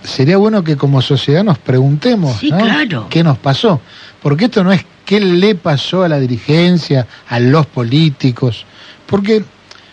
Sería 0.04 0.36
bueno 0.36 0.62
que 0.62 0.76
como 0.76 1.02
sociedad 1.02 1.42
nos 1.42 1.58
preguntemos 1.58 2.36
Sí, 2.38 2.52
¿no? 2.52 2.58
claro. 2.58 3.06
qué 3.10 3.24
nos 3.24 3.36
pasó. 3.38 3.80
Porque 4.22 4.44
esto 4.44 4.62
no 4.62 4.70
es 4.72 4.84
qué 5.06 5.20
le 5.20 5.54
pasó 5.54 6.02
a 6.02 6.08
la 6.08 6.20
dirigencia, 6.20 7.06
a 7.28 7.40
los 7.40 7.64
políticos. 7.66 8.66
Porque 9.06 9.42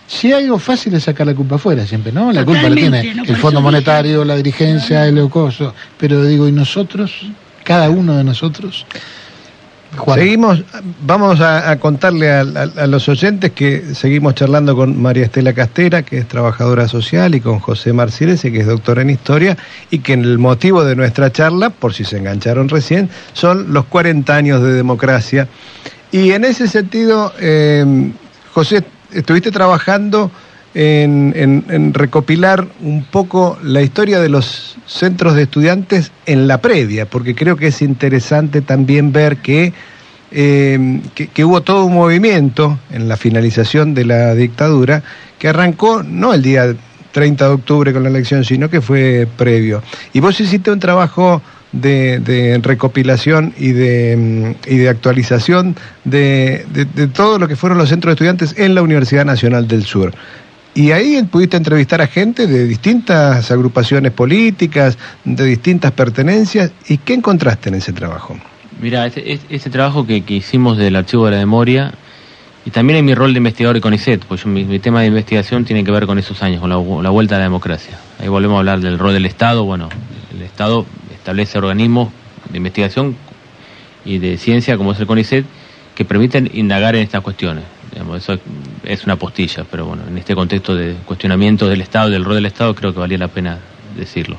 si 0.08 0.34
hay 0.34 0.44
algo 0.44 0.60
fácil 0.60 0.94
es 0.96 1.04
sacar 1.04 1.28
la 1.28 1.36
culpa 1.36 1.56
afuera 1.56 1.88
siempre, 1.88 2.12
¿no? 2.12 2.34
La 2.34 2.44
culpa 2.44 2.68
la 2.68 2.76
tiene 2.76 3.14
¿no? 3.14 3.24
el 3.24 3.38
Fondo 3.38 3.62
Monetario, 3.62 4.26
la 4.26 4.36
dirigencia, 4.36 5.08
el 5.08 5.30
coso. 5.30 5.74
Pero 5.98 6.26
digo, 6.26 6.48
¿y 6.48 6.52
nosotros? 6.52 7.14
Cada 7.64 7.90
uno 7.90 8.18
de 8.18 8.26
nosotros. 8.26 8.86
Seguimos, 10.16 10.64
vamos 11.06 11.40
a, 11.40 11.78
contarle 11.80 12.32
a, 12.32 12.44
los 12.88 13.08
oyentes 13.10 13.52
que 13.52 13.94
seguimos 13.94 14.36
charlando 14.36 14.76
con 14.76 15.02
María 15.02 15.26
Estela 15.26 15.54
Castera, 15.54 16.04
que 16.04 16.18
es 16.18 16.28
trabajadora 16.28 16.88
social, 16.88 17.36
y 17.36 17.42
con 17.42 17.60
José 17.60 17.94
Marcirese, 17.94 18.52
que 18.52 18.60
es 18.60 18.68
doctora 18.68 19.04
en 19.04 19.12
historia, 19.12 19.58
y 19.92 20.00
que 20.00 20.14
el 20.14 20.40
motivo 20.40 20.84
de 20.84 20.96
nuestra 20.96 21.32
charla, 21.32 21.70
por 21.70 21.94
si 21.94 22.04
se 22.04 22.18
engancharon 22.18 22.70
recién, 22.70 23.10
son 23.34 23.72
los 23.74 23.86
40 23.86 24.36
años 24.36 24.62
de 24.64 24.74
democracia. 24.74 25.48
Y 26.12 26.32
en 26.32 26.46
ese 26.46 26.68
sentido, 26.68 27.34
eh, 27.40 28.12
José, 28.54 28.84
estuviste 29.12 29.52
trabajando 29.52 30.32
en, 30.76 31.64
en- 31.70 31.94
recopilar 31.94 32.68
un 32.82 33.04
poco 33.06 33.58
la 33.64 33.82
historia 33.82 34.20
de 34.20 34.30
los 34.30 34.76
centros 34.88 35.36
de 35.36 35.44
estudiantes 35.44 36.12
en 36.26 36.48
la 36.48 36.60
previa, 36.60 37.06
porque 37.06 37.36
creo 37.36 37.56
que 37.58 37.68
es 37.68 37.82
interesante 37.82 38.62
también 38.62 39.12
ver 39.12 39.38
que, 39.38 39.74
eh, 40.32 41.00
que, 41.34 41.46
hubo 41.46 41.62
todo 41.62 41.86
un 41.86 41.94
movimiento 41.94 42.80
en 42.92 43.08
la 43.08 43.18
finalización 43.18 43.94
de 43.94 44.06
la 44.06 44.34
dictadura 44.36 45.04
que 45.40 45.48
arrancó 45.48 46.02
no 46.04 46.34
el 46.34 46.42
día 46.42 46.74
30 47.12 47.48
de 47.48 47.54
octubre 47.54 47.94
con 47.94 48.04
la 48.04 48.10
elección, 48.10 48.44
sino 48.44 48.70
que 48.70 48.82
fue 48.82 49.28
previo. 49.38 49.84
Y 50.14 50.20
vos 50.20 50.40
hiciste 50.40 50.72
un 50.72 50.80
trabajo 50.80 51.42
de, 51.72 52.20
de 52.20 52.60
recopilación 52.62 53.54
y 53.58 53.72
de, 53.72 54.56
mm, 54.68 54.72
y 54.72 54.78
de 54.78 54.90
actualización 54.90 55.76
de, 56.04 56.66
de- 56.74 56.86
de 56.86 57.08
todo 57.08 57.38
lo 57.40 57.48
que 57.48 57.56
fueron 57.56 57.78
los 57.78 57.90
centros 57.90 58.12
de 58.12 58.14
estudiantes 58.14 58.56
en 58.58 58.74
la 58.76 58.82
Universidad 58.82 59.26
Nacional 59.26 59.68
del 59.68 59.84
Sur. 59.84 60.14
Y 60.76 60.92
ahí 60.92 61.22
pudiste 61.24 61.58
entrevistar 61.58 62.02
a 62.02 62.08
gente 62.08 62.48
de 62.48 62.66
distintas 62.66 63.52
agrupaciones 63.52 64.12
políticas, 64.12 64.98
de 65.24 65.46
distintas 65.46 65.92
pertenencias. 65.92 66.72
¿Y 66.88 66.98
qué 66.98 67.14
encontraste 67.14 67.70
en 67.70 67.76
ese 67.76 67.94
trabajo? 67.94 68.36
Mira, 68.82 69.06
ese, 69.06 69.70
trabajo 69.70 70.08
que, 70.08 70.24
que 70.24 70.34
hicimos 70.34 70.78
del 70.78 70.96
archivo 70.96 71.26
de 71.26 71.32
la 71.32 71.38
memoria 71.38 71.94
y 72.66 72.72
también 72.72 72.98
en 72.98 73.06
mi 73.06 73.14
rol 73.14 73.34
de 73.34 73.38
investigador 73.38 73.76
de 73.76 73.82
CONICET, 73.82 74.26
pues 74.26 74.46
mi 74.46 74.80
tema 74.80 75.02
de 75.02 75.08
investigación 75.08 75.66
tiene 75.66 75.84
que 75.84 75.92
ver 75.92 76.06
con 76.06 76.18
esos 76.18 76.42
años, 76.42 76.60
con 76.60 76.70
la, 76.70 76.78
la 77.04 77.10
vuelta 77.10 77.36
a 77.36 77.38
la 77.38 77.44
democracia. 77.44 77.98
Ahí 78.20 78.30
volvemos 78.30 78.56
a 78.56 78.60
hablar 78.60 78.80
del 78.80 78.98
rol 78.98 79.14
del 79.14 79.26
Estado. 79.26 79.66
Bueno, 79.66 79.90
el 80.34 80.42
Estado 80.42 80.86
establece 81.14 81.58
organismos 81.58 82.10
de 82.50 82.58
investigación 82.58 83.16
y 84.06 84.18
de 84.18 84.38
ciencia, 84.38 84.78
como 84.78 84.94
es 84.94 85.00
el 85.00 85.08
CONICET, 85.08 85.46
que 85.94 86.06
permiten 86.06 86.50
indagar 86.54 86.96
en 86.96 87.04
estas 87.04 87.22
cuestiones. 87.22 87.66
Digamos, 87.94 88.18
eso 88.24 88.38
es- 88.84 89.06
una 89.06 89.16
postilla, 89.18 89.66
pero 89.70 89.86
bueno, 89.86 90.04
en 90.10 90.18
este 90.18 90.34
contexto 90.36 90.76
de 90.76 90.96
cuestionamiento 91.06 91.68
del 91.70 91.82
Estado, 91.82 92.10
del 92.10 92.26
rol 92.26 92.36
del 92.36 92.46
Estado, 92.48 92.74
creo 92.76 92.94
que 92.94 93.00
valía 93.00 93.18
la 93.18 93.28
pena 93.28 93.60
decirlo. 93.98 94.38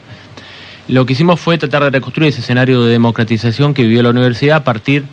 Lo 0.88 1.06
que 1.06 1.12
hicimos 1.14 1.40
fue 1.40 1.56
tratar 1.56 1.84
de 1.84 1.90
reconstruir 1.90 2.28
ese 2.30 2.40
escenario 2.40 2.82
de 2.84 2.90
democratización 2.92 3.72
que 3.72 3.82
vivió 3.84 4.02
la 4.02 4.10
universidad 4.10 4.56
a 4.58 4.64
partir, 4.64 5.04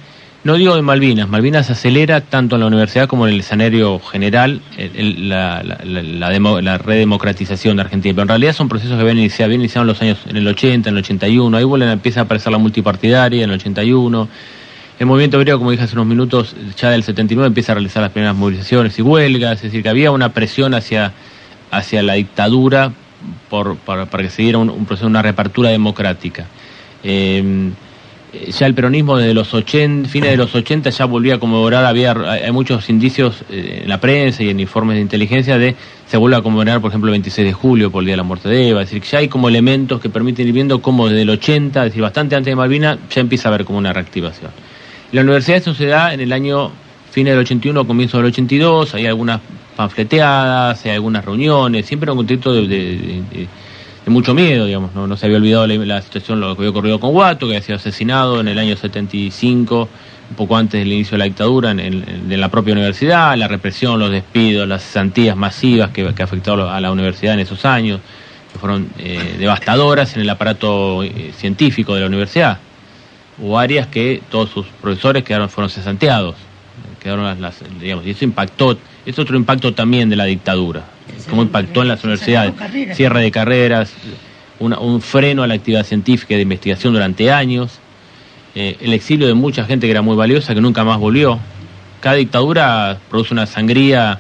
no 0.44 0.56
digo 0.56 0.76
de 0.76 0.82
Malvinas, 0.82 1.30
Malvinas 1.30 1.70
acelera 1.70 2.20
tanto 2.22 2.56
en 2.56 2.62
la 2.62 2.68
universidad 2.68 3.08
como 3.08 3.28
en 3.28 3.36
el 3.36 3.40
escenario 3.42 4.00
general 4.00 4.60
el- 4.76 5.30
la, 5.30 5.62
la, 5.64 5.78
la- 5.84 6.30
demo- 6.32 6.60
la 6.62 6.80
redemocratización 6.80 7.76
de 7.78 7.84
Argentina. 7.84 8.14
Pero 8.16 8.24
en 8.24 8.30
realidad 8.30 8.54
son 8.54 8.68
procesos 8.68 8.98
que 8.98 9.04
vienen 9.04 9.20
iniciados, 9.24 9.50
vienen 9.50 9.66
iniciados 9.66 9.84
en 9.84 9.88
los 9.88 10.02
años 10.02 10.18
en 10.28 10.38
el 10.38 10.48
80, 10.48 10.90
en 10.90 10.96
el 10.96 11.04
81, 11.04 11.56
ahí 11.58 11.64
vuelven, 11.64 11.90
empieza 11.90 12.22
a 12.22 12.24
aparecer 12.24 12.52
la 12.52 12.58
multipartidaria 12.58 13.44
en 13.44 13.52
el 13.52 13.56
81. 13.58 14.28
El 15.02 15.08
movimiento 15.08 15.40
obrero, 15.40 15.58
como 15.58 15.72
dije 15.72 15.84
hace 15.84 15.96
unos 15.96 16.06
minutos, 16.06 16.56
ya 16.78 16.92
del 16.92 17.02
79 17.02 17.48
empieza 17.48 17.72
a 17.72 17.74
realizar 17.74 18.04
las 18.04 18.12
primeras 18.12 18.36
movilizaciones 18.36 19.00
y 19.00 19.02
huelgas, 19.02 19.54
es 19.56 19.64
decir, 19.64 19.82
que 19.82 19.90
había 19.90 20.12
una 20.12 20.32
presión 20.32 20.76
hacia, 20.76 21.12
hacia 21.72 22.04
la 22.04 22.14
dictadura 22.14 22.94
para, 23.50 24.06
que 24.06 24.30
se 24.30 24.44
diera 24.44 24.60
un, 24.60 24.70
un 24.70 24.86
proceso, 24.86 25.08
una 25.08 25.24
reapertura 25.24 25.72
democrática. 25.72 26.46
Eh, 27.04 27.72
ya 28.52 28.68
el 28.68 28.76
peronismo 28.76 29.18
desde 29.18 29.34
los 29.34 29.52
80, 29.56 30.08
fines 30.08 30.30
de 30.30 30.38
los 30.38 30.54
80 30.54 30.92
ya 30.92 31.06
volvía 31.06 31.34
a 31.34 31.40
conmemorar, 31.40 31.84
había 31.84 32.12
hay 32.12 32.52
muchos 32.52 32.88
indicios 32.88 33.44
eh, 33.50 33.80
en 33.82 33.90
la 33.90 34.00
prensa 34.00 34.44
y 34.44 34.50
en 34.50 34.60
informes 34.60 34.98
de 34.98 35.02
inteligencia 35.02 35.58
de 35.58 35.76
se 36.06 36.18
vuelve 36.18 36.38
a 36.38 36.44
conmemorar, 36.44 36.80
por 36.80 36.92
ejemplo, 36.92 37.10
el 37.10 37.14
26 37.14 37.48
de 37.48 37.54
julio 37.54 37.90
por 37.90 38.04
el 38.04 38.06
Día 38.06 38.14
de 38.14 38.18
la 38.18 38.24
Muerte 38.24 38.50
de 38.50 38.70
Eva, 38.70 38.84
es 38.84 38.90
decir, 38.90 39.02
que 39.02 39.10
ya 39.10 39.18
hay 39.18 39.30
como 39.30 39.50
elementos 39.50 40.00
que 40.00 40.10
permiten 40.10 40.48
ir 40.48 40.54
viendo 40.54 40.80
cómo 40.80 41.08
desde 41.08 41.24
el 41.24 41.30
80, 41.32 41.80
es 41.80 41.86
decir, 41.86 42.04
bastante 42.04 42.36
antes 42.36 42.52
de 42.52 42.56
Malvinas, 42.56 43.00
ya 43.10 43.22
empieza 43.22 43.50
a 43.50 43.54
haber 43.56 43.66
como 43.66 43.80
una 43.80 43.92
reactivación. 43.94 44.52
La 45.12 45.22
universidad 45.22 45.58
eso 45.58 45.74
se 45.74 45.88
da 45.88 46.14
en 46.14 46.22
el 46.22 46.32
año 46.32 46.72
fines 47.12 47.34
del 47.34 47.42
81, 47.42 47.86
comienzo 47.86 48.18
del 48.18 48.28
82, 48.28 48.94
hay 48.96 49.06
algunas 49.06 49.42
panfleteadas, 49.76 50.86
hay 50.86 50.92
algunas 50.92 51.26
reuniones, 51.26 51.86
siempre 51.86 52.08
en 52.08 52.12
un 52.12 52.18
contexto 52.18 52.54
de, 52.54 53.22
mucho 54.08 54.34
miedo, 54.34 54.66
digamos, 54.66 54.94
no, 54.96 55.08
no 55.08 55.16
se 55.18 55.26
había 55.26 55.38
olvidado 55.38 55.68
la, 55.68 55.76
la 55.76 56.02
situación, 56.02 56.40
lo 56.40 56.56
que 56.56 56.62
había 56.62 56.70
ocurrido 56.72 57.00
con 57.00 57.12
Guato, 57.12 57.48
que 57.48 57.54
había 57.56 57.62
sido 57.66 57.78
asesinado 57.78 58.40
en 58.40 58.48
el 58.48 58.58
año 58.60 58.76
75, 58.76 59.90
un 60.30 60.36
poco 60.36 60.56
antes 60.58 60.80
del 60.80 60.92
inicio 60.92 61.12
de 61.12 61.18
la 61.20 61.26
dictadura, 61.26 61.72
en, 61.72 61.80
en- 61.82 62.28
en 62.32 62.40
la 62.42 62.50
propia 62.50 62.74
universidad, 62.74 63.36
la 63.38 63.48
represión, 63.48 64.00
los 64.00 64.12
despidos, 64.12 64.68
las 64.68 64.84
cesantías 64.84 65.36
masivas 65.36 65.92
que, 65.92 66.14
que 66.14 66.24
afectaron 66.24 66.70
a 66.70 66.80
la 66.82 66.92
universidad 66.92 67.34
en 67.36 67.42
esos 67.42 67.64
años, 67.66 68.00
que 68.52 68.60
fueron 68.60 68.88
eh, 69.00 69.36
devastadoras 69.38 70.16
en 70.16 70.22
el 70.24 70.30
aparato 70.30 71.04
eh, 71.04 71.32
científico 71.38 71.94
de 71.96 72.02
la 72.02 72.08
universidad. 72.08 72.58
Hubo 73.42 73.58
áreas 73.58 73.88
que 73.88 74.22
todos 74.30 74.50
sus 74.52 74.68
profesores 74.82 75.24
quedaron, 75.24 75.50
fueron 75.50 75.70
cesanteados, 75.70 76.36
quedaron 77.02 77.26
las, 77.26 77.40
las- 77.40 77.80
digamos, 77.80 78.06
y 78.06 78.12
eso 78.12 78.24
impactó, 78.24 78.78
es 79.06 79.18
otro 79.18 79.36
impacto 79.36 79.74
también 79.74 80.10
de 80.10 80.16
la 80.16 80.26
dictadura, 80.26 80.84
cómo 81.30 81.42
impactó 81.42 81.82
en 81.82 81.88
las 81.88 82.04
universidades, 82.04 82.54
cierre 82.96 83.22
de 83.22 83.32
carreras, 83.32 83.94
una- 84.60 84.78
un 84.80 85.02
freno 85.02 85.42
a 85.42 85.48
la 85.48 85.56
actividad 85.56 85.84
científica 85.86 86.36
y 86.36 86.38
de 86.38 86.44
investigación 86.44 86.94
durante 86.94 87.32
años, 87.32 87.80
eh, 88.54 88.78
el 88.80 88.94
exilio 88.94 89.26
de 89.28 89.34
mucha 89.34 89.66
gente 89.66 89.88
que 89.88 89.92
era 89.92 90.04
muy 90.04 90.16
valiosa, 90.16 90.54
que 90.54 90.62
nunca 90.62 90.84
más 90.84 91.00
volvió. 91.00 91.40
Cada 92.00 92.18
dictadura 92.18 93.00
produce 93.10 93.34
una 93.34 93.48
sangría, 93.48 94.20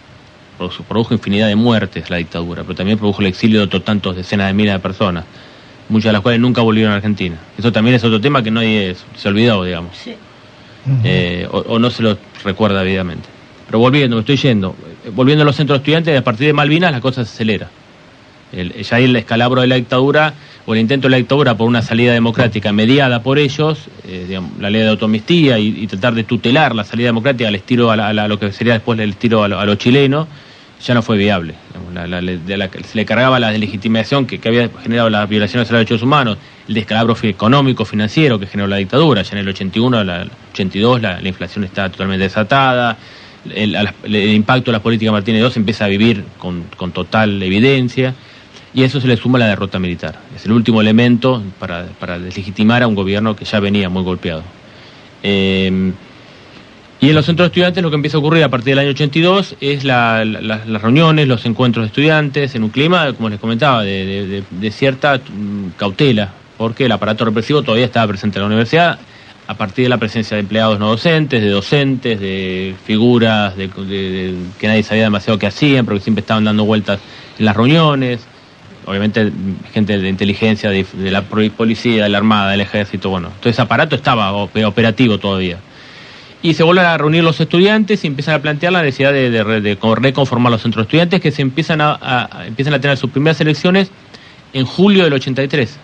produjo, 0.57 0.83
produjo 0.83 1.13
infinidad 1.13 1.47
de 1.47 1.55
muertes 1.55 2.09
la 2.09 2.17
dictadura, 2.17 2.63
pero 2.63 2.73
también 2.75 2.97
produjo 2.97 3.21
el 3.21 3.27
exilio 3.27 3.59
de 3.59 3.65
otros 3.65 3.83
tantos 3.83 4.15
decenas 4.15 4.47
de 4.47 4.53
miles 4.53 4.73
de 4.73 4.79
personas, 4.79 5.25
muchas 5.89 6.05
de 6.09 6.13
las 6.13 6.21
cuales 6.21 6.39
nunca 6.39 6.61
volvieron 6.61 6.93
a 6.93 6.95
Argentina. 6.97 7.35
Eso 7.57 7.71
también 7.71 7.95
es 7.95 8.03
otro 8.03 8.19
tema 8.21 8.41
que 8.43 8.51
nadie 8.51 8.95
se 9.17 9.27
olvidó, 9.27 9.63
digamos 9.63 9.95
Sí. 9.97 10.13
eh, 11.03 11.47
o, 11.51 11.59
o 11.59 11.79
no 11.79 11.89
se 11.89 12.03
lo 12.03 12.17
recuerda 12.43 12.79
debidamente. 12.83 13.27
Pero 13.67 13.79
volviendo, 13.79 14.15
me 14.15 14.21
estoy 14.21 14.37
yendo. 14.37 14.75
Eh, 15.05 15.09
Volviendo 15.13 15.43
a 15.43 15.45
los 15.45 15.55
centros 15.55 15.77
de 15.79 15.81
estudiantes, 15.81 16.19
a 16.19 16.23
partir 16.23 16.47
de 16.47 16.53
Malvinas 16.53 16.91
la 16.91 17.01
cosa 17.01 17.23
se 17.25 17.31
acelera. 17.33 17.69
El- 18.51 18.73
ya 18.73 18.97
ahí 18.97 19.05
el 19.05 19.15
escalabro 19.15 19.61
de 19.61 19.67
la 19.67 19.75
dictadura 19.75 20.33
o 20.65 20.73
el 20.73 20.79
intento 20.81 21.07
de 21.07 21.11
la 21.11 21.17
dictadura 21.17 21.55
por 21.55 21.67
una 21.67 21.81
salida 21.81 22.13
democrática 22.13 22.71
mediada 22.73 23.23
por 23.23 23.39
ellos, 23.39 23.79
eh, 24.07 24.25
digamos, 24.27 24.51
la 24.59 24.69
ley 24.69 24.81
de 24.81 24.89
automistía 24.89 25.57
y, 25.57 25.67
y 25.83 25.87
tratar 25.87 26.13
de 26.15 26.23
tutelar 26.23 26.75
la 26.75 26.83
salida 26.83 27.07
democrática 27.07 27.47
al 27.47 27.55
estilo 27.55 27.91
a, 27.91 27.95
la- 27.95 28.09
a 28.09 28.13
la- 28.13 28.23
a 28.25 28.27
lo 28.27 28.37
que 28.39 28.51
sería 28.51 28.73
después 28.73 28.99
el 28.99 29.09
estilo 29.11 29.43
a 29.43 29.47
lo, 29.47 29.59
a 29.59 29.65
lo 29.65 29.75
chileno, 29.75 30.27
ya 30.83 30.93
no 30.93 31.01
fue 31.01 31.17
viable. 31.17 31.53
De 31.93 32.69
se 32.83 32.97
le 32.97 33.05
cargaba 33.05 33.39
la 33.39 33.51
deslegitimación 33.51 34.25
que, 34.25 34.39
había 34.47 34.69
generado 34.81 35.09
las 35.09 35.27
violaciones 35.27 35.69
a 35.69 35.73
los 35.73 35.79
derechos 35.79 36.01
humanos, 36.01 36.37
el 36.67 36.73
descalabro 36.73 37.15
económico, 37.23 37.85
financiero 37.85 38.39
que 38.39 38.47
generó 38.47 38.67
la 38.67 38.77
dictadura. 38.77 39.21
Ya 39.21 39.33
en 39.33 39.39
el 39.39 39.47
81, 39.49 40.03
la, 40.03 40.23
el 40.23 40.31
82, 40.53 41.01
la, 41.01 41.21
la 41.21 41.27
inflación 41.27 41.65
está 41.65 41.89
totalmente 41.89 42.23
desatada. 42.23 42.97
El, 43.53 43.75
impacto 44.33 44.71
de 44.71 44.77
la 44.77 44.83
política 44.83 45.11
Martínez 45.11 45.41
II 45.41 45.51
empieza 45.55 45.85
a 45.85 45.87
vivir 45.87 46.23
con, 46.37 46.63
con 46.77 46.91
total 46.91 47.41
evidencia. 47.43 48.13
Y 48.73 48.83
eso 48.83 49.01
se 49.01 49.07
le 49.07 49.17
suma 49.17 49.37
la 49.37 49.47
derrota 49.47 49.79
militar. 49.79 50.19
Es 50.35 50.45
el 50.45 50.53
último 50.53 50.79
elemento 50.79 51.43
para, 51.59 51.87
para 51.99 52.17
deslegitimar 52.19 52.83
a 52.83 52.87
un 52.87 52.95
gobierno 52.95 53.35
que 53.35 53.43
ya 53.43 53.59
venía 53.59 53.89
muy 53.89 54.03
golpeado. 54.03 54.43
Eh, 55.23 55.91
y 57.01 57.09
en 57.09 57.15
los 57.15 57.25
centros 57.25 57.45
de 57.45 57.47
estudiantes 57.47 57.81
lo 57.83 57.89
que 57.89 57.95
empieza 57.95 58.17
a 58.17 58.19
ocurrir 58.19 58.43
a 58.43 58.49
partir 58.49 58.71
del 58.75 58.79
año 58.79 58.91
82 58.91 59.55
es 59.59 59.83
la- 59.83 60.23
la- 60.23 60.39
la- 60.41 60.65
las 60.65 60.81
reuniones, 60.81 61.27
los 61.27 61.45
encuentros 61.45 61.83
de 61.83 61.87
estudiantes, 61.87 62.53
en 62.55 62.63
un 62.63 62.69
clima, 62.69 63.11
como 63.13 63.27
les 63.29 63.39
comentaba, 63.39 63.83
de, 63.83 64.43
cierta 64.71 65.17
mm, 65.17 65.69
cautela, 65.77 66.29
porque 66.57 66.85
el 66.85 66.91
aparato 66.91 67.25
represivo 67.25 67.63
todavía 67.63 67.85
estaba 67.85 68.07
presente 68.07 68.37
en 68.37 68.43
la 68.43 68.47
universidad, 68.47 68.99
a 69.47 69.55
partir 69.55 69.85
de 69.85 69.89
la 69.89 69.97
presencia 69.97 70.35
de 70.37 70.41
empleados 70.41 70.79
no 70.79 70.89
docentes, 70.89 71.41
de 71.41 71.49
docentes, 71.49 72.19
de 72.19 72.75
figuras 72.85 73.57
de, 73.57 73.67
que 74.59 74.67
nadie 74.67 74.83
sabía 74.83 75.03
demasiado 75.03 75.39
qué 75.39 75.47
hacían, 75.47 75.85
pero 75.85 75.97
que 75.97 76.03
siempre 76.03 76.21
estaban 76.21 76.43
dando 76.43 76.65
vueltas 76.65 76.99
en 77.39 77.45
las 77.45 77.55
reuniones, 77.57 78.21
obviamente 78.85 79.25
mm, 79.25 79.73
gente 79.73 79.97
de 79.97 80.07
inteligencia, 80.07 80.69
de, 80.69 80.85
de 80.93 81.09
la 81.09 81.23
policía, 81.23 82.03
de 82.03 82.09
la 82.09 82.19
armada, 82.19 82.51
del 82.51 82.61
ejército, 82.61 83.09
bueno, 83.09 83.29
todo 83.39 83.49
ese 83.49 83.61
aparato 83.63 83.95
estaba 83.95 84.31
op- 84.33 84.55
operativo 84.63 85.17
todavía. 85.17 85.57
Y 86.43 86.55
se 86.55 86.63
vuelven 86.63 86.85
a 86.85 86.97
reunir 86.97 87.23
los 87.23 87.39
estudiantes 87.39 88.03
y 88.03 88.07
empiezan 88.07 88.33
a 88.35 88.39
plantear 88.39 88.73
la 88.73 88.81
necesidad 88.81 89.13
de, 89.13 89.29
de 89.29 89.61
de 89.61 89.77
co- 89.77 89.93
reconformar 89.95 90.51
los 90.51 90.61
centros 90.61 90.83
de 90.83 90.87
estudiantes 90.87 91.21
que 91.21 91.31
se 91.31 91.41
empiezan 91.43 91.79
a, 91.81 92.43
empiezan 92.47 92.73
a 92.73 92.81
tener 92.81 92.97
sus 92.97 93.11
primeras 93.11 93.39
elecciones 93.41 93.91
en 94.53 94.65
julio 94.65 95.03
del 95.03 95.13
83. 95.13 95.77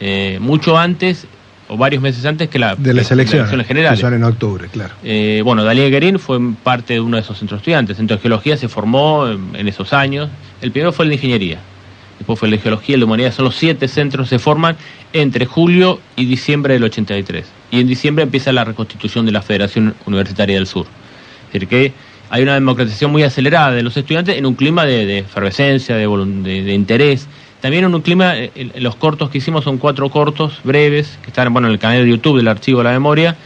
Eh, 0.00 0.38
mucho 0.40 0.78
antes 0.78 1.26
o 1.68 1.76
varios 1.76 2.02
meses 2.02 2.24
antes 2.26 2.48
que 2.48 2.58
la, 2.58 2.76
De 2.76 2.92
las 2.94 3.08
que- 3.08 3.14
elecciones, 3.14 3.50
que 3.50 3.64
generales. 3.64 3.98
son 4.00 4.14
en 4.14 4.22
octubre, 4.22 4.68
claro. 4.70 4.94
Eh, 5.02 5.40
bueno, 5.44 5.64
Dalí 5.64 5.90
Guerín 5.90 6.18
fue 6.18 6.38
parte 6.62 6.94
de 6.94 7.00
uno 7.00 7.16
de 7.16 7.22
esos 7.22 7.38
centros 7.38 7.58
estudiantes. 7.60 7.94
El 7.94 7.96
centro 8.02 8.16
de 8.16 8.22
geología 8.22 8.56
se 8.56 8.68
formó 8.68 9.26
en, 9.28 9.56
en 9.56 9.66
esos 9.66 9.92
años. 9.92 10.28
El 10.60 10.70
primero 10.72 10.92
fue 10.92 11.04
el 11.06 11.08
de 11.08 11.14
ingeniería. 11.16 11.58
Después 12.18 12.38
fue 12.38 12.50
de 12.50 12.58
Geología, 12.58 12.94
el 12.94 13.00
de 13.00 13.04
Humanidades, 13.06 13.34
son 13.34 13.46
los 13.46 13.56
siete 13.56 13.88
centros 13.88 14.28
se 14.28 14.38
forman 14.38 14.76
entre 15.12 15.46
julio 15.46 16.00
y 16.16 16.24
diciembre 16.26 16.74
del 16.74 16.84
83. 16.84 17.44
Y 17.70 17.80
en 17.80 17.86
diciembre 17.86 18.22
empieza 18.24 18.52
la 18.52 18.64
reconstitución 18.64 19.26
de 19.26 19.32
la 19.32 19.42
Federación 19.42 19.94
Universitaria 20.06 20.56
del 20.56 20.66
Sur. 20.66 20.86
Es 21.48 21.52
decir, 21.52 21.68
que 21.68 21.92
hay 22.30 22.42
una 22.42 22.54
democratización 22.54 23.12
muy 23.12 23.22
acelerada 23.22 23.72
de 23.72 23.82
los 23.82 23.96
estudiantes 23.96 24.36
en 24.36 24.46
un 24.46 24.54
clima 24.54 24.84
de, 24.84 25.06
de 25.06 25.18
efervescencia, 25.20 25.96
de, 25.96 26.06
de- 26.08 26.62
de 26.62 26.74
interés. 26.74 27.28
También 27.60 27.84
en 27.84 27.94
un 27.94 28.02
clima, 28.02 28.36
eh, 28.36 28.50
los 28.76 28.96
cortos 28.96 29.30
que 29.30 29.38
hicimos 29.38 29.64
son 29.64 29.78
cuatro 29.78 30.08
cortos 30.10 30.58
breves, 30.64 31.18
que 31.22 31.28
están 31.28 31.52
bueno, 31.52 31.68
en 31.68 31.72
el 31.74 31.78
canal 31.78 32.02
de 32.04 32.10
YouTube 32.10 32.36
del 32.38 32.48
Archivo 32.48 32.78
de 32.78 32.84
la 32.84 32.90
Memoria. 32.92 33.36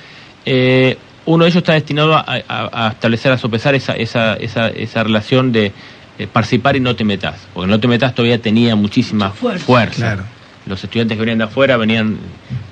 Eh, 0.46 0.96
uno 1.26 1.44
de 1.44 1.50
ellos 1.50 1.58
está 1.58 1.74
destinado 1.74 2.14
a- 2.16 2.24
a 2.48 2.88
establecer, 2.88 3.30
a 3.32 3.38
sopesar 3.38 3.74
esa, 3.74 3.92
esa, 3.94 4.34
esa, 4.34 4.68
esa 4.68 5.04
relación 5.04 5.52
de 5.52 5.72
eh, 6.18 6.26
participar 6.26 6.76
y 6.76 6.80
no 6.80 6.94
te 6.96 7.04
metas, 7.04 7.34
porque 7.54 7.70
no 7.70 7.78
te 7.80 7.88
metas 7.88 8.14
todavía 8.14 8.40
tenía 8.40 8.74
muchísima 8.76 9.30
Fuerza. 9.30 9.64
fuerza. 9.64 9.96
Claro. 9.96 10.24
Los 10.66 10.82
estudiantes 10.84 11.16
que 11.16 11.20
venían 11.20 11.38
de 11.38 11.44
afuera 11.44 11.76
venían 11.78 12.18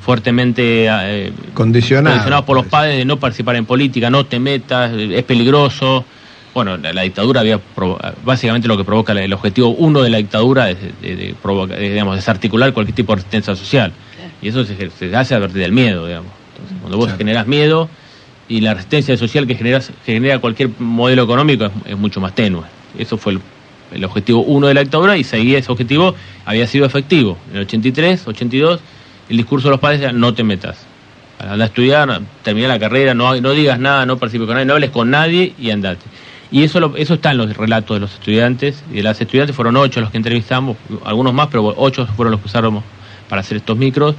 fuertemente 0.03 0.87
eh, 0.89 1.33
Condicionado. 1.55 2.15
condicionados 2.15 2.45
por 2.45 2.57
los 2.57 2.67
padres 2.67 2.99
de 2.99 3.05
no 3.05 3.19
participar 3.19 3.57
en 3.57 3.65
política, 3.67 4.11
no 4.11 4.27
te 4.27 4.39
metas, 4.39 4.93
es 4.93 5.23
peligroso. 5.25 6.05
Bueno, 6.55 6.77
la, 6.77 6.93
la 6.93 7.03
dictadura 7.03 7.41
había 7.41 7.59
provo- 7.75 7.99
básicamente 8.25 8.69
lo 8.69 8.77
que 8.77 8.85
provoca 8.85 9.13
el 9.13 9.33
objetivo 9.33 9.69
uno 9.71 10.03
de 10.03 10.11
la 10.11 10.19
dictadura 10.19 10.71
es 10.71 10.79
de, 11.03 11.17
de 11.17 11.35
provoca- 11.43 11.75
de, 11.77 11.91
digamos, 11.91 12.17
desarticular 12.17 12.73
cualquier 12.73 12.95
tipo 12.95 13.13
de 13.13 13.17
resistencia 13.17 13.55
social. 13.57 13.93
Y 14.43 14.49
eso 14.49 14.65
se, 14.65 14.91
se 14.91 15.15
hace 15.17 15.35
a 15.35 15.41
partir 15.41 15.59
del 15.59 15.73
miedo, 15.73 16.07
digamos. 16.07 16.31
Entonces, 16.55 16.77
cuando 16.81 16.97
vos 16.99 17.07
Claro. 17.07 17.19
generas 17.19 17.47
miedo 17.47 17.89
y 18.49 18.61
la 18.61 18.75
resistencia 18.75 19.17
social 19.17 19.47
que 19.47 19.55
generas, 19.55 19.91
que 20.05 20.13
genera 20.13 20.39
cualquier 20.39 20.71
modelo 20.79 21.25
económico 21.25 21.65
es, 21.67 21.73
es 21.87 21.97
mucho 21.97 22.21
más 22.21 22.35
tenue. 22.35 22.63
Eso 22.99 23.17
fue 23.19 23.39
el, 23.93 24.05
objetivo 24.05 24.41
uno 24.43 24.67
de 24.67 24.75
la 24.75 24.81
dictadura 24.83 25.17
y 25.17 25.25
seguía 25.25 25.59
ese 25.59 25.71
objetivo, 25.71 26.15
había 26.45 26.67
sido 26.67 26.87
efectivo. 26.87 27.39
En 27.51 27.57
el 27.59 27.63
83, 27.63 28.27
82, 28.27 28.81
el 29.29 29.37
discurso 29.37 29.69
de 29.69 29.73
los 29.73 29.81
padres 29.81 30.01
era 30.01 30.13
no 30.13 30.35
te 30.35 30.43
metas. 30.45 30.79
Anda 31.39 31.65
a 31.65 31.69
estudiar, 31.69 32.21
termina 32.43 32.69
la 32.69 32.79
carrera, 32.79 33.15
no, 33.15 33.39
no 33.41 33.51
digas 33.53 33.79
nada, 33.79 34.07
no 34.07 34.17
participes 34.17 34.47
con 34.47 34.55
nadie, 34.55 34.67
no 34.67 34.75
hables 34.75 34.91
con 34.91 35.11
nadie 35.11 35.55
y 35.59 35.71
andate. 35.71 36.05
Y 36.51 36.63
eso, 36.63 36.81
lo- 36.81 36.97
eso 36.97 37.15
está 37.15 37.33
en 37.33 37.39
los 37.39 37.57
relatos 37.57 37.97
de 37.97 38.01
los 38.01 38.15
estudiantes. 38.15 38.83
Y 38.91 38.97
de 38.97 39.03
las 39.03 39.21
estudiantes 39.21 39.55
fueron 39.55 39.77
ocho 39.77 40.01
los 40.01 40.11
que 40.11 40.17
entrevistamos, 40.17 40.77
algunos 41.05 41.35
más, 41.35 41.49
pero 41.49 41.75
ocho 41.77 42.07
fueron 42.07 42.31
los 42.33 42.41
que 42.41 42.47
usamos 42.47 42.85
para 43.29 43.41
hacer 43.41 43.59
estos 43.59 43.77
micros. 43.77 44.15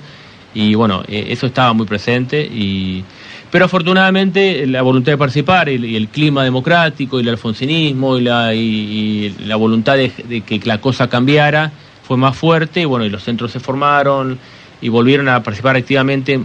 Y 0.53 0.75
bueno, 0.75 1.03
eh, 1.07 1.27
eso 1.29 1.47
estaba 1.47 1.73
muy 1.73 1.85
presente. 1.87 2.41
Y, 2.43 3.03
pero 3.51 3.65
afortunadamente 3.65 4.65
la 4.67 4.81
voluntad 4.81 5.13
de 5.13 5.17
participar 5.17 5.69
y 5.69 5.95
el, 5.95 6.07
clima 6.09 6.43
democrático 6.43 7.19
y 7.19 7.23
el 7.23 7.29
alfonsinismo 7.29 8.17
y 8.17 8.21
la, 8.21 9.55
voluntad 9.55 9.95
de, 9.95 10.41
que 10.45 10.59
la 10.65 10.81
cosa 10.81 11.07
cambiara 11.07 11.71
fue 12.03 12.17
más 12.17 12.35
fuerte. 12.35 12.81
Y 12.81 12.85
bueno, 12.85 13.05
y 13.05 13.09
los 13.09 13.23
centros 13.23 13.51
se 13.51 13.59
formaron 13.59 14.37
y 14.81 14.89
volvieron 14.89 15.29
a 15.29 15.41
participar 15.43 15.77
activamente 15.77 16.39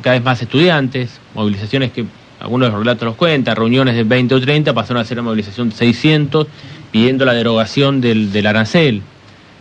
cada 0.00 0.16
vez 0.16 0.24
más 0.24 0.40
estudiantes, 0.40 1.20
movilizaciones 1.34 1.92
que 1.92 2.04
algunos 2.40 2.68
de 2.68 2.72
los 2.72 2.80
relatos 2.80 3.06
los 3.06 3.14
cuentan, 3.14 3.54
reuniones 3.54 3.94
de 3.94 4.02
20 4.02 4.34
o 4.34 4.40
30 4.40 4.74
pasaron 4.74 5.00
a 5.00 5.04
ser 5.04 5.18
una 5.18 5.28
movilización 5.28 5.68
de 5.68 5.76
600 5.76 6.46
pidiendo 6.90 7.24
la 7.24 7.34
derogación 7.34 8.00
del, 8.00 8.32
del 8.32 8.46
arancel, 8.46 9.02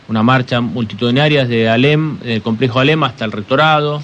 una 0.07 0.24
marcha 0.24 0.61
multitudinaria 0.61 1.45
desde 1.45 1.69
Alem, 1.69 2.17
del 2.19 2.41
complejo 2.41 2.80
Alem 2.80 3.03
hasta 3.03 3.24
el 3.24 3.32
rectorado, 3.32 4.01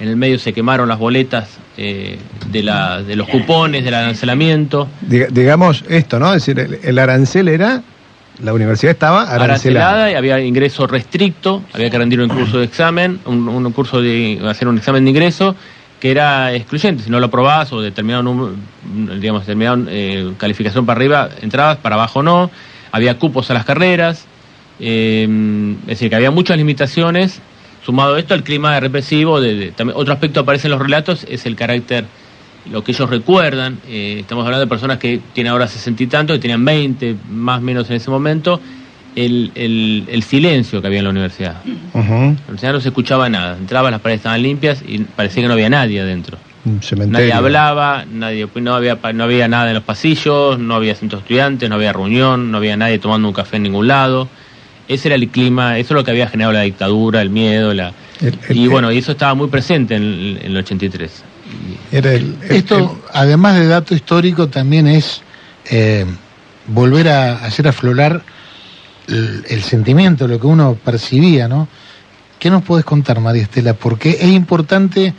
en 0.00 0.08
el 0.08 0.16
medio 0.16 0.38
se 0.38 0.52
quemaron 0.52 0.88
las 0.88 0.98
boletas 0.98 1.48
eh, 1.76 2.18
de, 2.50 2.62
la, 2.62 3.02
de 3.02 3.14
los 3.16 3.28
cupones, 3.28 3.84
del 3.84 3.94
arancelamiento, 3.94 4.88
Diga- 5.06 5.28
digamos 5.30 5.84
esto, 5.88 6.18
¿no? 6.18 6.34
Es 6.34 6.44
decir, 6.44 6.58
el, 6.58 6.78
el 6.82 6.98
arancel 6.98 7.48
era, 7.48 7.82
la 8.42 8.52
universidad 8.54 8.92
estaba 8.92 9.22
arancelada. 9.22 9.44
arancelada 9.44 10.10
y 10.10 10.14
había 10.14 10.40
ingreso 10.40 10.86
restricto, 10.86 11.62
había 11.72 11.90
que 11.90 11.98
rendir 11.98 12.20
un 12.20 12.28
curso 12.28 12.58
de 12.58 12.64
examen, 12.64 13.20
un, 13.26 13.46
un 13.48 13.72
curso 13.72 14.00
de 14.00 14.40
hacer 14.48 14.66
un 14.68 14.78
examen 14.78 15.04
de 15.04 15.10
ingreso 15.10 15.54
que 16.00 16.10
era 16.10 16.54
excluyente, 16.54 17.02
si 17.04 17.10
no 17.10 17.20
lo 17.20 17.26
aprobabas 17.26 17.70
o 17.74 17.82
determinado 17.82 18.22
número, 18.22 18.54
digamos, 19.20 19.42
determinada 19.42 19.82
eh, 19.90 20.32
calificación 20.38 20.86
para 20.86 20.96
arriba, 20.96 21.28
entrabas, 21.42 21.76
para 21.76 21.96
abajo 21.96 22.22
no, 22.22 22.50
había 22.90 23.18
cupos 23.18 23.50
a 23.50 23.54
las 23.54 23.66
carreras, 23.66 24.24
eh, 24.80 25.28
es 25.82 25.86
decir, 25.86 26.08
que 26.08 26.16
había 26.16 26.30
muchas 26.30 26.56
limitaciones, 26.56 27.40
sumado 27.84 28.16
esto 28.16 28.34
al 28.34 28.42
clima 28.42 28.78
represivo, 28.80 29.40
de, 29.40 29.54
de- 29.54 29.72
también, 29.72 29.96
otro 29.98 30.12
aspecto 30.12 30.34
que 30.40 30.44
aparece 30.44 30.66
en 30.68 30.72
los 30.72 30.80
relatos 30.80 31.26
es 31.28 31.46
el 31.46 31.56
carácter, 31.56 32.04
lo 32.70 32.84
que 32.84 32.92
ellos 32.92 33.08
recuerdan, 33.08 33.78
eh, 33.88 34.18
estamos 34.20 34.44
hablando 34.44 34.64
de 34.64 34.68
personas 34.68 34.98
que 34.98 35.20
tienen 35.32 35.52
ahora 35.52 35.66
sesenta 35.66 36.02
y 36.02 36.06
tanto, 36.06 36.32
que 36.34 36.38
tenían 36.40 36.64
20 36.64 37.16
más 37.30 37.58
o 37.58 37.62
menos 37.62 37.88
en 37.90 37.96
ese 37.96 38.10
momento, 38.10 38.60
el, 39.16 39.50
el, 39.54 40.04
el 40.08 40.22
silencio 40.22 40.80
que 40.80 40.86
había 40.86 40.98
en 40.98 41.04
la 41.04 41.10
universidad. 41.10 41.56
En 41.64 42.36
la 42.36 42.42
universidad 42.44 42.72
no 42.74 42.80
se 42.80 42.88
escuchaba 42.88 43.28
nada, 43.28 43.56
entrabas, 43.56 43.90
las 43.90 44.00
paredes 44.00 44.18
estaban 44.20 44.42
limpias 44.42 44.82
y 44.86 44.98
parecía 45.00 45.42
que 45.42 45.48
no 45.48 45.54
había 45.54 45.70
nadie 45.70 46.00
adentro. 46.00 46.38
Nadie 47.12 47.32
hablaba, 47.38 48.04
nadie, 48.12 48.46
no, 48.56 48.74
había, 48.74 48.98
no 49.14 49.24
había 49.24 49.48
nada 49.48 49.68
en 49.68 49.74
los 49.74 49.82
pasillos, 49.82 50.58
no 50.58 50.74
había 50.74 50.94
centros 50.94 51.22
de 51.22 51.24
estudiantes, 51.24 51.68
no 51.70 51.74
había 51.76 51.92
reunión, 51.94 52.50
no 52.52 52.58
había 52.58 52.76
nadie 52.76 52.98
tomando 52.98 53.26
un 53.26 53.34
café 53.34 53.56
en 53.56 53.62
ningún 53.64 53.88
lado. 53.88 54.28
Ese 54.90 55.06
era 55.08 55.14
el 55.14 55.28
clima, 55.28 55.78
eso 55.78 55.94
es 55.94 55.98
lo 55.98 56.04
que 56.04 56.10
había 56.10 56.26
generado 56.28 56.52
la 56.52 56.62
dictadura, 56.62 57.22
el 57.22 57.30
miedo, 57.30 57.72
la... 57.72 57.92
El- 58.20 58.36
el- 58.48 58.56
y 58.56 58.66
bueno, 58.66 58.90
y 58.90 58.98
eso 58.98 59.12
estaba 59.12 59.34
muy 59.34 59.46
presente 59.48 59.94
en, 59.94 60.02
el- 60.02 60.38
en 60.42 60.50
el 60.50 60.56
83. 60.56 61.10
Era 61.92 62.12
el- 62.12 62.36
Esto, 62.48 63.00
además 63.12 63.54
de 63.56 63.66
dato 63.68 63.94
histórico, 63.94 64.48
también 64.48 64.88
es 64.88 65.22
eh, 65.70 66.04
volver 66.66 67.08
a 67.08 67.36
hacer 67.44 67.68
aflorar 67.68 68.22
el, 69.06 69.62
sentimiento, 69.62 70.26
lo 70.26 70.40
que 70.40 70.46
uno 70.48 70.74
percibía, 70.84 71.46
¿no? 71.46 71.68
¿Qué 72.40 72.50
nos 72.50 72.62
puedes 72.64 72.84
contar, 72.84 73.20
María 73.20 73.42
Estela? 73.42 73.74
Porque 73.74 74.10
es 74.20 74.28
importante 74.28 75.14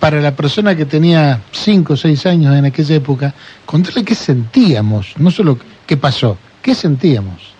para 0.00 0.20
la 0.20 0.34
persona 0.34 0.74
que 0.76 0.86
tenía 0.86 1.40
5 1.52 1.92
o 1.92 1.96
6 1.96 2.26
años 2.26 2.54
en 2.56 2.64
aquella 2.64 2.96
época, 2.96 3.32
contarle 3.64 4.04
qué 4.04 4.14
sentíamos, 4.14 5.14
no 5.18 5.30
solo 5.30 5.56
qué 5.86 5.96
pasó, 5.96 6.36
qué 6.62 6.74
sentíamos. 6.74 7.54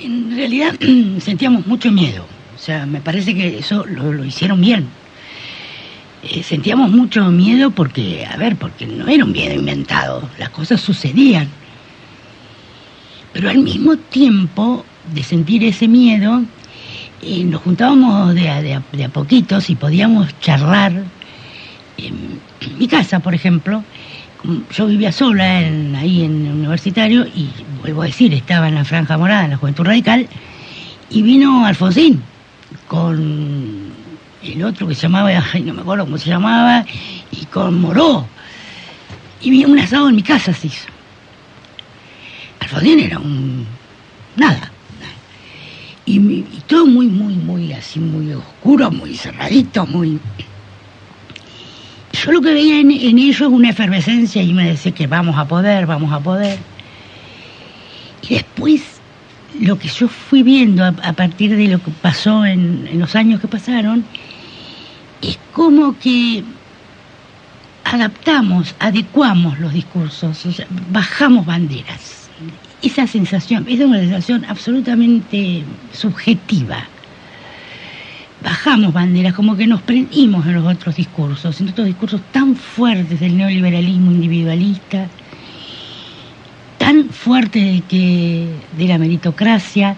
En 0.00 0.30
realidad 0.34 0.74
sentíamos 1.20 1.66
mucho 1.66 1.90
miedo. 1.90 2.24
O 2.54 2.58
sea, 2.58 2.86
me 2.86 3.00
parece 3.00 3.34
que 3.34 3.58
eso 3.58 3.84
lo, 3.86 4.24
hicieron 4.24 4.60
bien. 4.60 4.86
Eh, 6.22 6.42
sentíamos 6.42 6.90
mucho 6.90 7.30
miedo 7.30 7.70
porque, 7.70 8.26
a 8.26 8.36
ver, 8.36 8.56
porque 8.56 8.86
no 8.86 9.06
era 9.08 9.24
un 9.24 9.32
miedo 9.32 9.54
inventado, 9.54 10.28
las 10.38 10.50
cosas 10.50 10.80
sucedían. 10.80 11.48
Pero 13.32 13.50
al 13.50 13.58
mismo 13.58 13.96
tiempo 13.96 14.84
de 15.14 15.22
sentir 15.22 15.64
ese 15.64 15.86
miedo, 15.86 16.42
eh, 17.22 17.44
nos 17.44 17.62
juntábamos 17.62 18.34
de 18.34 18.48
a, 18.48 18.62
de 18.62 18.74
a- 18.74 18.82
de 18.92 19.04
a 19.04 19.08
poquitos 19.08 19.70
y 19.70 19.76
podíamos 19.76 20.38
charlar. 20.40 21.04
En 21.96 22.40
mi 22.78 22.86
casa, 22.88 23.20
por 23.20 23.34
ejemplo, 23.34 23.84
yo 24.70 24.86
vivía 24.86 25.12
sola 25.12 25.44
ahí 25.44 26.24
en 26.24 26.46
el 26.46 26.52
universitario 26.52 27.26
y 27.26 27.50
vuelvo 27.80 28.02
a 28.02 28.06
decir, 28.06 28.32
estaba 28.32 28.68
en 28.68 28.76
la 28.76 28.84
franja 28.84 29.18
morada, 29.18 29.44
en 29.44 29.50
la 29.50 29.56
Juventud 29.56 29.84
Radical, 29.84 30.28
y 31.10 31.22
vino 31.22 31.66
Alfonsín 31.66 32.22
con 32.86 33.92
el 34.42 34.64
otro 34.64 34.86
que 34.86 34.94
se 34.94 35.02
llamaba, 35.02 35.30
no 35.64 35.74
me 35.74 35.80
acuerdo 35.80 36.04
cómo 36.04 36.18
se 36.18 36.30
llamaba, 36.30 36.84
y 37.32 37.44
con 37.46 37.80
Moró. 37.80 38.26
Y 39.40 39.50
vino 39.50 39.68
un 39.68 39.78
asado 39.78 40.08
en 40.08 40.16
mi 40.16 40.22
casa, 40.22 40.52
se 40.52 40.66
hizo. 40.66 40.86
Alfonsín 42.60 43.00
era 43.00 43.18
un... 43.18 43.66
nada. 44.36 44.72
Y, 46.06 46.18
y 46.18 46.62
todo 46.66 46.86
muy, 46.86 47.06
muy, 47.06 47.34
muy 47.34 47.72
así, 47.72 48.00
muy 48.00 48.32
oscuro, 48.32 48.90
muy 48.90 49.14
cerradito, 49.14 49.86
muy... 49.86 50.18
Yo 52.12 52.32
lo 52.32 52.40
que 52.40 52.52
veía 52.52 52.80
en, 52.80 52.90
en 52.90 53.18
ellos 53.18 53.40
es 53.40 53.48
una 53.48 53.70
efervescencia 53.70 54.42
y 54.42 54.52
me 54.52 54.68
decía 54.68 54.92
que 54.92 55.06
vamos 55.06 55.36
a 55.36 55.46
poder, 55.46 55.86
vamos 55.86 56.12
a 56.12 56.20
poder. 56.20 56.58
Y 58.28 58.34
después 58.34 59.00
lo 59.60 59.78
que 59.78 59.88
yo 59.88 60.08
fui 60.08 60.42
viendo 60.42 60.84
a, 60.84 61.12
partir 61.12 61.56
de 61.56 61.68
lo 61.68 61.82
que 61.82 61.90
pasó 61.90 62.44
en, 62.44 62.88
en 62.90 62.98
los 62.98 63.14
años 63.16 63.40
que 63.40 63.48
pasaron 63.48 64.04
es 65.22 65.38
como 65.52 65.98
que 65.98 66.44
adaptamos, 67.84 68.74
adecuamos 68.78 69.58
los 69.58 69.72
discursos, 69.72 70.46
o 70.46 70.52
sea, 70.52 70.66
bajamos 70.90 71.46
banderas. 71.46 72.28
Esa 72.82 73.06
sensación, 73.06 73.66
esa 73.68 73.82
es 73.82 73.88
una 73.88 73.98
sensación 73.98 74.44
absolutamente 74.44 75.64
subjetiva 75.92 76.86
bajamos 78.42 78.92
banderas, 78.92 79.34
como 79.34 79.56
que 79.56 79.66
nos 79.66 79.82
prendimos 79.82 80.46
en 80.46 80.54
los 80.54 80.66
otros 80.66 80.96
discursos, 80.96 81.60
en 81.60 81.68
otros 81.68 81.86
discursos 81.86 82.20
tan 82.32 82.54
fuertes 82.54 83.20
del 83.20 83.36
neoliberalismo 83.36 84.12
individualista, 84.12 85.08
tan 86.78 87.08
fuerte 87.10 87.58
de, 87.58 87.80
que, 87.82 88.48
de 88.76 88.88
la 88.88 88.98
meritocracia. 88.98 89.96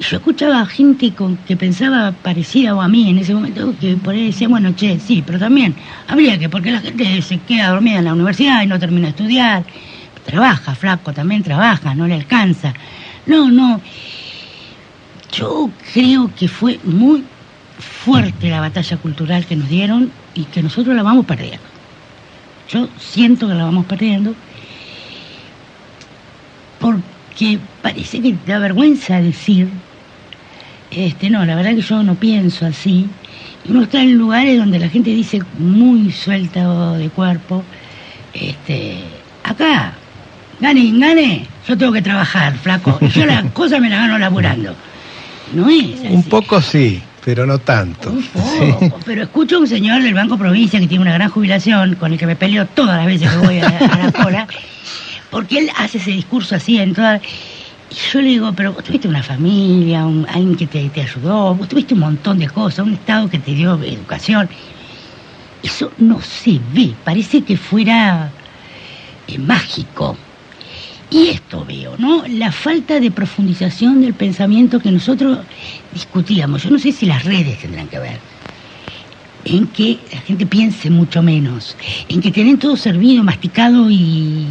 Yo 0.00 0.16
escuchaba 0.16 0.66
gente 0.66 1.12
con, 1.12 1.36
que 1.38 1.56
pensaba 1.56 2.12
parecida 2.12 2.74
o 2.74 2.82
a 2.82 2.88
mí 2.88 3.08
en 3.08 3.18
ese 3.18 3.34
momento, 3.34 3.74
que 3.80 3.96
por 3.96 4.14
ahí 4.14 4.26
decía, 4.26 4.48
bueno, 4.48 4.74
che, 4.74 4.98
sí, 4.98 5.22
pero 5.24 5.38
también 5.38 5.74
habría 6.08 6.38
que, 6.38 6.48
porque 6.48 6.72
la 6.72 6.80
gente 6.80 7.22
se 7.22 7.38
queda 7.38 7.68
dormida 7.68 7.98
en 7.98 8.06
la 8.06 8.12
universidad 8.12 8.62
y 8.62 8.66
no 8.66 8.78
termina 8.78 9.06
de 9.06 9.10
estudiar, 9.10 9.64
trabaja, 10.24 10.74
flaco, 10.74 11.12
también 11.12 11.42
trabaja, 11.42 11.94
no 11.94 12.06
le 12.06 12.14
alcanza. 12.14 12.74
No, 13.26 13.50
no. 13.50 13.80
Yo 15.32 15.70
creo 15.94 16.30
que 16.34 16.48
fue 16.48 16.78
muy 16.84 17.24
fuerte 17.82 18.48
la 18.48 18.60
batalla 18.60 18.96
cultural 18.96 19.46
que 19.46 19.56
nos 19.56 19.68
dieron 19.68 20.10
y 20.34 20.44
que 20.44 20.62
nosotros 20.62 20.94
la 20.94 21.02
vamos 21.02 21.26
perdiendo. 21.26 21.66
Yo 22.70 22.88
siento 22.98 23.48
que 23.48 23.54
la 23.54 23.64
vamos 23.64 23.86
perdiendo 23.86 24.34
porque 26.78 27.58
parece 27.80 28.20
que 28.20 28.34
da 28.46 28.58
vergüenza 28.58 29.20
decir, 29.20 29.68
este, 30.90 31.30
no, 31.30 31.44
la 31.44 31.54
verdad 31.54 31.74
que 31.74 31.80
yo 31.80 32.02
no 32.02 32.16
pienso 32.16 32.66
así. 32.66 33.06
Uno 33.68 33.82
está 33.82 34.02
en 34.02 34.14
lugares 34.14 34.58
donde 34.58 34.78
la 34.80 34.88
gente 34.88 35.10
dice 35.10 35.40
muy 35.58 36.10
suelta 36.10 36.94
de 36.94 37.08
cuerpo, 37.08 37.62
este, 38.34 38.96
acá, 39.44 39.94
gane, 40.58 40.90
gane, 40.98 41.46
yo 41.68 41.78
tengo 41.78 41.92
que 41.92 42.02
trabajar, 42.02 42.56
flaco, 42.58 42.98
y 43.00 43.08
yo 43.08 43.26
las 43.26 43.44
cosas 43.52 43.80
me 43.80 43.88
las 43.88 44.00
gano 44.00 44.18
laburando. 44.18 44.74
No 45.54 45.68
es 45.68 46.00
así. 46.00 46.08
Un 46.08 46.24
poco 46.24 46.60
sí, 46.60 47.00
pero 47.24 47.46
no 47.46 47.58
tanto. 47.58 48.10
Un 48.10 48.22
poco, 48.80 48.98
pero 49.04 49.22
escucho 49.22 49.56
a 49.56 49.60
un 49.60 49.66
señor 49.68 50.02
del 50.02 50.14
Banco 50.14 50.36
Provincia 50.38 50.80
que 50.80 50.86
tiene 50.86 51.02
una 51.02 51.14
gran 51.14 51.28
jubilación, 51.30 51.94
con 51.96 52.12
el 52.12 52.18
que 52.18 52.26
me 52.26 52.36
peleo 52.36 52.66
todas 52.66 52.96
las 52.96 53.06
veces 53.06 53.30
que 53.30 53.36
voy 53.38 53.58
a, 53.60 53.66
a 53.68 53.98
la 53.98 54.12
cola, 54.12 54.46
porque 55.30 55.58
él 55.58 55.70
hace 55.78 55.98
ese 55.98 56.10
discurso 56.10 56.54
así 56.56 56.78
en 56.78 56.94
todas... 56.94 57.20
Y 57.90 57.94
yo 58.12 58.20
le 58.22 58.28
digo, 58.28 58.52
pero 58.54 58.72
vos 58.72 58.82
tuviste 58.82 59.06
una 59.06 59.22
familia, 59.22 60.06
un- 60.06 60.26
alguien 60.28 60.56
que 60.56 60.66
te, 60.66 60.88
te 60.88 61.02
ayudó, 61.02 61.54
vos 61.54 61.68
tuviste 61.68 61.92
un 61.94 62.00
montón 62.00 62.38
de 62.38 62.48
cosas, 62.48 62.86
un 62.86 62.94
Estado 62.94 63.28
que 63.28 63.38
te 63.38 63.52
dio 63.54 63.74
educación. 63.82 64.48
Eso 65.62 65.92
no 65.98 66.20
se 66.22 66.58
ve, 66.72 66.94
parece 67.04 67.42
que 67.42 67.56
fuera 67.56 68.30
eh, 69.28 69.38
mágico. 69.38 70.16
Y 71.12 71.28
esto 71.28 71.64
veo, 71.66 71.94
¿no? 71.98 72.24
La 72.26 72.50
falta 72.50 72.98
de 72.98 73.10
profundización 73.10 74.00
del 74.00 74.14
pensamiento 74.14 74.80
que 74.80 74.90
nosotros 74.90 75.40
discutíamos. 75.92 76.62
Yo 76.62 76.70
no 76.70 76.78
sé 76.78 76.90
si 76.92 77.04
las 77.06 77.24
redes 77.24 77.58
tendrán 77.58 77.88
que 77.88 77.98
ver. 77.98 78.18
En 79.44 79.66
que 79.66 79.98
la 80.12 80.20
gente 80.20 80.46
piense 80.46 80.88
mucho 80.88 81.20
menos. 81.22 81.76
En 82.08 82.20
que 82.22 82.30
tienen 82.30 82.58
todo 82.58 82.76
servido, 82.76 83.24
masticado 83.24 83.90
y. 83.90 84.46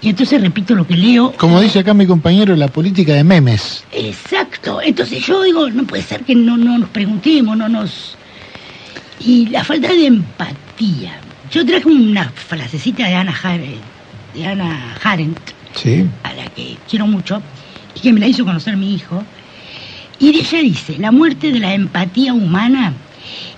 Y 0.00 0.08
entonces 0.08 0.40
repito 0.40 0.74
lo 0.74 0.86
que 0.86 0.96
leo. 0.96 1.32
Como 1.36 1.60
dice 1.60 1.80
acá 1.80 1.92
mi 1.94 2.06
compañero, 2.06 2.54
la 2.56 2.68
política 2.68 3.12
de 3.12 3.24
memes. 3.24 3.84
Exacto. 3.92 4.80
Entonces 4.80 5.26
yo 5.26 5.42
digo, 5.42 5.68
no 5.68 5.84
puede 5.84 6.02
ser 6.04 6.22
que 6.24 6.34
no, 6.34 6.56
no 6.56 6.78
nos 6.78 6.88
preguntemos, 6.90 7.56
no 7.56 7.68
nos... 7.68 8.16
Y 9.18 9.46
la 9.46 9.64
falta 9.64 9.88
de 9.88 10.06
empatía. 10.06 11.18
Yo 11.50 11.66
traje 11.66 11.88
una 11.88 12.30
frasecita 12.30 13.06
de 13.06 13.14
Ana, 13.16 13.34
Har- 13.34 13.60
de 14.34 14.46
Ana 14.46 14.96
Arendt, 15.02 15.40
Sí. 15.74 16.06
a 16.24 16.32
la 16.34 16.46
que 16.46 16.76
quiero 16.88 17.06
mucho, 17.06 17.42
y 17.94 18.00
que 18.00 18.12
me 18.12 18.20
la 18.20 18.26
hizo 18.26 18.44
conocer 18.44 18.76
mi 18.76 18.94
hijo. 18.94 19.22
Y 20.18 20.28
ella 20.28 20.60
dice, 20.60 20.98
la 20.98 21.10
muerte 21.10 21.50
de 21.50 21.60
la 21.60 21.74
empatía 21.74 22.34
humana 22.34 22.92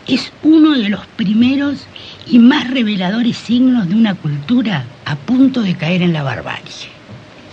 es 0.07 0.33
uno 0.43 0.73
de 0.79 0.89
los 0.89 1.07
primeros 1.07 1.87
y 2.27 2.39
más 2.39 2.71
reveladores 2.71 3.37
signos 3.37 3.89
de 3.89 3.95
una 3.95 4.15
cultura 4.15 4.85
a 5.05 5.17
punto 5.17 5.63
de 5.63 5.75
caer 5.75 6.03
en 6.03 6.13
la 6.13 6.23
barbarie. 6.23 6.89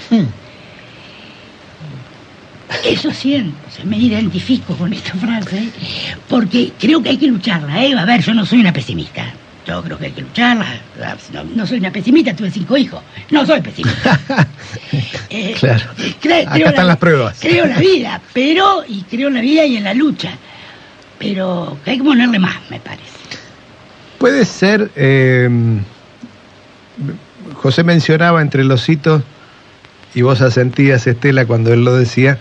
Hmm. 0.10 0.26
Eso 2.86 3.12
siento, 3.12 3.57
se 3.72 3.84
me 3.84 3.97
identifico 3.97 4.76
con 4.76 4.93
esta 4.93 5.14
frase, 5.14 5.70
porque 6.28 6.72
creo 6.80 7.01
que 7.01 7.10
hay 7.10 7.18
que 7.18 7.28
lucharla, 7.28 7.84
¿eh? 7.84 7.95
A 7.97 8.05
ver, 8.05 8.22
yo 8.22 8.34
no 8.34 8.45
soy 8.45 8.60
una 8.60 8.72
pesimista. 8.72 9.34
Yo 9.70 9.84
creo 9.84 9.98
que 10.00 10.06
hay 10.08 10.12
que 10.14 10.22
lucharla. 10.22 10.66
No, 11.32 11.44
no 11.44 11.68
soy 11.68 11.78
una 11.78 11.92
pesimista, 11.92 12.36
tuve 12.36 12.50
cinco 12.50 12.76
hijos. 12.76 13.02
No 13.30 13.46
soy 13.46 13.62
pesimista. 13.62 14.20
Eh, 15.32 15.56
Claro. 15.60 15.86
cre- 16.22 16.42
Acá 16.42 16.54
creo 16.54 16.68
están 16.70 16.88
la- 16.88 16.94
las 16.94 16.98
pruebas. 16.98 17.38
Creo 17.40 17.66
en 17.66 17.70
la 17.72 17.78
vida, 17.80 18.22
pero, 18.34 18.84
y 18.88 19.04
creo 19.04 19.28
en 19.28 19.36
la 19.36 19.42
vida 19.42 19.64
y 19.66 19.78
en 19.78 19.84
la 19.84 19.94
lucha. 19.94 20.32
Pero 21.20 21.78
que 21.86 21.92
hay 21.92 21.98
que 22.00 22.04
ponerle 22.04 22.40
más, 22.40 22.56
me 22.72 22.80
parece. 22.80 23.04
Puede 24.18 24.44
ser, 24.46 24.90
eh, 24.96 25.48
José 27.56 27.84
mencionaba 27.84 28.42
entre 28.42 28.64
los 28.64 28.88
hitos, 28.90 29.22
y 30.16 30.22
vos 30.24 30.42
asentías, 30.42 31.06
Estela, 31.06 31.46
cuando 31.46 31.72
él 31.74 31.84
lo 31.86 31.96
decía, 31.96 32.40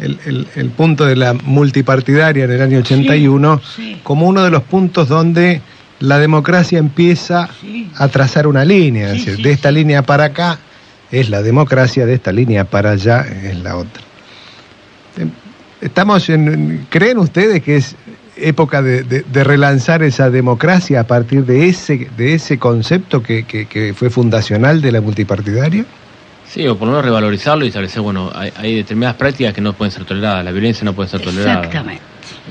el, 0.00 0.18
el- 0.26 0.46
el 0.54 0.68
punto 0.70 1.06
de 1.06 1.16
la 1.16 1.34
multipartidaria 1.34 2.44
en 2.44 2.52
el 2.52 2.62
año 2.62 2.78
81 2.78 3.60
Sí, 3.64 3.82
sí. 3.94 4.00
como 4.04 4.26
uno 4.28 4.42
de 4.44 4.50
los 4.50 4.62
puntos 4.62 5.08
donde 5.08 5.60
la 6.00 6.18
democracia 6.18 6.78
empieza 6.78 7.48
Sí. 7.60 7.90
a 7.96 8.08
trazar 8.08 8.46
una 8.46 8.64
línea, 8.64 9.06
es 9.08 9.12
decir, 9.24 9.36
sí, 9.36 9.42
de 9.42 9.50
esta 9.52 9.70
línea 9.70 10.02
para 10.02 10.24
acá 10.24 10.58
es 11.10 11.30
la 11.30 11.42
democracia, 11.42 12.04
de 12.06 12.14
esta 12.14 12.32
línea 12.32 12.64
para 12.64 12.90
allá 12.92 13.20
es 13.20 13.56
la 13.62 13.76
otra. 13.76 14.02
Em, 15.18 15.30
Estamos 15.80 16.28
en, 16.30 16.86
¿Creen 16.88 17.18
ustedes 17.18 17.62
que 17.62 17.76
es 17.76 17.96
época 18.38 18.80
de, 18.82 19.02
de- 19.02 19.22
de 19.22 19.44
relanzar 19.44 20.02
esa 20.02 20.30
democracia 20.30 21.00
a 21.00 21.04
partir 21.06 21.44
de 21.44 21.68
ese, 21.68 22.08
de 22.16 22.34
ese 22.34 22.58
concepto 22.58 23.22
que, 23.22 23.44
que- 23.44 23.66
que 23.66 23.92
fue 23.94 24.08
fundacional 24.10 24.80
de 24.80 24.90
la 24.92 25.00
multipartidaria? 25.02 25.84
Sí, 26.48 26.66
o 26.66 26.76
por 26.78 26.86
lo 26.88 26.92
menos 26.92 27.04
revalorizarlo 27.04 27.64
y 27.64 27.68
establecer, 27.68 28.00
bueno, 28.02 28.30
hay, 28.34 28.52
hay 28.56 28.76
determinadas 28.76 29.16
prácticas 29.16 29.52
que 29.52 29.60
no 29.60 29.74
pueden 29.74 29.92
ser 29.92 30.04
toleradas, 30.04 30.44
la 30.44 30.50
violencia 30.52 30.84
no 30.84 30.94
puede 30.94 31.08
ser 31.10 31.20
tolerada. 31.20 31.58
Exactamente. 31.60 32.02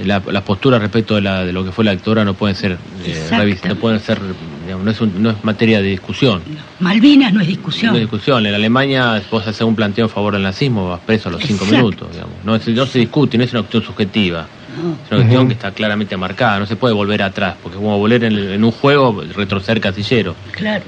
La- 0.03 0.21
las 0.31 0.43
posturas 0.43 0.81
respecto 0.81 1.15
de, 1.15 1.21
la, 1.21 1.43
de 1.45 1.53
lo 1.53 1.63
que 1.63 1.71
fue 1.71 1.83
la 1.85 1.91
dictadura 1.91 2.23
no 2.25 2.33
pueden 2.33 2.55
ser, 2.55 2.73
eh, 2.73 2.77
Exactamente. 3.05 3.61
revis- 3.63 3.69
no 3.69 3.75
pueden 3.75 3.99
ser, 3.99 4.19
digamos, 4.65 4.85
no 4.85 4.91
es, 4.91 5.01
un- 5.01 5.23
no 5.23 5.29
es 5.31 5.43
materia 5.43 5.81
de 5.81 5.87
discusión. 5.89 6.41
Malvinas 6.79 7.33
no 7.33 7.41
es 7.41 7.47
No 7.47 7.49
discusión. 7.51 7.95
es 7.95 8.01
discusión. 8.01 8.45
En 8.45 8.53
Alemania 8.53 9.21
vos 9.31 9.45
hacer 9.47 9.65
un 9.65 9.75
planteo 9.75 10.05
a 10.05 10.09
favor 10.09 10.33
del 10.33 10.43
nazismo, 10.43 10.89
vas 10.89 10.99
preso 11.01 11.29
a 11.29 11.31
los 11.33 11.41
cinco 11.43 11.65
minutos. 11.65 12.11
Digamos. 12.11 12.33
No, 12.43 12.55
es- 12.55 12.67
no 12.67 12.85
se 12.85 12.99
discute, 12.99 13.37
no 13.37 13.43
es 13.43 13.51
una 13.53 13.61
cuestión 13.61 13.83
subjetiva. 13.83 14.47
No. 14.75 14.91
Es 14.93 15.11
una 15.11 15.17
cuestión 15.21 15.47
que 15.47 15.53
está 15.53 15.71
claramente 15.71 16.17
marcada, 16.17 16.59
no 16.59 16.65
se 16.65 16.75
puede 16.75 16.93
volver 16.93 17.23
atrás, 17.23 17.55
porque 17.63 17.77
es 17.77 17.81
como 17.81 17.97
volver 17.97 18.25
en, 18.25 18.37
en 18.37 18.63
un 18.63 18.71
juego, 18.71 19.23
retroceder 19.35 19.79
casillero. 19.79 20.35
Claro. 20.51 20.83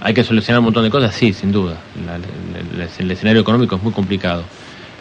Hay 0.00 0.14
que 0.14 0.22
solucionar 0.24 0.60
un 0.60 0.66
montón 0.66 0.84
de 0.84 0.90
cosas, 0.90 1.14
sí, 1.14 1.32
sin 1.32 1.52
duda. 1.52 1.76
La- 2.06 2.16
la- 2.18 2.84
la- 2.84 2.88
el 2.98 3.10
escenario 3.10 3.42
económico 3.42 3.76
es 3.76 3.82
muy 3.82 3.92
complicado. 3.92 4.44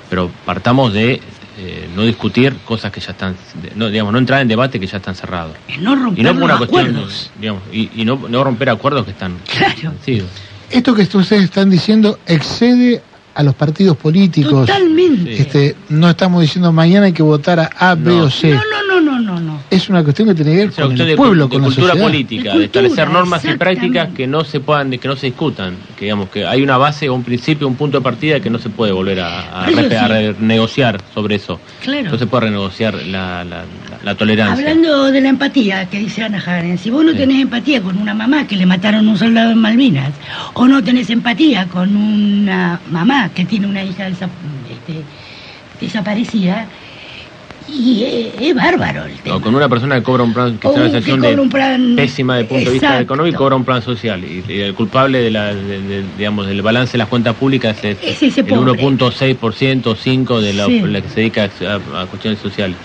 Pero 0.10 0.30
partamos 0.46 0.92
de 0.92 1.22
eh, 1.58 1.90
no 1.96 2.04
discutir 2.04 2.56
cosas 2.66 2.92
que 2.92 3.00
ya 3.00 3.12
están, 3.12 3.36
no, 3.76 3.90
digamos, 3.90 4.14
no 4.14 4.20
entrar 4.20 4.42
en 4.42 4.48
debate 4.48 4.80
que 4.80 4.88
ya 4.88 4.98
están 4.98 5.16
cerrados. 5.16 5.56
Es 5.68 5.80
no 5.80 5.94
Y 5.94 5.96
romper 5.96 6.24
no 6.26 6.34
por 6.34 6.44
una 6.44 6.54
los 6.60 6.68
cuestión, 6.68 6.88
acuerdos. 6.96 7.32
digamos, 7.40 7.64
y, 7.72 7.90
y 7.96 8.06
no, 8.06 8.20
no 8.30 8.44
romper 8.44 8.70
acuerdos 8.70 9.06
que 9.06 9.12
están 9.12 9.38
Claro. 9.50 9.92
vencidos. 9.92 10.30
Esto 10.70 10.94
que 10.94 11.02
ustedes 11.04 11.44
están 11.44 11.70
diciendo 11.70 12.20
excede 12.28 13.02
a 13.34 13.44
los 13.44 13.56
partidos 13.56 13.96
políticos. 13.98 14.66
Totalmente. 14.68 15.36
Este, 15.42 15.76
no 15.90 16.10
estamos 16.10 16.42
diciendo 16.42 16.72
mañana 16.72 17.06
hay 17.06 17.14
que 17.14 17.24
votar 17.24 17.60
a 17.60 17.70
A, 17.78 17.96
B 17.96 18.12
o 18.12 18.30
C. 18.30 18.50
No, 18.52 18.56
no, 18.56 18.96
no, 18.96 18.97
no, 19.28 19.40
no, 19.40 19.54
no. 19.54 19.60
Es 19.70 19.90
una 19.90 20.04
cuestión 20.04 20.30
que 20.30 20.36
tiene 20.36 20.52
que 20.52 20.58
ver 20.58 20.72
con 20.74 20.92
el 20.94 20.98
de, 20.98 21.16
pueblo, 21.16 21.44
de 21.44 21.50
con 21.50 21.62
la 21.62 21.66
cultura 21.68 21.88
sociedad. 21.90 22.06
política, 22.08 22.42
De 22.54 22.60
de, 22.60 22.66
cultura, 22.66 22.86
establecer 22.88 23.10
normas 23.14 23.46
y 23.46 23.54
prácticas 23.58 24.10
que 24.16 24.26
no 24.28 24.44
se 24.44 24.60
puedan, 24.60 24.90
que 24.92 25.08
no 25.08 25.16
se 25.16 25.28
discutan, 25.28 25.76
que 25.98 26.06
digamos 26.06 26.30
que 26.30 26.46
hay 26.46 26.62
una 26.64 26.78
base 26.78 27.10
un 27.10 27.24
principio, 27.24 27.68
un 27.68 27.76
punto 27.76 27.98
de 28.00 28.04
partida 28.04 28.40
que 28.40 28.50
no 28.50 28.58
se 28.60 28.70
puede 28.70 28.92
volver 28.94 29.20
a, 29.20 29.64
a 29.64 29.66
renegociar 30.08 31.02
sobre 31.14 31.36
eso. 31.36 31.60
Claro. 31.84 32.12
No 32.12 32.18
se 32.18 32.26
puede 32.28 32.46
renegociar 32.46 32.94
la, 32.96 33.44
la, 33.44 33.58
la- 33.58 33.66
la 34.04 34.16
tolerancia. 34.16 34.70
Hablando 34.70 35.12
de 35.12 35.22
la 35.22 35.30
empatía 35.30 35.90
que 35.90 36.00
dice 36.00 36.24
Ana 36.24 36.40
Jaren, 36.40 36.78
si 36.78 36.90
vos 36.90 37.04
no 37.04 37.12
Sí. 37.12 37.18
tenés 37.18 37.42
empatía 37.42 37.82
con 37.82 37.98
una 37.98 38.14
mamá 38.14 38.48
que 38.48 38.56
le 38.56 38.66
mataron 38.66 39.08
a 39.08 39.12
un 39.12 39.18
soldado 39.18 39.52
en 39.52 39.58
Malvinas, 39.60 40.12
o 40.54 40.68
no 40.68 40.84
tenés 40.84 41.10
empatía 41.10 41.66
con 41.68 41.96
una 41.96 42.80
mamá 42.92 43.30
que 43.34 43.44
tiene 43.46 43.68
una 43.68 43.84
hija 43.84 44.08
desa- 44.08 44.30
este, 44.72 45.02
desaparecida, 45.82 46.68
y 47.70 48.04
es, 48.04 48.34
es 48.50 48.56
bárbaro 48.56 49.06
el 49.06 49.22
tema. 49.22 49.36
O 49.36 49.42
con 49.42 49.54
una 49.54 49.68
persona 49.68 49.96
que 49.98 50.04
cobra 50.04 50.24
un 50.24 50.34
plan, 50.34 50.58
que 50.58 50.68
O 50.68 50.72
está 50.72 50.82
en 50.82 50.86
un- 50.88 50.90
una 50.92 51.00
situación 51.02 51.22
de 51.36 51.42
un 51.42 51.50
plan- 51.50 51.94
pésima 51.96 52.40
el 52.40 52.48
punto 52.48 52.66
de 52.66 52.72
vista 52.72 53.00
económico, 53.02 53.38
cobra 53.40 53.56
un 53.56 53.66
plan 53.66 53.82
social. 53.82 54.24
Y, 54.24 54.44
y 54.48 54.60
el 54.62 54.74
culpable 54.74 55.20
de 55.22 55.32
la, 55.32 55.54
de- 55.54 55.82
de- 55.82 56.04
digamos, 56.18 56.48
del 56.48 56.62
balance 56.62 56.94
de 56.94 56.98
las 57.00 57.08
cuentas 57.08 57.36
públicas 57.36 57.78
es, 57.84 57.98
Es 58.02 58.24
ese 58.24 58.42
el 58.42 58.48
pobre. 58.48 58.72
1.6% 58.72 59.88
o 59.88 59.96
5% 59.96 60.42
de 60.42 60.54
la, 60.54 60.66
Sí. 60.66 60.82
la 60.82 61.02
que 61.02 61.10
se 61.10 61.20
dedica 61.22 61.44
a, 61.68 62.02
a 62.02 62.06
cuestiones 62.08 62.40
sociales. 62.40 62.78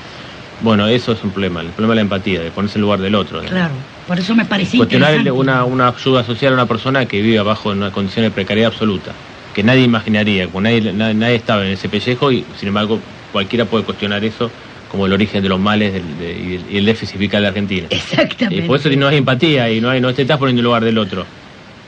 Bueno, 0.61 0.87
eso 0.87 1.13
es 1.13 1.23
un 1.25 1.31
problema, 1.31 1.61
el 1.61 1.69
problema 1.71 1.93
de 1.93 1.97
la 1.97 2.03
empatía, 2.03 2.41
de 2.41 2.51
ponerse 2.51 2.79
en 2.79 2.83
lugar 2.83 3.01
del 3.01 3.15
otro. 3.17 3.41
Claro, 3.41 3.75
por 4.07 4.19
eso 4.19 4.35
me 4.35 4.45
parecía 4.45 4.79
Cuestionar 4.79 5.19
una, 5.33 5.65
una 5.65 5.89
ayuda 5.89 6.23
social 6.25 6.53
a 6.53 6.55
una 6.55 6.67
persona 6.67 7.07
que 7.07 7.21
vive 7.21 7.39
abajo 7.39 7.73
en 7.73 7.79
una 7.79 7.91
condición 7.91 8.25
de 8.25 8.31
precariedad 8.31 8.71
absoluta, 8.73 9.11
que 9.55 9.63
nadie 9.65 9.83
imaginaría, 9.83 10.49
nadie, 10.55 10.93
nadie, 10.93 11.15
nadie 11.15 11.35
estaba 11.35 11.65
en 11.67 11.73
ese 11.73 11.89
pellejo 11.89 12.31
y 12.31 12.45
sin 12.57 12.69
embargo 12.69 13.01
cualquiera 13.33 13.65
puede 13.65 13.83
cuestionar 13.85 14.25
eso 14.25 14.51
como 14.93 15.07
el 15.07 15.13
origen 15.13 15.43
de 15.43 15.49
los 15.49 15.59
males 15.59 15.93
del- 15.95 16.19
de- 16.19 16.39
y, 16.39 16.55
el, 16.55 16.65
y 16.71 16.77
el 16.77 16.85
déficit 16.85 17.19
fiscal 17.19 17.43
de 17.43 17.49
Argentina. 17.49 17.89
Y 17.91 17.95
Exactamente. 17.97 18.67
por 18.67 18.79
eso 18.79 18.89
no 18.91 19.09
hay 19.09 19.17
empatía 19.17 19.69
y 19.71 19.81
no, 19.81 19.91
hay, 19.91 20.01
no 20.01 20.13
te 20.15 20.23
estás 20.23 20.39
poniendo 20.39 20.61
en 20.61 20.63
el 20.63 20.65
lugar 20.67 20.85
del 20.85 20.99
otro. 20.99 21.27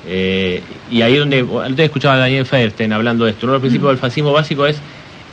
Eh, 0.07 0.63
y 0.91 1.03
ahí 1.03 1.17
donde, 1.17 1.47
antes 1.65 1.85
escuchaba 1.85 2.15
a 2.15 2.19
Daniel 2.19 2.45
Feinstein 2.47 2.93
hablando 2.93 3.25
de 3.27 3.31
esto, 3.33 3.47
uno 3.47 3.53
de 3.53 3.57
los 3.57 3.61
principios 3.63 3.91
del 3.91 3.99
fascismo 3.99 4.33
básico 4.33 4.67
es, 4.67 4.77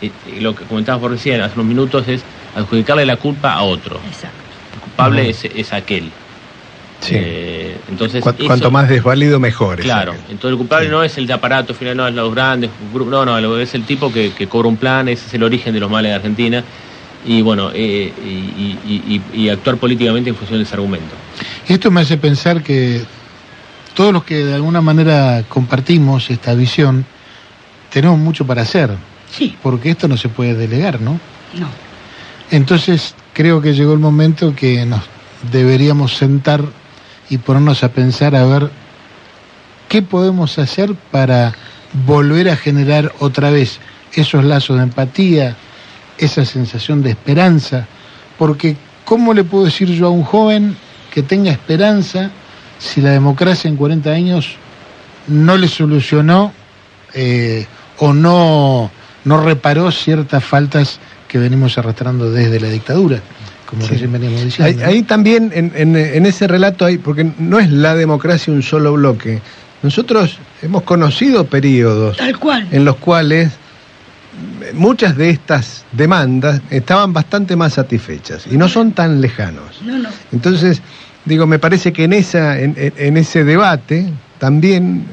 eh, 0.01 0.11
eh, 0.27 0.41
lo 0.41 0.53
que 0.55 0.65
comentábamos 0.65 1.01
por 1.01 1.11
recién, 1.11 1.41
hace 1.41 1.53
unos 1.55 1.65
minutos, 1.65 2.07
es 2.07 2.21
adjudicarle 2.55 3.05
la 3.05 3.15
culpa 3.17 3.53
a 3.53 3.63
otro. 3.63 3.99
Exacto. 4.07 4.37
El 4.75 4.79
culpable 4.81 5.29
es, 5.29 5.45
es 5.45 5.73
aquel. 5.73 6.11
Sí. 6.99 7.15
Eh, 7.17 7.75
entonces, 7.89 8.21
Cu- 8.21 8.29
eso- 8.29 8.45
cuanto 8.45 8.69
más 8.69 8.87
desvalido, 8.87 9.39
mejor. 9.39 9.79
Claro, 9.79 10.13
entonces 10.29 10.51
el 10.51 10.57
culpable 10.57 10.85
Sí. 10.85 10.91
no 10.91 11.03
es 11.03 11.17
el 11.17 11.25
de 11.25 11.33
aparato 11.33 11.73
final, 11.73 11.97
no 11.97 12.07
es 12.07 12.13
los 12.13 12.33
grandes 12.33 12.69
no, 12.93 13.25
no, 13.25 13.57
es 13.59 13.73
el 13.73 13.83
tipo 13.85 14.11
que, 14.13 14.31
que 14.33 14.47
cobra 14.47 14.67
un 14.67 14.77
plan, 14.77 15.07
ese 15.07 15.25
es 15.27 15.33
el 15.33 15.43
origen 15.43 15.73
de 15.73 15.79
los 15.79 15.89
males 15.89 16.11
de 16.11 16.15
Argentina, 16.15 16.63
y 17.25 17.41
bueno, 17.41 17.69
eh, 17.73 18.11
y, 18.23 18.27
y- 18.27 18.79
y- 18.85 19.21
y- 19.35 19.41
y 19.43 19.49
actuar 19.49 19.77
políticamente 19.77 20.29
en 20.29 20.35
función 20.35 20.59
de 20.59 20.63
ese 20.63 20.73
argumento. 20.75 21.13
Esto 21.67 21.91
me 21.91 22.01
hace 22.01 22.17
pensar 22.17 22.61
que 22.63 23.01
todos 23.93 24.11
los 24.13 24.23
que 24.23 24.43
de 24.45 24.55
alguna 24.55 24.81
manera 24.81 25.43
compartimos 25.47 26.29
esta 26.29 26.53
visión, 26.55 27.05
tenemos 27.91 28.17
mucho 28.17 28.45
para 28.45 28.61
hacer, 28.63 28.89
Sí, 29.31 29.55
porque 29.61 29.91
esto 29.91 30.07
no 30.07 30.17
se 30.17 30.29
puede 30.29 30.55
delegar, 30.55 30.99
¿no? 31.01 31.19
no. 31.57 31.67
Entonces 32.49 33.15
creo 33.33 33.61
que 33.61 33.73
llegó 33.73 33.93
el 33.93 33.99
momento 33.99 34.53
que 34.55 34.85
nos 34.85 35.01
deberíamos 35.51 36.15
sentar 36.17 36.63
y 37.29 37.37
ponernos 37.37 37.83
a 37.83 37.89
pensar 37.89 38.35
a 38.35 38.45
ver 38.45 38.69
qué 39.87 40.01
podemos 40.01 40.57
hacer 40.59 40.93
para 41.11 41.53
volver 42.05 42.49
a 42.49 42.55
generar 42.57 43.13
otra 43.19 43.51
vez 43.51 43.79
esos 44.13 44.43
lazos 44.43 44.77
de 44.77 44.83
empatía, 44.83 45.55
esa 46.17 46.45
sensación 46.45 47.01
de 47.03 47.11
esperanza, 47.11 47.87
porque 48.37 48.75
¿cómo 49.05 49.33
le 49.33 49.43
puedo 49.43 49.65
decir 49.65 49.89
yo 49.89 50.07
a 50.07 50.09
un 50.09 50.23
joven 50.23 50.75
que 51.13 51.23
tenga 51.23 51.51
esperanza 51.51 52.31
si 52.79 53.01
la 53.01 53.11
democracia 53.11 53.67
en 53.69 53.75
40 53.77 54.09
años 54.09 54.55
no 55.27 55.57
le 55.57 55.67
solucionó 55.67 56.51
eh, 57.13 57.65
o 57.99 58.13
no, 58.13 58.89
no 59.25 59.43
reparó 59.43 59.91
ciertas 59.91 60.43
faltas 60.43 60.99
que 61.27 61.37
venimos 61.37 61.77
arrastrando 61.77 62.31
desde 62.31 62.59
la 62.59 62.69
dictadura, 62.69 63.19
como 63.65 63.83
Sí. 63.83 63.89
recién 63.91 64.11
veníamos 64.11 64.39
Ahí, 64.39 64.45
diciendo. 64.45 64.85
ahí 64.85 65.03
también, 65.03 65.51
en, 65.53 65.71
en- 65.75 65.95
en 65.95 66.25
ese 66.25 66.47
relato, 66.47 66.85
hay, 66.85 66.97
porque 66.97 67.29
no 67.39 67.59
es 67.59 67.69
la 67.69 67.95
democracia 67.95 68.51
un 68.53 68.63
solo 68.63 68.93
bloque. 68.93 69.41
Nosotros 69.83 70.37
hemos 70.61 70.83
conocido 70.83 71.45
periodos 71.45 72.17
Tal 72.17 72.37
cual. 72.37 72.67
en 72.71 72.85
los 72.85 72.97
cuales 72.97 73.51
muchas 74.73 75.17
de 75.17 75.29
estas 75.29 75.85
demandas 75.91 76.61
estaban 76.69 77.13
bastante 77.13 77.55
más 77.55 77.73
satisfechas 77.73 78.47
y 78.49 78.57
no 78.57 78.67
son 78.67 78.91
tan 78.91 79.21
lejanos. 79.21 79.81
No, 79.83 79.97
no. 79.97 80.09
Entonces, 80.31 80.81
digo, 81.25 81.47
me 81.47 81.59
parece 81.59 81.93
que 81.93 82.05
en, 82.05 82.13
esa, 82.13 82.59
en, 82.59 83.17
ese 83.17 83.43
debate 83.43 84.07
también 84.39 85.05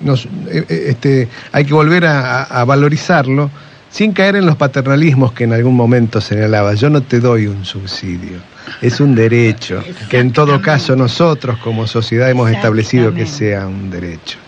nos, 0.00 0.26
eh, 0.26 0.64
eh, 0.68 0.84
este, 0.88 1.28
hay 1.52 1.64
que 1.64 1.74
volver 1.74 2.06
a, 2.06 2.64
valorizarlo 2.64 3.50
sin 3.90 4.12
caer 4.12 4.36
en 4.36 4.46
los 4.46 4.56
paternalismos 4.56 5.32
que 5.32 5.44
en 5.44 5.52
algún 5.52 5.74
momento 5.74 6.20
señalaba. 6.20 6.74
Yo 6.74 6.90
no 6.90 7.02
te 7.02 7.20
doy 7.20 7.46
un 7.46 7.64
subsidio, 7.64 8.38
es 8.82 9.00
un 9.00 9.14
derecho, 9.14 9.82
que 10.08 10.18
en 10.18 10.32
todo 10.32 10.60
caso 10.60 10.94
nosotros 10.96 11.58
como 11.58 11.86
sociedad 11.86 12.30
hemos 12.30 12.50
establecido 12.50 13.14
que 13.14 13.26
sea 13.26 13.66
un 13.66 13.90
derecho. 13.90 14.38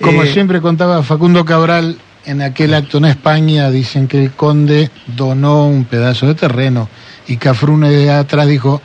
Como 0.00 0.24
Eh, 0.24 0.32
siempre 0.32 0.60
contaba 0.60 1.02
Facundo 1.02 1.44
Cabral 1.44 1.96
en 2.26 2.42
aquel 2.42 2.74
acto 2.74 2.98
en 2.98 3.06
España, 3.06 3.70
dicen 3.70 4.08
que 4.08 4.22
el 4.22 4.32
conde 4.32 4.90
donó 5.06 5.66
un 5.66 5.84
pedazo 5.84 6.26
de 6.26 6.34
terreno 6.34 6.88
y 7.26 7.36
Cafrune 7.36 7.88
de 7.90 8.10
atrás 8.10 8.46
dijo, 8.48 8.82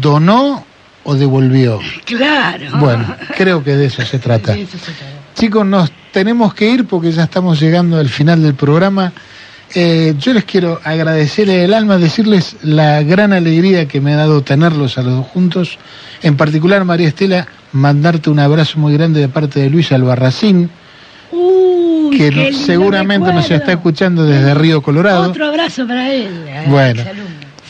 ¿donó 0.00 0.64
o 1.04 1.14
devolvió? 1.14 1.80
Claro. 2.04 2.78
Bueno, 2.78 3.16
creo 3.36 3.64
que 3.64 3.76
de 3.76 3.86
eso 3.86 4.02
se 4.02 4.18
trata. 4.18 4.52
De 4.52 4.62
eso 4.62 4.78
se 4.78 4.92
trata. 4.92 5.12
Chicos, 5.34 5.66
nos 5.66 5.90
tenemos 6.12 6.54
que 6.54 6.68
ir 6.68 6.86
porque 6.86 7.10
ya 7.10 7.24
estamos 7.24 7.58
llegando 7.58 7.98
al 7.98 8.08
final 8.08 8.42
del 8.42 8.54
programa. 8.54 9.12
Eh, 9.74 10.14
yo 10.18 10.34
les 10.34 10.44
quiero 10.44 10.78
agradecer 10.84 11.48
el 11.48 11.72
alma, 11.72 11.96
decirles 11.96 12.56
la 12.62 13.02
gran 13.02 13.32
alegría 13.32 13.88
que 13.88 14.02
me 14.02 14.12
ha 14.12 14.16
dado 14.16 14.42
tenerlos 14.42 14.98
a 14.98 15.02
los 15.02 15.14
dos 15.14 15.26
juntos. 15.28 15.78
En 16.22 16.36
particular, 16.36 16.84
María 16.84 17.08
Estela, 17.08 17.48
mandarte 17.72 18.28
un 18.28 18.38
abrazo 18.38 18.78
muy 18.78 18.92
grande 18.92 19.20
de 19.20 19.28
parte 19.28 19.60
de 19.60 19.70
Luis 19.70 19.90
Albarracín, 19.92 20.70
Uy, 21.32 21.61
que 22.16 22.30
no- 22.30 22.56
seguramente 22.56 23.32
nos 23.32 23.50
está 23.50 23.72
escuchando 23.72 24.24
desde 24.24 24.54
Río 24.54 24.82
Colorado. 24.82 25.30
Otro 25.30 25.46
abrazo 25.46 25.86
para 25.86 26.10
él. 26.12 26.28
eh, 26.46 26.64
Bueno. 26.68 27.02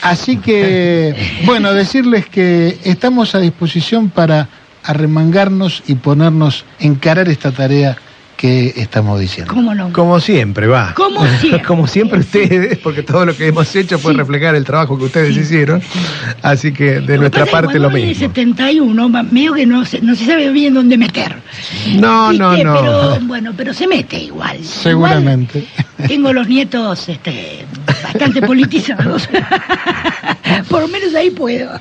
Así 0.03 0.36
que, 0.38 1.14
bueno, 1.45 1.72
decirles 1.72 2.26
que 2.26 2.78
estamos 2.84 3.34
a 3.34 3.38
disposición 3.38 4.11
para 4.11 4.49
arremangarnos 4.84 5.82
y 5.86 5.95
ponernos, 5.95 6.64
encarar 6.80 7.28
esta 7.28 7.53
tarea 7.53 7.97
que 8.43 8.72
estamos 8.76 9.20
diciendo. 9.20 9.55
¿Cómo 9.55 9.72
no? 9.72 9.93
Como 9.93 10.18
siempre, 10.18 10.66
va. 10.66 10.95
Como 10.95 11.24
siempre. 11.40 11.62
Como 11.62 11.86
siempre 11.86 12.18
ustedes, 12.18 12.76
porque 12.78 13.05
todo 13.05 13.24
lo 13.24 13.36
que 13.36 13.47
hemos 13.47 13.74
hecho 13.76 14.01
puede 14.01 14.16
Sí. 14.16 14.18
reflejar 14.18 14.57
el 14.57 14.64
trabajo 14.64 14.99
que 14.99 15.05
ustedes 15.05 15.36
hicieron. 15.36 15.80
Así 16.43 16.72
que 16.72 16.99
de 17.01 17.14
Lo 17.14 17.20
nuestra 17.22 17.45
pasa 17.45 17.45
es 17.45 17.47
que 17.47 17.53
parte 17.66 17.78
lo 17.78 17.90
mismo. 17.90 18.14
71, 18.26 19.09
ma- 19.09 19.22
medio 19.22 19.55
que 19.55 19.64
no 19.64 19.84
se, 19.84 20.01
no 20.01 20.16
se 20.16 20.26
sabe 20.26 20.51
bien 20.51 20.74
dónde 20.74 20.99
meter. 20.99 21.36
No, 22.01 22.32
no, 22.32 22.51
¿Viste? 22.51 22.64
no. 22.64 22.74
Pero 22.80 23.18
bueno, 23.28 23.53
pero 23.57 23.72
se 23.72 23.86
mete 23.86 24.18
igual. 24.18 24.59
Seguramente. 24.64 25.61
Igual 25.61 26.09
tengo 26.09 26.32
los 26.32 26.49
nietos 26.49 27.09
este, 27.09 27.64
bastante 27.86 28.43
politizados. 28.43 29.28
Por 30.68 30.82
lo 30.82 30.88
menos 30.88 31.14
ahí 31.14 31.30
puedo. 31.30 31.80